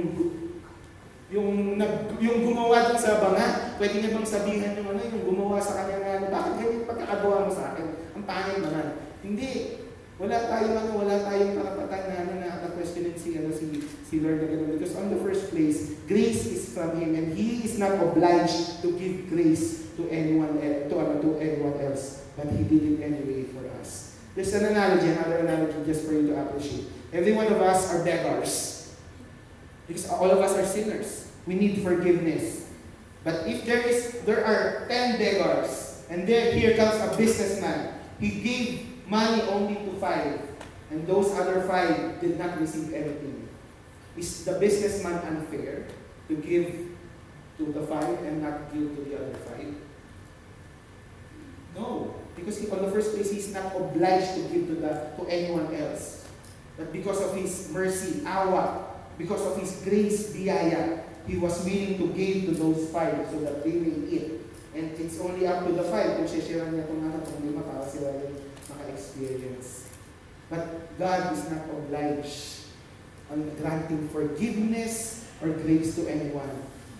yung, 1.30 1.78
nag, 1.78 2.18
yung 2.18 2.42
gumawa 2.50 2.90
dun 2.90 2.98
sa 2.98 3.22
banga, 3.22 3.78
pwede 3.78 4.02
niya 4.02 4.18
bang 4.18 4.26
sabihan 4.26 4.74
yung 4.74 4.90
ano, 4.90 5.06
yung 5.06 5.22
gumawa 5.22 5.62
sa 5.62 5.86
kanya 5.86 6.18
ano, 6.18 6.26
bakit 6.34 6.52
ganyan 6.58 6.90
pagkakagawa 6.90 7.46
mo 7.46 7.50
sa 7.54 7.70
akin? 7.70 7.86
Ang 8.18 8.26
pangit 8.26 8.58
naman. 8.58 8.86
Hindi. 9.22 9.50
Wala 10.20 10.36
tayong 10.36 10.76
ano, 10.76 10.90
wala 11.00 11.16
tayong 11.24 11.56
karapatan 11.56 12.04
na 12.12 12.16
ano 12.20 12.32
na 12.44 12.60
na-questionin 12.60 13.16
si 13.16 13.40
ano 13.40 13.48
si 13.56 13.80
si 14.04 14.20
Lord 14.20 14.44
na. 14.44 14.76
Because 14.76 14.92
on 15.00 15.08
the 15.08 15.16
first 15.24 15.48
place, 15.48 15.96
grace 16.04 16.44
is 16.44 16.76
from 16.76 16.92
Him 17.00 17.16
and 17.16 17.32
He 17.32 17.64
is 17.64 17.80
not 17.80 17.96
obliged 17.96 18.84
to 18.84 18.92
give 19.00 19.32
grace 19.32 19.88
to 19.96 20.04
anyone 20.12 20.60
else, 20.60 20.92
to, 20.92 20.94
ano, 21.00 21.24
to 21.24 21.40
anyone 21.40 21.72
else. 21.80 22.28
But 22.36 22.52
He 22.52 22.68
did 22.68 22.84
it 22.84 22.96
anyway 23.00 23.48
for 23.48 23.64
us. 23.80 24.20
There's 24.36 24.52
an 24.52 24.68
analogy, 24.68 25.08
another 25.08 25.40
analogy 25.40 25.88
just 25.88 26.04
for 26.04 26.12
you 26.12 26.28
to 26.28 26.36
appreciate. 26.36 26.92
Every 27.16 27.32
one 27.32 27.48
of 27.48 27.56
us 27.64 27.88
are 27.88 28.04
beggars. 28.04 28.92
Because 29.88 30.04
all 30.12 30.28
of 30.28 30.44
us 30.44 30.52
are 30.52 30.68
sinners. 30.68 31.32
We 31.48 31.56
need 31.56 31.80
forgiveness. 31.80 32.68
But 33.24 33.48
if 33.48 33.64
there 33.64 33.80
is 33.88 34.20
there 34.28 34.44
are 34.44 34.84
10 34.84 35.16
beggars, 35.16 36.04
and 36.12 36.28
there 36.28 36.52
here 36.52 36.76
comes 36.76 37.00
a 37.00 37.16
businessman, 37.16 37.96
he 38.20 38.44
gave 38.44 38.89
money 39.10 39.42
only 39.50 39.74
to 39.74 39.92
five, 39.98 40.38
and 40.90 41.06
those 41.06 41.34
other 41.34 41.66
five 41.66 42.20
did 42.22 42.38
not 42.38 42.58
receive 42.60 42.94
anything. 42.94 43.48
Is 44.16 44.44
the 44.44 44.54
businessman 44.58 45.18
unfair 45.26 45.86
to 46.28 46.34
give 46.38 46.94
to 47.58 47.64
the 47.74 47.82
five 47.86 48.22
and 48.22 48.42
not 48.42 48.72
give 48.72 48.94
to 48.94 49.00
the 49.02 49.18
other 49.18 49.34
five? 49.44 49.74
No, 51.76 52.14
because 52.34 52.58
he, 52.58 52.70
on 52.70 52.82
the 52.82 52.90
first 52.90 53.14
place, 53.14 53.30
he's 53.30 53.52
not 53.52 53.74
obliged 53.74 54.34
to 54.34 54.42
give 54.50 54.66
to 54.70 54.74
the 54.78 55.10
to 55.18 55.22
anyone 55.26 55.74
else. 55.74 56.26
But 56.78 56.92
because 56.92 57.20
of 57.20 57.36
his 57.36 57.70
mercy, 57.70 58.22
awa, 58.26 58.88
because 59.18 59.42
of 59.44 59.60
his 59.60 59.82
grace, 59.84 60.32
biyaya, 60.32 61.02
he 61.26 61.36
was 61.36 61.62
willing 61.62 61.98
to 61.98 62.08
give 62.16 62.48
to 62.48 62.52
those 62.56 62.88
five 62.90 63.14
so 63.30 63.38
that 63.44 63.62
they 63.62 63.76
may 63.76 63.94
eat. 64.08 64.40
And 64.74 64.96
it's 64.98 65.20
only 65.20 65.46
up 65.46 65.66
to 65.66 65.72
the 65.72 65.84
five 65.84 66.16
kung 66.16 66.26
share 66.26 66.66
niya 66.70 66.86
kung 66.86 67.02
ano 67.04 67.18
kung 67.26 67.42
lima 67.42 67.62
para 67.66 67.84
sila 67.84 68.16
yung 68.22 68.39
maka-experience. 69.00 69.88
But 70.50 70.98
God 70.98 71.32
is 71.32 71.48
not 71.50 71.64
obliged 71.70 72.66
on 73.30 73.54
granting 73.56 74.08
forgiveness 74.08 75.24
or 75.40 75.50
grace 75.62 75.94
to 75.96 76.06
anyone. 76.10 76.50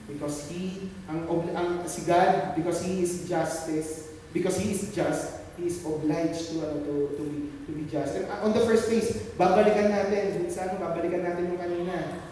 Because 0.07 0.49
He, 0.51 0.91
ang, 1.09 1.27
ang 1.55 1.87
si 1.87 2.07
God, 2.07 2.55
because 2.57 2.83
He 2.83 3.03
is 3.03 3.29
justice, 3.29 4.11
because 4.33 4.59
He 4.59 4.73
is 4.73 4.95
just, 4.95 5.39
He 5.59 5.67
is 5.67 5.83
obliged 5.85 6.55
to, 6.55 6.67
ano, 6.67 6.79
to, 6.83 6.95
to, 7.19 7.23
be, 7.27 7.39
to 7.67 7.71
be 7.75 7.85
just. 7.91 8.15
And 8.15 8.27
uh, 8.27 8.47
on 8.47 8.55
the 8.55 8.63
first 8.63 8.87
place, 8.87 9.11
babalikan 9.39 9.91
natin, 9.91 10.47
minsan 10.47 10.79
babalikan 10.79 11.27
natin 11.27 11.51
yung 11.55 11.61
kanina. 11.61 12.27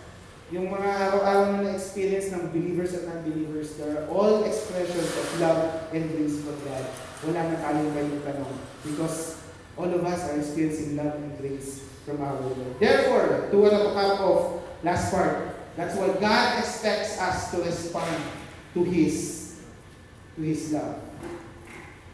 Yung 0.48 0.72
mga 0.72 0.90
araw-araw 1.12 1.60
na 1.60 1.76
experience 1.76 2.32
ng 2.32 2.48
believers 2.50 2.96
at 2.96 3.04
non-believers, 3.04 3.76
they 3.76 3.84
are 3.84 4.08
all 4.08 4.42
expressions 4.48 5.10
of 5.12 5.26
love 5.44 5.92
and 5.92 6.08
grace 6.14 6.40
from 6.40 6.56
God. 6.64 6.88
Wala 7.28 7.52
na 7.52 7.56
tayong 7.58 7.92
kayong 7.92 8.22
tanong. 8.24 8.56
Because 8.80 9.38
all 9.78 9.94
of 9.94 10.04
us 10.04 10.28
are 10.28 10.36
experiencing 10.36 10.96
love 10.96 11.14
and 11.14 11.38
grace 11.38 11.86
from 12.04 12.20
our 12.20 12.34
Lord. 12.40 12.80
Therefore, 12.80 13.48
to 13.50 13.56
ano 13.70 13.78
to 13.86 13.90
cap 13.94 14.20
off, 14.20 14.44
last 14.82 15.14
part, 15.14 15.54
that's 15.78 15.94
why 15.94 16.08
God 16.18 16.58
expects 16.58 17.20
us 17.22 17.52
to 17.52 17.62
respond 17.62 18.18
to 18.74 18.82
His, 18.82 19.54
to 20.34 20.42
His 20.42 20.72
love. 20.72 20.98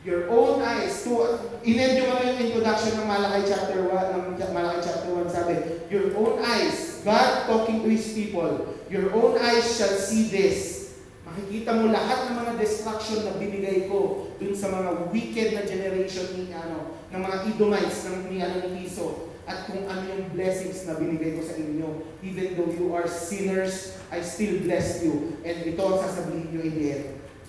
Your 0.05 0.29
own 0.29 0.61
eyes, 0.61 1.01
to, 1.09 1.41
in-end 1.65 2.05
yung 2.05 2.13
ano 2.13 2.23
yung 2.29 2.41
introduction 2.45 3.01
ng 3.01 3.09
Malakay 3.09 3.49
chapter 3.49 3.89
1, 3.89 4.37
ng 4.37 4.53
Malakay 4.53 4.81
chapter 4.85 5.11
1, 5.17 5.33
sabi, 5.33 5.55
your 5.89 6.13
own 6.21 6.45
eyes, 6.45 7.01
God 7.01 7.49
talking 7.49 7.81
to 7.81 7.89
His 7.89 8.13
people, 8.13 8.69
your 8.93 9.09
own 9.17 9.41
eyes 9.41 9.65
shall 9.65 9.97
see 9.97 10.29
this. 10.29 10.74
Makikita 11.35 11.75
mo 11.75 11.91
lahat 11.91 12.31
ng 12.31 12.37
mga 12.47 12.53
destruction 12.63 13.27
na 13.27 13.35
binigay 13.35 13.91
ko 13.91 14.31
dun 14.39 14.55
sa 14.55 14.71
mga 14.71 15.11
wicked 15.11 15.59
na 15.59 15.67
generation 15.67 16.31
ni 16.39 16.55
ano, 16.55 16.95
ng 17.11 17.19
mga 17.19 17.37
Edomites, 17.51 18.07
ng 18.07 18.31
ni 18.31 18.39
ano 18.39 18.71
ni 18.71 18.87
Iso, 18.87 19.35
at 19.43 19.67
kung 19.67 19.83
ano 19.91 20.07
yung 20.15 20.31
blessings 20.31 20.87
na 20.87 20.95
binigay 20.95 21.35
ko 21.35 21.43
sa 21.43 21.59
inyo. 21.59 22.07
Even 22.23 22.55
though 22.55 22.71
you 22.71 22.95
are 22.95 23.11
sinners, 23.11 23.99
I 24.15 24.23
still 24.23 24.63
bless 24.63 25.03
you. 25.03 25.35
And 25.43 25.59
ito 25.67 25.83
ang 25.83 25.99
sasabihin 26.07 26.55
nyo 26.55 26.63
in 26.63 26.75
the 26.79 26.87
end. 27.03 27.07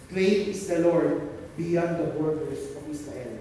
Great 0.10 0.50
is 0.50 0.66
the 0.66 0.82
Lord 0.82 1.22
beyond 1.54 2.02
the 2.02 2.10
borders 2.18 2.74
of 2.74 2.90
Israel. 2.90 3.38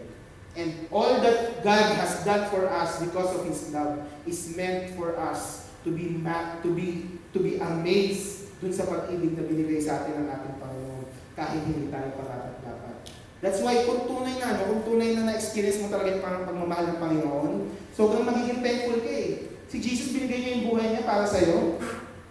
And 0.60 0.70
all 0.92 1.24
that 1.24 1.64
God 1.64 1.88
has 1.96 2.20
done 2.20 2.52
for 2.52 2.68
us 2.68 3.00
because 3.00 3.32
of 3.32 3.48
His 3.48 3.72
love 3.72 4.04
is 4.28 4.52
meant 4.52 4.92
for 4.92 5.16
us 5.16 5.72
to 5.82 5.90
be 5.90 6.20
to 6.62 6.68
be 6.68 7.08
to 7.32 7.38
be 7.40 7.56
amazed, 7.58 8.43
dun 8.64 8.72
sa 8.72 8.88
pag-ibig 8.88 9.36
na 9.36 9.44
binigay 9.44 9.76
sa 9.76 10.00
atin 10.00 10.24
ng 10.24 10.28
ating 10.32 10.56
Panginoon 10.56 11.04
kahit 11.36 11.60
hindi 11.68 11.92
tayo 11.92 12.16
parapat 12.16 12.64
dapat. 12.64 12.96
That's 13.44 13.60
why 13.60 13.84
kung 13.84 14.08
tunay 14.08 14.40
na, 14.40 14.56
no, 14.56 14.72
kung 14.72 14.82
tunay 14.88 15.12
na 15.12 15.28
na-experience 15.28 15.84
mo 15.84 15.92
talaga 15.92 16.16
yung 16.16 16.24
pagmamahal 16.24 16.96
ng 16.96 17.00
Panginoon, 17.04 17.52
sobrang 17.92 18.24
magiging 18.24 18.64
thankful 18.64 19.04
ka 19.04 19.12
eh. 19.12 19.52
Si 19.68 19.76
Jesus 19.84 20.16
binigay 20.16 20.40
niya 20.40 20.52
yung 20.56 20.66
buhay 20.72 20.96
niya 20.96 21.04
para 21.04 21.28
sa'yo. 21.28 21.76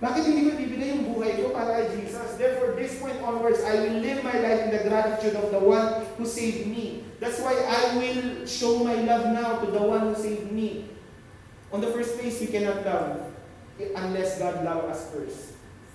Bakit 0.01 0.23
hindi 0.25 0.41
ko 0.49 0.51
bibigay 0.57 0.89
yung 0.97 1.05
buhay 1.13 1.37
ko 1.37 1.53
para 1.53 1.69
kay 1.77 2.01
Jesus? 2.01 2.33
Therefore, 2.33 2.73
this 2.73 2.97
point 2.97 3.21
onwards, 3.21 3.61
I 3.61 3.77
will 3.77 4.01
live 4.01 4.25
my 4.25 4.35
life 4.41 4.61
in 4.65 4.71
the 4.73 4.83
gratitude 4.89 5.37
of 5.37 5.53
the 5.53 5.61
one 5.61 6.01
who 6.17 6.25
saved 6.25 6.65
me. 6.65 7.05
That's 7.21 7.37
why 7.39 7.55
I 7.55 7.93
will 7.95 8.43
show 8.49 8.81
my 8.81 8.97
love 9.05 9.31
now 9.31 9.61
to 9.61 9.69
the 9.69 9.79
one 9.79 10.11
who 10.11 10.15
saved 10.17 10.49
me. 10.49 10.89
On 11.69 11.79
the 11.79 11.93
first 11.93 12.17
place, 12.17 12.41
we 12.41 12.49
cannot 12.49 12.81
love 12.83 13.21
unless 13.79 14.41
God 14.41 14.65
love 14.65 14.89
us 14.89 15.07
first. 15.13 15.52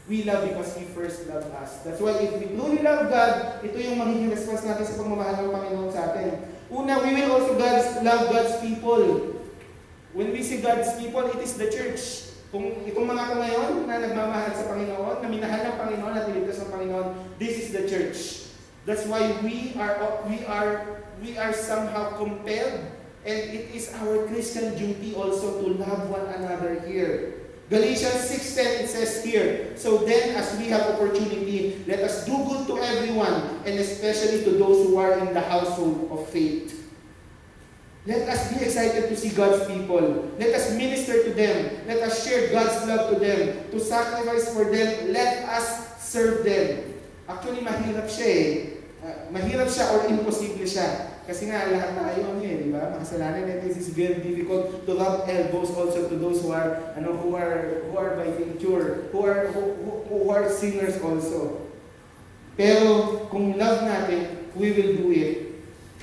We 0.09 0.25
love 0.25 0.49
because 0.49 0.73
He 0.73 0.89
first 0.97 1.29
loved 1.29 1.53
us. 1.61 1.85
That's 1.85 2.01
why 2.01 2.17
if 2.17 2.41
we 2.41 2.49
truly 2.57 2.81
love 2.81 3.13
God, 3.13 3.61
ito 3.61 3.77
yung 3.77 4.01
magiging 4.01 4.33
response 4.33 4.65
natin 4.65 4.89
sa 4.89 4.97
pagmamahal 4.97 5.45
ng 5.45 5.53
Panginoon 5.53 5.93
sa 5.93 6.11
atin. 6.11 6.49
Una, 6.73 7.05
we 7.05 7.13
will 7.13 7.29
also 7.37 7.53
God's, 7.61 8.01
love 8.01 8.33
God's 8.33 8.57
people. 8.65 9.05
When 10.17 10.33
we 10.33 10.41
say 10.41 10.65
God's 10.65 10.97
people, 10.97 11.29
it 11.29 11.41
is 11.45 11.61
the 11.61 11.69
church. 11.69 12.33
Kung 12.49 12.89
itong 12.89 13.05
mga 13.05 13.23
ito 13.29 13.35
ngayon 13.37 13.73
na 13.85 14.01
nagmamahal 14.01 14.53
sa 14.57 14.65
Panginoon, 14.73 15.21
na 15.21 15.29
minahal 15.29 15.61
ng 15.69 15.77
Panginoon 15.77 16.15
at 16.17 16.25
niligtas 16.33 16.65
ng 16.65 16.73
Panginoon, 16.73 17.09
this 17.37 17.61
is 17.61 17.69
the 17.77 17.85
church. 17.85 18.49
That's 18.89 19.05
why 19.05 19.21
we 19.45 19.77
are 19.77 20.25
we 20.25 20.41
are 20.49 21.05
we 21.21 21.37
are 21.37 21.53
somehow 21.53 22.17
compelled 22.17 22.81
and 23.29 23.39
it 23.53 23.69
is 23.77 23.93
our 24.01 24.25
Christian 24.33 24.73
duty 24.81 25.13
also 25.13 25.61
to 25.61 25.77
love 25.77 26.09
one 26.09 26.25
another 26.41 26.81
here. 26.89 27.48
Galatians 27.69 28.25
6:10 28.33 28.85
it 28.85 28.89
says 28.89 29.21
here, 29.21 29.77
so 29.77 30.01
then 30.09 30.33
as 30.41 30.57
we 30.57 30.73
have 30.73 30.97
opportunity, 30.97 31.85
let 31.85 32.01
us 32.01 32.25
do 32.25 32.33
good 32.33 32.65
to 32.65 32.81
everyone 32.81 33.61
and 33.69 33.77
especially 33.77 34.41
to 34.49 34.57
those 34.57 34.89
who 34.89 34.97
are 34.97 35.21
in 35.21 35.37
the 35.37 35.45
household 35.45 36.09
of 36.09 36.25
faith. 36.33 36.89
Let 38.09 38.25
us 38.25 38.49
be 38.49 38.65
excited 38.65 39.13
to 39.13 39.15
see 39.21 39.37
God's 39.37 39.69
people. 39.69 40.33
Let 40.41 40.57
us 40.57 40.73
minister 40.73 41.29
to 41.29 41.31
them. 41.37 41.85
Let 41.85 42.01
us 42.09 42.25
share 42.25 42.49
God's 42.49 42.89
love 42.89 43.13
to 43.13 43.21
them. 43.21 43.69
To 43.69 43.77
sacrifice 43.77 44.49
for 44.49 44.65
them. 44.65 45.13
Let 45.13 45.45
us 45.53 46.01
serve 46.01 46.41
them. 46.41 46.97
Actually, 47.29 47.61
mahirap 47.61 48.09
siya 48.09 48.29
eh. 48.33 48.49
Uh, 49.05 49.29
mahirap 49.29 49.69
siya 49.69 49.93
or 49.93 50.09
imposible 50.09 50.65
siya. 50.65 51.08
Kasi 51.29 51.53
nga, 51.53 51.69
lahat 51.69 51.93
tayo 51.93 52.25
ano 52.33 52.41
eh, 52.41 52.57
di 52.65 52.73
ba? 52.73 52.89
Makasalanan 52.89 53.45
and 53.45 53.61
this 53.61 53.77
is 53.77 53.93
very 53.93 54.17
difficult 54.25 54.89
to 54.89 54.97
rub 54.97 55.29
elbows 55.29 55.69
also 55.77 56.09
to 56.09 56.17
those 56.17 56.41
who 56.41 56.57
are, 56.57 56.97
ano, 56.97 57.13
who 57.21 57.37
are, 57.37 57.85
who 57.85 58.01
are 58.01 58.17
by 58.17 58.33
nature, 58.33 59.13
who 59.13 59.29
are, 59.29 59.53
who, 59.53 59.77
who, 59.77 59.93
who 60.09 60.19
are 60.33 60.49
sinners 60.49 60.97
also. 61.05 61.69
Pero, 62.57 63.29
kung 63.29 63.61
love 63.61 63.85
natin, 63.85 64.49
we 64.57 64.73
will 64.73 65.05
do 65.05 65.13
it. 65.13 65.53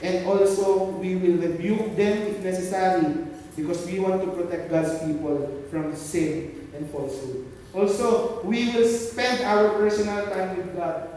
And 0.06 0.30
also, 0.30 0.94
we 1.02 1.18
will 1.18 1.42
rebuke 1.42 1.98
them 1.98 2.30
if 2.30 2.46
necessary 2.46 3.26
because 3.58 3.82
we 3.90 3.98
want 3.98 4.22
to 4.22 4.30
protect 4.30 4.70
God's 4.70 4.94
people 5.02 5.66
from 5.74 5.90
sin 5.98 6.70
and 6.78 6.86
falsehood. 6.94 7.50
Also, 7.74 8.46
we 8.46 8.70
will 8.78 8.86
spend 8.86 9.42
our 9.42 9.74
personal 9.82 10.30
time 10.30 10.54
with 10.62 10.70
God. 10.78 11.15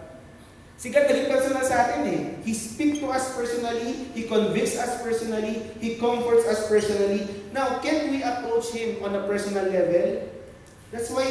Si 0.79 0.95
God 0.95 1.11
naging 1.11 1.27
personal 1.27 1.67
sa 1.67 1.91
atin 1.91 2.07
eh. 2.07 2.21
He 2.47 2.55
speaks 2.55 3.03
to 3.03 3.11
us 3.11 3.35
personally, 3.35 4.15
He 4.15 4.31
convicts 4.31 4.79
us 4.79 5.03
personally, 5.03 5.75
He 5.83 5.99
comforts 5.99 6.47
us 6.47 6.71
personally. 6.71 7.27
Now, 7.51 7.83
can 7.83 8.15
we 8.15 8.23
approach 8.23 8.71
Him 8.71 9.03
on 9.03 9.19
a 9.19 9.27
personal 9.27 9.67
level? 9.67 10.31
That's 10.95 11.11
why 11.11 11.27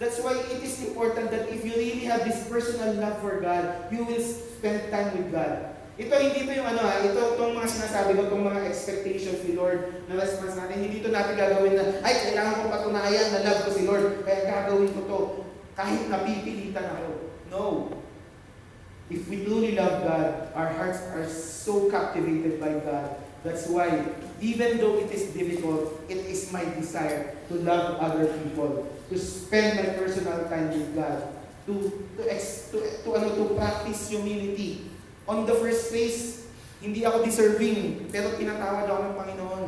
That's 0.00 0.16
why 0.24 0.32
it 0.32 0.64
is 0.64 0.80
important 0.80 1.28
that 1.28 1.52
if 1.52 1.60
you 1.60 1.76
really 1.76 2.08
have 2.08 2.24
this 2.24 2.48
personal 2.48 2.96
love 2.96 3.20
for 3.20 3.36
God, 3.36 3.92
you 3.92 4.00
will 4.08 4.24
spend 4.24 4.88
time 4.88 5.12
with 5.12 5.28
God. 5.28 5.76
Ito, 6.00 6.16
hindi 6.16 6.48
ito 6.48 6.56
yung 6.56 6.64
ano 6.72 6.80
ha, 6.80 7.04
ito, 7.04 7.36
itong 7.36 7.52
mga 7.52 7.68
sinasabi 7.68 8.16
ko, 8.16 8.32
itong 8.32 8.48
mga 8.48 8.64
expectations 8.64 9.44
ni 9.44 9.52
Lord 9.52 10.08
na 10.08 10.16
response 10.16 10.56
natin, 10.56 10.80
hindi 10.80 11.04
ito 11.04 11.12
natin 11.12 11.36
gagawin 11.36 11.76
na, 11.76 12.00
ay, 12.00 12.32
kailangan 12.32 12.64
kong 12.64 12.72
patunayan 12.72 13.28
na 13.28 13.44
love 13.44 13.60
ko 13.60 13.70
si 13.76 13.84
Lord, 13.84 14.24
kaya 14.24 14.40
gagawin 14.48 14.88
ko 14.96 15.00
to, 15.04 15.20
kahit 15.76 16.08
napipilitan 16.08 16.86
ako. 16.96 17.08
No. 17.52 17.62
If 19.10 19.26
we 19.26 19.42
truly 19.42 19.74
love 19.74 20.06
God, 20.06 20.54
our 20.54 20.70
hearts 20.70 21.02
are 21.10 21.26
so 21.26 21.90
captivated 21.90 22.62
by 22.62 22.78
God. 22.78 23.18
That's 23.42 23.66
why, 23.66 24.06
even 24.38 24.78
though 24.78 25.02
it 25.02 25.10
is 25.10 25.34
difficult, 25.34 25.98
it 26.06 26.30
is 26.30 26.54
my 26.54 26.62
desire 26.78 27.34
to 27.50 27.54
love 27.66 27.98
other 27.98 28.30
people, 28.38 28.86
to 29.10 29.16
spend 29.18 29.82
my 29.82 29.98
personal 29.98 30.46
time 30.46 30.70
with 30.70 30.94
God, 30.94 31.26
to 31.66 31.90
to 32.16 32.22
to, 32.30 32.76
to 33.02 33.08
ano 33.18 33.34
to 33.34 33.44
practice 33.58 34.14
humility. 34.14 34.86
On 35.26 35.42
the 35.42 35.58
first 35.58 35.90
place, 35.90 36.46
hindi 36.78 37.02
ako 37.02 37.26
deserving, 37.26 38.06
pero 38.14 38.38
tinatawad 38.38 38.86
ako 38.86 39.00
ng 39.10 39.14
Panginoon. 39.18 39.64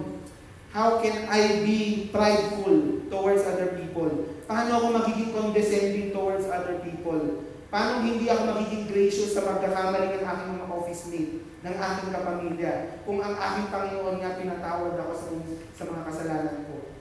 How 0.70 1.02
can 1.02 1.28
I 1.28 1.66
be 1.66 2.08
prideful 2.14 3.04
towards 3.10 3.42
other 3.44 3.74
people? 3.76 4.08
Paano 4.48 4.80
ako 4.80 4.86
magiging 5.02 5.34
condescending 5.36 6.14
towards 6.14 6.48
other 6.48 6.80
people? 6.80 7.44
Paano 7.72 8.04
hindi 8.04 8.28
ako 8.28 8.52
magiging 8.52 8.84
gracious 8.84 9.32
sa 9.32 9.48
pagkakamali 9.48 10.12
ng 10.12 10.24
aking 10.28 10.50
mga 10.60 10.68
office 10.68 11.08
mate, 11.08 11.40
ng 11.64 11.76
aking 11.80 12.12
kapamilya, 12.12 13.00
kung 13.08 13.24
ang 13.24 13.32
aking 13.32 13.72
Panginoon 13.72 14.20
nga 14.20 14.36
pinatawad 14.36 14.92
ako 15.00 15.12
sa, 15.16 15.28
sa 15.72 15.84
mga 15.88 16.04
kasalanan 16.04 16.68
ko? 16.68 16.92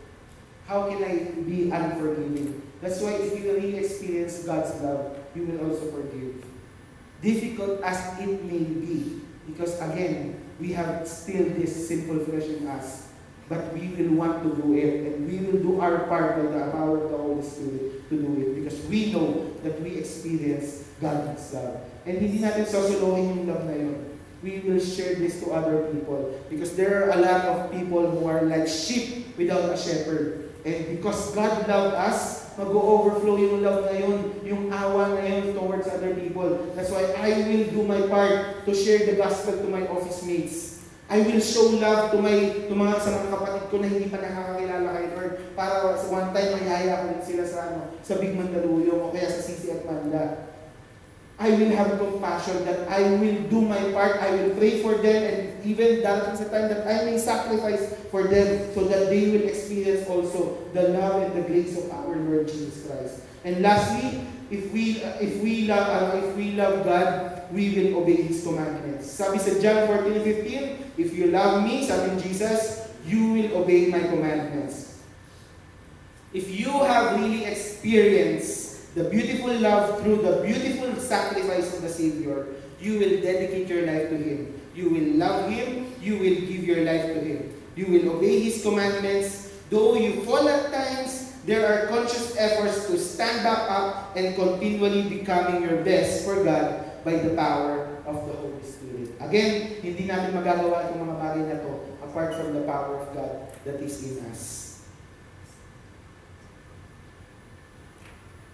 How 0.72 0.88
can 0.88 1.04
I 1.04 1.36
be 1.44 1.68
unforgiving? 1.68 2.64
That's 2.80 3.04
why 3.04 3.20
if 3.20 3.36
you 3.36 3.52
really 3.52 3.84
experience 3.84 4.48
God's 4.48 4.72
love, 4.80 5.20
you 5.36 5.44
will 5.44 5.60
also 5.68 5.92
forgive. 5.92 6.40
Difficult 7.20 7.84
as 7.84 8.16
it 8.24 8.40
may 8.48 8.64
be, 8.64 9.28
because 9.52 9.76
again, 9.84 10.40
we 10.56 10.72
have 10.72 11.04
still 11.04 11.52
this 11.52 11.92
sinful 11.92 12.24
flesh 12.24 12.48
in 12.48 12.64
us. 12.72 13.11
But 13.52 13.76
we 13.76 13.92
will 14.00 14.16
want 14.16 14.48
to 14.48 14.56
do 14.56 14.80
it, 14.80 15.12
and 15.12 15.28
we 15.28 15.44
will 15.44 15.60
do 15.60 15.84
our 15.84 16.08
part 16.08 16.40
by 16.40 16.48
the 16.48 16.72
power 16.72 17.04
of 17.04 17.12
the 17.12 17.20
Holy 17.20 17.44
Spirit 17.44 18.08
to 18.08 18.16
do 18.16 18.32
it, 18.40 18.56
because 18.56 18.80
we 18.88 19.12
know 19.12 19.52
that 19.68 19.76
we 19.84 20.00
experience 20.00 20.88
God's 21.04 21.52
love. 21.52 21.84
And 22.08 22.24
hindi 22.24 22.40
natin 22.40 22.64
sosolohin 22.64 23.44
yung 23.44 23.52
love 23.52 23.68
na 23.68 23.76
yun. 23.76 24.00
We 24.40 24.64
will 24.64 24.80
share 24.80 25.20
this 25.20 25.44
to 25.44 25.52
other 25.52 25.92
people, 25.92 26.32
because 26.48 26.80
there 26.80 27.04
are 27.04 27.12
a 27.12 27.20
lot 27.20 27.44
of 27.44 27.76
people 27.76 28.08
who 28.08 28.24
are 28.24 28.48
like 28.48 28.72
sheep 28.72 29.36
without 29.36 29.68
a 29.68 29.76
shepherd. 29.76 30.56
And 30.64 30.96
because 30.96 31.36
God 31.36 31.68
loved 31.68 32.00
us, 32.00 32.56
mag-overflow 32.56 33.36
yung 33.36 33.68
love 33.68 33.92
na 33.92 34.00
yun, 34.00 34.32
yung 34.48 34.72
awa 34.72 35.12
na 35.12 35.28
yun 35.28 35.52
towards 35.60 35.92
other 35.92 36.16
people. 36.16 36.72
That's 36.72 36.88
why 36.88 37.04
I 37.20 37.52
will 37.52 37.68
do 37.68 37.84
my 37.84 38.00
part 38.08 38.64
to 38.64 38.72
share 38.72 39.04
the 39.12 39.20
gospel 39.20 39.60
to 39.60 39.68
my 39.68 39.84
office 39.92 40.24
mates. 40.24 40.71
I 41.12 41.20
will 41.28 41.44
show 41.44 41.76
love 41.76 42.16
to 42.16 42.24
my 42.24 42.64
to 42.72 42.72
mga 42.72 42.96
sa 43.04 43.12
mga 43.20 43.36
kapatid 43.36 43.64
ko 43.68 43.84
na 43.84 43.92
hindi 43.92 44.08
pa 44.08 44.24
nakakakilala 44.24 44.96
kay 44.96 45.08
Lord 45.12 45.34
para 45.60 45.92
one 46.08 46.32
time 46.32 46.52
mayaya 46.56 47.04
ko 47.04 47.20
sila 47.20 47.44
sa 47.44 47.60
ano 47.68 48.00
sa 48.00 48.16
Big 48.16 48.32
Mandaluyong 48.32 49.04
o 49.04 49.12
kaya 49.12 49.28
sa 49.28 49.44
Sisi 49.44 49.76
at 49.76 49.84
Manda. 49.84 50.48
I 51.36 51.52
will 51.52 51.74
have 51.76 52.00
compassion 52.00 52.64
that 52.64 52.88
I 52.88 53.18
will 53.20 53.44
do 53.52 53.60
my 53.60 53.92
part. 53.92 54.24
I 54.24 54.40
will 54.40 54.56
pray 54.56 54.80
for 54.80 55.04
them 55.04 55.20
and 55.20 55.40
even 55.68 56.00
darating 56.00 56.40
sa 56.40 56.48
time 56.48 56.72
that 56.72 56.88
I 56.88 57.04
may 57.04 57.20
sacrifice 57.20 57.92
for 58.08 58.32
them 58.32 58.72
so 58.72 58.88
that 58.88 59.12
they 59.12 59.36
will 59.36 59.52
experience 59.52 60.08
also 60.08 60.64
the 60.72 60.96
love 60.96 61.28
and 61.28 61.36
the 61.36 61.44
grace 61.44 61.76
of 61.76 61.92
our 61.92 62.16
Lord 62.16 62.48
Jesus 62.48 62.88
Christ. 62.88 63.28
And 63.44 63.60
lastly, 63.60 64.22
if 64.52 64.72
we 64.76 65.00
uh, 65.02 65.16
if 65.24 65.40
we 65.40 65.66
love 65.66 65.88
uh, 65.88 66.18
if 66.20 66.36
we 66.36 66.52
love 66.60 66.84
God, 66.84 67.48
we 67.56 67.72
will 67.72 68.04
obey 68.04 68.22
His 68.28 68.44
commandments. 68.44 69.08
Sabi 69.08 69.40
sa 69.40 69.56
John 69.64 69.88
14:15, 69.88 71.00
if 71.00 71.16
you 71.16 71.32
love 71.32 71.64
me, 71.64 71.88
sabi 71.88 72.20
Jesus, 72.20 72.92
you 73.08 73.32
will 73.32 73.64
obey 73.64 73.88
my 73.88 74.04
commandments. 74.04 75.00
If 76.36 76.52
you 76.52 76.72
have 76.84 77.20
really 77.20 77.48
experienced 77.48 78.96
the 78.96 79.08
beautiful 79.08 79.52
love 79.60 80.00
through 80.04 80.24
the 80.24 80.44
beautiful 80.44 80.96
sacrifice 81.00 81.76
of 81.76 81.84
the 81.84 81.92
Savior, 81.92 82.56
you 82.80 83.00
will 83.00 83.20
dedicate 83.24 83.68
your 83.68 83.88
life 83.88 84.12
to 84.12 84.18
Him. 84.20 84.60
You 84.76 84.92
will 84.92 85.10
love 85.20 85.52
Him. 85.52 85.92
You 86.00 86.20
will 86.20 86.40
give 86.44 86.64
your 86.64 86.84
life 86.84 87.08
to 87.08 87.20
Him. 87.20 87.52
You 87.76 87.88
will 87.88 88.20
obey 88.20 88.40
His 88.48 88.64
commandments. 88.64 89.52
Though 89.72 89.96
you 89.96 90.24
fall 90.28 90.48
at 90.48 90.72
times, 90.72 91.21
there 91.46 91.66
are 91.66 91.88
conscious 91.90 92.38
efforts 92.38 92.86
to 92.86 92.98
stand 92.98 93.42
back 93.42 93.66
up 93.70 94.14
and 94.16 94.36
continually 94.36 95.10
becoming 95.10 95.64
your 95.66 95.82
best 95.82 96.26
for 96.26 96.44
God 96.44 97.04
by 97.04 97.18
the 97.18 97.34
power 97.34 97.90
of 98.06 98.16
the 98.30 98.34
Holy 98.38 98.62
Spirit. 98.62 99.18
Again, 99.18 99.82
hindi 99.82 100.06
natin 100.06 100.38
magagawa 100.38 100.86
itong 100.90 101.02
mga 101.02 101.18
bagay 101.18 101.44
na 101.50 101.58
to 101.66 101.72
apart 102.06 102.38
from 102.38 102.54
the 102.54 102.64
power 102.70 103.02
of 103.02 103.10
God 103.18 103.50
that 103.66 103.82
is 103.82 103.98
in 104.06 104.22
us. 104.30 104.84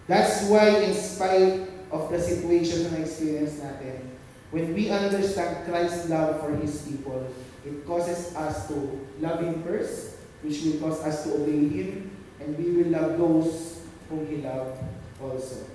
That's 0.08 0.48
why 0.48 0.88
in 0.88 0.96
spite 0.96 1.68
of 1.92 2.08
the 2.08 2.16
situation 2.16 2.88
na 2.88 3.04
experience 3.04 3.60
natin, 3.60 4.16
when 4.48 4.72
we 4.72 4.88
understand 4.88 5.68
Christ's 5.68 6.08
love 6.08 6.40
for 6.40 6.56
His 6.56 6.80
people, 6.88 7.28
it 7.68 7.84
causes 7.84 8.32
us 8.32 8.64
to 8.72 9.04
love 9.20 9.44
Him 9.44 9.60
first, 9.60 10.16
which 10.40 10.64
will 10.64 10.80
cause 10.80 11.04
us 11.04 11.28
to 11.28 11.44
obey 11.44 11.68
Him, 11.68 12.08
and 12.40 12.56
we 12.58 12.66
will 12.78 12.90
love 12.90 13.18
those 13.18 13.82
whom 14.08 14.26
He 14.26 14.42
loved 14.42 14.78
also. 15.20 15.68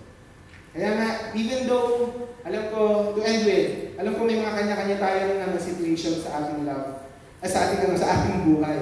Kaya 0.74 0.90
nga, 0.98 1.10
even 1.38 1.70
though, 1.70 2.10
alam 2.42 2.74
ko, 2.74 3.14
to 3.14 3.22
end 3.22 3.46
with, 3.46 3.94
alam 3.94 4.18
ko 4.18 4.26
may 4.26 4.42
mga 4.42 4.58
kanya-kanya 4.58 4.98
tayo 4.98 5.20
ng 5.30 5.40
ano, 5.46 5.56
situation 5.62 6.18
sa 6.18 6.42
ating 6.42 6.66
love, 6.66 7.06
ah, 7.46 7.48
sa 7.48 7.70
ating, 7.70 7.86
ano, 7.86 7.94
sa 7.94 8.10
ating 8.10 8.50
buhay. 8.50 8.82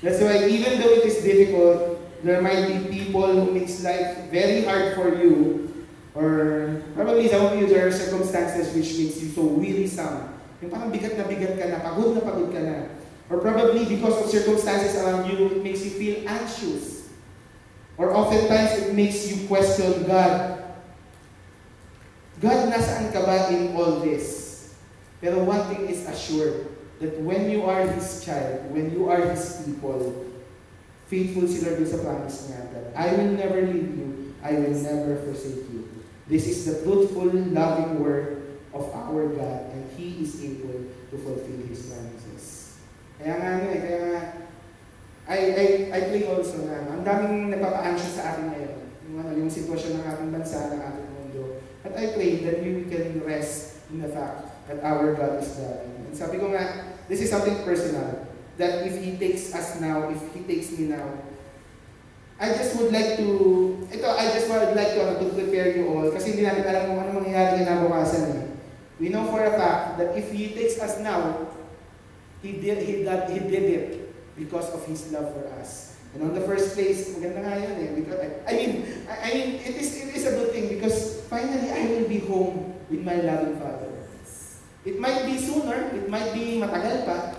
That's 0.00 0.16
why, 0.24 0.48
even 0.48 0.80
though 0.80 0.96
it 0.96 1.04
is 1.04 1.20
difficult, 1.20 2.00
there 2.24 2.40
might 2.40 2.64
be 2.64 2.88
people 2.88 3.28
who 3.28 3.52
makes 3.52 3.84
life 3.84 4.32
very 4.32 4.64
hard 4.64 4.96
for 4.96 5.12
you, 5.12 5.68
or 6.16 6.80
probably 6.96 7.28
some 7.28 7.44
of 7.44 7.60
you, 7.60 7.68
there 7.68 7.84
are 7.84 7.92
circumstances 7.92 8.72
which 8.72 8.96
makes 8.96 9.20
you 9.20 9.28
so 9.28 9.44
wearisome. 9.44 10.40
Yung 10.64 10.72
parang 10.72 10.88
bigat 10.88 11.20
na 11.20 11.28
bigat 11.28 11.54
ka 11.60 11.68
na, 11.68 11.84
pagod 11.84 12.16
na 12.16 12.24
pagod 12.24 12.48
ka 12.48 12.64
na. 12.64 12.96
Or 13.28 13.38
probably 13.38 13.84
because 13.84 14.24
of 14.24 14.30
circumstances 14.30 14.96
around 14.96 15.28
you, 15.28 15.46
it 15.46 15.62
makes 15.62 15.84
you 15.84 15.90
feel 15.90 16.28
anxious. 16.28 17.08
Or 17.98 18.14
oftentimes, 18.14 18.88
it 18.88 18.94
makes 18.94 19.28
you 19.28 19.46
question 19.46 20.06
God. 20.06 20.64
God, 22.40 22.70
nasaan 22.72 23.12
ka 23.12 23.26
ba 23.26 23.50
in 23.52 23.74
all 23.74 24.00
this? 24.00 24.72
Pero 25.20 25.42
one 25.42 25.60
thing 25.68 25.90
is 25.90 26.06
assured, 26.06 26.70
that 27.02 27.18
when 27.20 27.50
you 27.50 27.66
are 27.66 27.82
His 27.90 28.24
child, 28.24 28.70
when 28.70 28.94
you 28.94 29.10
are 29.10 29.18
His 29.28 29.62
people, 29.66 30.24
faithful 31.10 31.48
si 31.50 31.64
Lord 31.66 31.82
dun 31.82 31.88
sa 31.90 31.98
promise 31.98 32.46
niya 32.46 32.60
that 32.70 32.86
I 32.94 33.10
will 33.16 33.32
never 33.34 33.60
leave 33.66 33.90
you, 33.96 34.34
I 34.42 34.54
will 34.54 34.76
never 34.78 35.18
forsake 35.26 35.66
you. 35.72 35.90
This 36.30 36.46
is 36.46 36.68
the 36.68 36.84
truthful, 36.84 37.32
loving 37.32 37.98
word 37.98 38.60
of 38.70 38.86
our 38.94 39.26
God, 39.34 39.74
and 39.74 39.82
He 39.98 40.22
is 40.22 40.38
able 40.44 40.86
to 41.10 41.16
fulfill 41.18 41.66
His 41.66 41.90
promises. 41.90 42.27
Kaya 43.18 43.34
nga 43.34 43.48
ano 43.58 43.66
eh, 43.74 43.80
kaya 43.82 43.98
nga, 44.06 44.20
I, 45.28 45.38
I, 45.52 45.66
I 45.92 46.00
pray 46.08 46.24
also 46.24 46.64
na 46.64 46.88
ang 46.88 47.04
daming 47.04 47.52
nagpapa-anxious 47.52 48.16
sa 48.16 48.32
atin 48.32 48.48
ngayon. 48.48 48.76
Yung, 49.10 49.16
ano, 49.20 49.30
yung 49.36 49.50
sitwasyon 49.52 50.00
ng 50.00 50.06
ating 50.06 50.30
bansa, 50.32 50.72
ng 50.72 50.80
ating 50.80 51.08
mundo. 51.12 51.60
At 51.84 51.92
I 51.98 52.16
pray 52.16 52.40
that 52.46 52.64
we 52.64 52.88
can 52.88 53.20
rest 53.26 53.84
in 53.92 54.00
the 54.00 54.08
fact 54.08 54.48
that 54.70 54.80
our 54.80 55.12
God 55.18 55.42
is 55.42 55.52
loving. 55.60 56.08
And 56.08 56.14
sabi 56.16 56.40
ko 56.40 56.54
nga, 56.54 56.96
this 57.10 57.20
is 57.20 57.28
something 57.28 57.60
personal. 57.66 58.24
That 58.56 58.88
if 58.88 58.96
He 59.02 59.20
takes 59.20 59.52
us 59.52 59.82
now, 59.82 60.08
if 60.08 60.22
He 60.32 60.46
takes 60.48 60.72
me 60.72 60.88
now, 60.88 61.28
I 62.38 62.54
just 62.54 62.78
would 62.78 62.94
like 62.94 63.18
to, 63.18 63.28
ito, 63.90 64.06
I 64.06 64.30
just 64.30 64.46
would 64.46 64.78
like 64.78 64.94
to, 64.94 65.18
to 65.18 65.26
prepare 65.34 65.74
you 65.74 65.90
all 65.90 66.06
kasi 66.14 66.38
hindi 66.38 66.46
natin 66.46 66.62
alam 66.70 66.82
kung 66.86 66.98
ano 67.02 67.10
mangyayari 67.18 67.66
kinabukasan 67.66 68.24
eh. 68.30 68.44
We 69.02 69.10
know 69.10 69.26
for 69.26 69.42
a 69.42 69.50
fact 69.58 69.98
that 69.98 70.14
if 70.14 70.30
He 70.30 70.54
takes 70.54 70.78
us 70.78 71.02
now, 71.02 71.50
He 72.42 72.52
did, 72.52 72.82
He 72.86 73.04
did, 73.04 73.30
He 73.30 73.38
did 73.38 73.64
it 73.64 73.88
because 74.36 74.70
of 74.70 74.86
His 74.86 75.10
love 75.12 75.34
for 75.34 75.46
us. 75.60 75.96
And 76.14 76.22
on 76.22 76.32
the 76.34 76.40
first 76.40 76.74
place, 76.74 77.12
maganda 77.14 77.44
nga 77.44 77.60
yun 77.60 77.74
eh. 77.84 77.90
Because, 78.00 78.20
I 78.48 78.52
mean, 78.56 78.72
I, 79.10 79.14
I 79.18 79.28
mean, 79.34 79.48
it 79.60 79.76
is, 79.76 79.92
it 80.00 80.16
is 80.16 80.24
a 80.24 80.32
good 80.32 80.50
thing 80.56 80.68
because 80.72 81.20
finally 81.28 81.68
I 81.68 81.84
will 81.92 82.08
be 82.08 82.18
home 82.24 82.74
with 82.88 83.04
my 83.04 83.20
loving 83.20 83.60
Father. 83.60 83.92
It 84.88 84.96
might 84.96 85.26
be 85.28 85.36
sooner, 85.36 85.92
it 85.92 86.08
might 86.08 86.32
be 86.32 86.56
matagal 86.56 87.04
pa, 87.04 87.36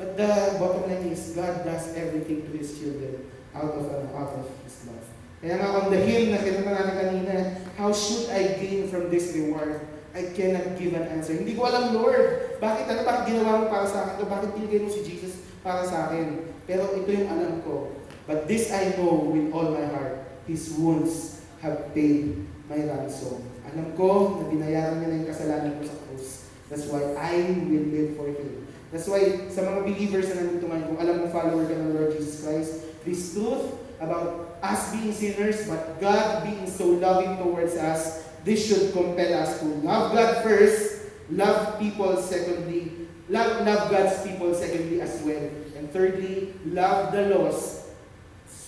but 0.00 0.16
the 0.16 0.56
bottom 0.56 0.88
line 0.88 1.12
is 1.12 1.36
God 1.36 1.60
does 1.60 1.92
everything 1.92 2.48
to 2.48 2.52
His 2.56 2.78
children 2.80 3.20
out 3.52 3.76
of, 3.76 3.84
uh, 3.84 4.16
out 4.16 4.32
of 4.40 4.48
His 4.64 4.88
love. 4.88 5.04
Kaya 5.44 5.60
nga 5.60 5.68
on 5.68 5.92
the 5.92 6.00
hymn 6.00 6.32
na 6.32 6.40
natin 6.40 6.64
kanina, 6.64 7.36
how 7.76 7.92
should 7.92 8.32
I 8.32 8.56
gain 8.56 8.88
from 8.88 9.12
this 9.12 9.36
reward? 9.36 9.80
I 10.10 10.34
cannot 10.34 10.74
give 10.74 10.92
an 10.98 11.06
answer. 11.06 11.38
Hindi 11.38 11.54
ko 11.54 11.70
alam, 11.70 11.94
Lord, 11.94 12.58
bakit 12.58 12.90
ano, 12.90 13.06
bakit 13.06 13.22
ginawa 13.30 13.62
mo 13.62 13.66
para 13.70 13.86
sa 13.86 14.06
akin 14.06 14.14
to? 14.18 14.26
Bakit 14.26 14.48
pinigay 14.58 14.82
mo 14.82 14.90
si 14.90 15.06
Jesus 15.06 15.46
para 15.62 15.86
sa 15.86 16.10
akin? 16.10 16.50
Pero 16.66 16.90
ito 16.98 17.08
yung 17.14 17.30
alam 17.30 17.62
ko. 17.62 17.94
But 18.26 18.50
this 18.50 18.74
I 18.74 18.98
know 18.98 19.30
with 19.30 19.54
all 19.54 19.70
my 19.70 19.86
heart, 19.86 20.26
His 20.50 20.74
wounds 20.74 21.46
have 21.62 21.94
paid 21.94 22.42
my 22.66 22.82
ransom. 22.82 23.42
Alam 23.70 23.94
ko 23.94 24.42
na 24.42 24.44
binayaran 24.50 24.98
niya 24.98 25.08
na 25.14 25.18
yung 25.22 25.30
kasalanan 25.30 25.78
ko 25.78 25.82
sa 25.86 25.96
krus. 26.06 26.50
That's 26.66 26.86
why 26.90 27.14
I 27.14 27.54
will 27.70 27.86
live 27.90 28.18
for 28.18 28.26
Him. 28.30 28.66
That's 28.90 29.06
why 29.06 29.46
sa 29.46 29.62
mga 29.62 29.86
believers 29.86 30.26
na 30.34 30.42
nandito 30.42 30.66
ngayon, 30.66 30.86
kung 30.90 30.98
alam 30.98 31.16
mo 31.22 31.26
follower 31.30 31.66
ka 31.70 31.74
ng 31.78 31.94
Lord 31.94 32.10
Jesus 32.18 32.42
Christ, 32.42 32.82
this 33.06 33.30
truth 33.30 33.78
about 34.02 34.58
us 34.58 34.90
being 34.90 35.14
sinners, 35.14 35.70
but 35.70 36.02
God 36.02 36.42
being 36.42 36.66
so 36.66 36.98
loving 36.98 37.38
towards 37.38 37.78
us, 37.78 38.29
this 38.44 38.66
should 38.66 38.92
compel 38.92 39.34
us 39.42 39.60
to 39.60 39.66
love 39.66 40.12
God 40.14 40.42
first, 40.42 41.10
love 41.30 41.78
people 41.78 42.16
secondly, 42.16 43.08
love, 43.28 43.66
love 43.66 43.90
God's 43.90 44.22
people 44.26 44.54
secondly 44.54 45.00
as 45.00 45.22
well, 45.22 45.50
and 45.76 45.90
thirdly, 45.92 46.54
love 46.66 47.12
the 47.12 47.36
lost 47.36 47.80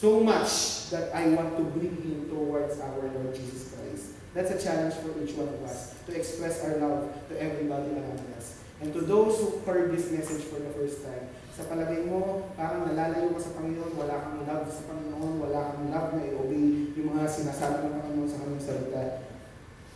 so 0.03 0.19
much 0.19 0.91
that 0.91 1.15
I 1.15 1.31
want 1.31 1.57
to 1.57 1.63
bring 1.79 1.95
Him 2.03 2.27
towards 2.29 2.81
our 2.81 3.07
Lord 3.07 3.35
Jesus 3.35 3.71
Christ. 3.71 4.19
That's 4.35 4.51
a 4.51 4.59
challenge 4.59 4.95
for 4.99 5.15
each 5.23 5.39
one 5.39 5.47
of 5.47 5.63
us 5.63 5.95
to 6.07 6.11
express 6.11 6.65
our 6.65 6.77
love 6.83 7.07
to 7.31 7.39
everybody 7.39 7.95
around 7.95 8.19
us. 8.35 8.59
And 8.83 8.93
to 8.95 9.01
those 9.01 9.39
who 9.39 9.63
heard 9.63 9.95
this 9.95 10.11
message 10.11 10.43
for 10.51 10.59
the 10.59 10.75
first 10.75 11.07
time, 11.07 11.31
sa 11.55 11.63
palagay 11.71 12.09
mo, 12.11 12.51
parang 12.59 12.83
nalalayo 12.83 13.31
ka 13.37 13.47
sa 13.47 13.55
Panginoon, 13.55 13.95
wala 13.95 14.27
kang 14.27 14.43
love 14.43 14.67
sa 14.67 14.91
Panginoon, 14.91 15.39
wala 15.39 15.71
kang 15.71 15.87
love 15.95 16.11
na 16.19 16.27
i-obey 16.27 16.91
yung 16.99 17.15
mga 17.15 17.29
sinasabi 17.29 17.87
ng 17.87 18.03
Panginoon 18.03 18.27
sa 18.27 18.41
kanyang 18.43 18.65
salita. 18.67 19.03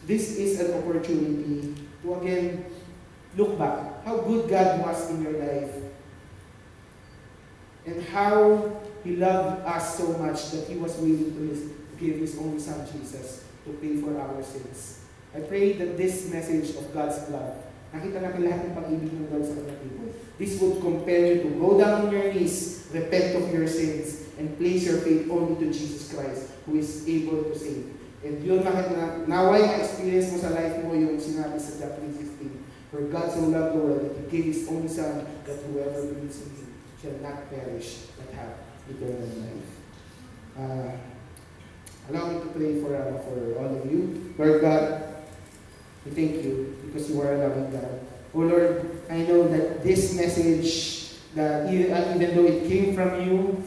This 0.06 0.38
is 0.38 0.62
an 0.62 0.78
opportunity 0.78 1.74
to 2.02 2.14
again 2.22 2.64
look 3.34 3.58
back 3.58 4.06
how 4.06 4.22
good 4.22 4.48
God 4.48 4.86
was 4.86 5.10
in 5.10 5.26
your 5.26 5.34
life 5.34 5.74
and 7.84 8.02
how 8.14 8.70
He 9.02 9.18
loved 9.18 9.66
us 9.66 9.98
so 9.98 10.14
much 10.18 10.50
that 10.54 10.70
He 10.70 10.78
was 10.78 10.94
willing 11.02 11.34
to 11.34 11.74
give 11.98 12.22
His 12.22 12.38
only 12.38 12.62
Son 12.62 12.86
Jesus 12.86 13.42
to 13.66 13.74
pay 13.82 13.98
for 13.98 14.14
our 14.14 14.38
sins. 14.46 15.02
I 15.34 15.40
pray 15.40 15.74
that 15.74 15.98
this 15.98 16.30
message 16.30 16.78
of 16.78 16.94
God's 16.94 17.26
love, 17.26 17.58
nakita 17.90 18.22
natin 18.22 18.46
lahat 18.46 18.62
ng 18.70 18.74
pag-ibig 18.78 19.10
ng 19.10 19.26
God 19.26 19.42
sa 19.42 19.58
kanyang 19.58 19.80
people. 19.82 20.06
This 20.38 20.54
would 20.62 20.78
compel 20.78 21.22
you 21.34 21.36
to 21.42 21.50
go 21.58 21.82
down 21.82 22.06
on 22.06 22.08
your 22.14 22.30
knees, 22.30 22.86
repent 22.94 23.42
of 23.42 23.50
your 23.50 23.66
sins, 23.66 24.30
and 24.38 24.54
place 24.54 24.86
your 24.86 25.02
faith 25.02 25.26
only 25.32 25.58
to 25.58 25.66
Jesus 25.74 26.14
Christ, 26.14 26.54
who 26.62 26.78
is 26.78 27.02
able 27.10 27.42
to 27.42 27.58
save. 27.58 27.95
And 28.26 28.42
yun, 28.42 28.66
nakita 28.66 29.30
naway 29.30 29.62
ma-experience 29.62 30.34
mo 30.34 30.38
sa 30.42 30.50
life 30.50 30.82
mo 30.82 30.98
yung 30.98 31.14
sinabi 31.14 31.62
sa 31.62 31.78
John 31.78 31.94
3.16, 32.10 32.90
For 32.90 33.06
God 33.06 33.30
so 33.30 33.46
loved 33.46 33.78
the 33.78 33.82
world 33.86 34.02
that 34.02 34.18
He 34.18 34.22
gave 34.26 34.50
His 34.50 34.66
only 34.66 34.90
Son, 34.90 35.22
that 35.46 35.62
whoever 35.70 36.10
believes 36.10 36.42
in 36.42 36.50
Him 36.58 36.70
shall 36.98 37.18
not 37.22 37.46
perish, 37.46 38.10
but 38.18 38.34
have 38.34 38.66
eternal 38.90 39.30
life. 39.46 39.70
Uh, 40.58 40.90
allow 42.10 42.34
me 42.34 42.42
to 42.42 42.50
pray 42.50 42.82
for, 42.82 42.98
uh, 42.98 43.14
for 43.22 43.62
all 43.62 43.70
of 43.78 43.86
you. 43.86 44.34
Lord 44.34 44.58
God, 44.58 45.06
we 46.02 46.10
thank 46.10 46.42
you 46.42 46.74
because 46.82 47.06
you 47.06 47.22
are 47.22 47.30
a 47.30 47.38
loving 47.46 47.70
God. 47.70 47.94
Oh 48.34 48.42
Lord, 48.42 49.06
I 49.06 49.22
know 49.22 49.46
that 49.54 49.86
this 49.86 50.18
message, 50.18 51.14
that 51.38 51.70
even, 51.70 51.94
uh, 51.94 52.10
even 52.18 52.34
though 52.34 52.46
it 52.50 52.66
came 52.66 52.90
from 52.90 53.22
you, 53.22 53.62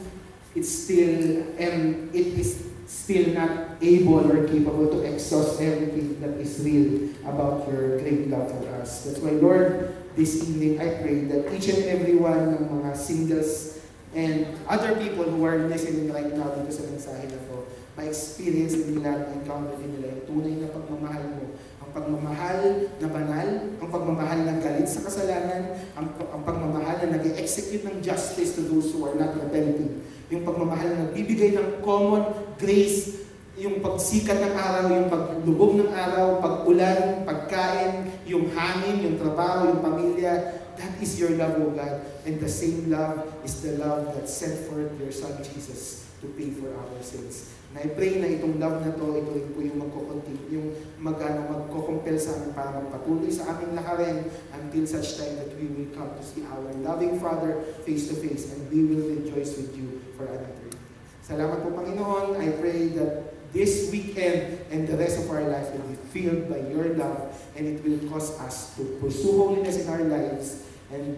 it's 0.52 0.68
still, 0.68 1.48
and 1.56 2.12
it 2.12 2.28
is 2.36 2.69
still 2.90 3.38
not 3.38 3.78
able 3.86 4.26
or 4.26 4.50
capable 4.50 4.90
to 4.90 5.06
exhaust 5.06 5.62
everything 5.62 6.18
that 6.18 6.34
is 6.42 6.58
real 6.66 7.14
about 7.22 7.70
your 7.70 8.02
great 8.02 8.26
love 8.34 8.50
for 8.50 8.66
us. 8.82 9.06
That's 9.06 9.22
why, 9.22 9.38
Lord, 9.38 9.94
this 10.18 10.42
evening 10.42 10.82
I 10.82 10.98
pray 10.98 11.30
that 11.30 11.54
each 11.54 11.70
and 11.70 11.86
every 11.86 12.18
one 12.18 12.58
ng 12.58 12.66
mga 12.66 12.98
singles 12.98 13.78
and 14.18 14.58
other 14.66 14.98
people 14.98 15.22
who 15.22 15.46
are 15.46 15.70
listening 15.70 16.10
right 16.10 16.34
now 16.34 16.50
dito 16.58 16.74
sa 16.74 16.82
mensahe 16.90 17.30
na 17.30 17.38
to, 17.46 17.70
ma-experience 17.94 18.74
din 18.74 18.98
nila, 18.98 19.38
encounter 19.38 19.78
din 19.78 19.94
nila. 19.94 20.18
Yung 20.18 20.26
tunay 20.26 20.54
na 20.58 20.74
pagmamahal 20.74 21.24
mo. 21.38 21.46
Ang 21.86 21.90
pagmamahal 21.94 22.60
na 22.98 23.08
banal, 23.14 23.50
ang 23.78 23.90
pagmamahal 23.94 24.40
na 24.50 24.58
galit 24.58 24.90
sa 24.90 25.06
kasalanan, 25.06 25.78
ang, 25.94 26.10
ang 26.18 26.42
pagmamahal 26.42 27.06
na 27.06 27.22
nag-execute 27.22 27.86
ng 27.86 28.02
justice 28.02 28.58
to 28.58 28.66
those 28.66 28.90
who 28.90 29.06
are 29.06 29.14
not 29.14 29.38
repenting, 29.38 30.02
yung 30.30 30.46
pagmamahal 30.46 30.88
na 30.94 30.98
nagbibigay 31.10 31.58
ng 31.58 31.82
common 31.82 32.22
grace, 32.62 33.26
yung 33.60 33.82
pagsikat 33.84 34.40
ng 34.40 34.54
araw, 34.56 34.84
yung 34.94 35.10
paglubog 35.12 35.74
ng 35.84 35.92
araw, 35.92 36.40
pag-ulan, 36.40 37.28
pagkain, 37.28 38.08
yung 38.24 38.48
hangin, 38.54 39.04
yung 39.04 39.18
trabaho, 39.20 39.74
yung 39.74 39.82
pamilya, 39.84 40.64
that 40.80 40.94
is 41.04 41.20
your 41.20 41.36
love, 41.36 41.60
O 41.60 41.74
God. 41.76 42.00
And 42.24 42.40
the 42.40 42.48
same 42.48 42.88
love 42.88 43.26
is 43.44 43.60
the 43.60 43.76
love 43.82 44.16
that 44.16 44.30
sent 44.30 44.56
forth 44.70 44.96
your 44.96 45.12
Son 45.12 45.36
Jesus 45.44 46.08
to 46.24 46.32
pay 46.40 46.54
for 46.56 46.72
our 46.72 47.02
sins. 47.04 47.52
And 47.70 47.86
I 47.86 47.88
pray 47.94 48.18
na 48.18 48.32
itong 48.32 48.58
love 48.58 48.82
na 48.82 48.96
to, 48.96 49.06
ito 49.20 49.30
po 49.54 49.60
yung 49.62 49.78
magkukontinue, 49.82 50.50
yung 50.50 50.68
mag, 50.98 51.20
ano, 51.22 51.54
magkukumpel 51.54 52.18
sa 52.18 52.34
amin 52.40 52.52
para 52.56 52.80
magpatuloy 52.80 53.30
sa 53.30 53.46
aming 53.54 53.78
lakarin 53.78 54.26
until 54.56 54.84
such 54.88 55.20
time 55.20 55.38
that 55.38 55.52
we 55.60 55.70
will 55.70 55.90
come 55.94 56.10
to 56.16 56.24
see 56.24 56.42
our 56.50 56.70
loving 56.82 57.22
Father 57.22 57.62
face 57.86 58.10
to 58.10 58.16
face 58.18 58.50
and 58.56 58.66
we 58.74 58.88
will 58.88 59.06
rejoice 59.22 59.54
with 59.54 59.76
you 59.78 59.99
for 60.20 60.28
another. 60.28 60.52
Salamat 61.24 61.64
po 61.64 61.72
Panginoon. 61.72 62.36
I 62.36 62.52
pray 62.60 62.92
that 63.00 63.32
this 63.56 63.88
weekend 63.88 64.60
and 64.68 64.84
the 64.84 65.00
rest 65.00 65.24
of 65.24 65.32
our 65.32 65.48
life 65.48 65.72
will 65.72 65.88
be 65.88 65.98
filled 66.12 66.52
by 66.52 66.60
your 66.68 67.00
love 67.00 67.32
and 67.56 67.64
it 67.64 67.80
will 67.82 68.04
cause 68.12 68.36
us 68.44 68.76
to 68.76 68.84
pursue 69.00 69.40
holiness 69.40 69.80
in 69.80 69.88
our 69.88 70.04
lives 70.04 70.68
and 70.92 71.16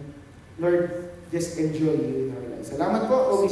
Lord, 0.62 1.10
just 1.34 1.58
enjoy 1.58 1.98
you 1.98 2.14
in 2.28 2.36
our 2.38 2.46
lives. 2.54 2.70
Salamat 2.70 3.10
po, 3.10 3.18
O 3.34 3.50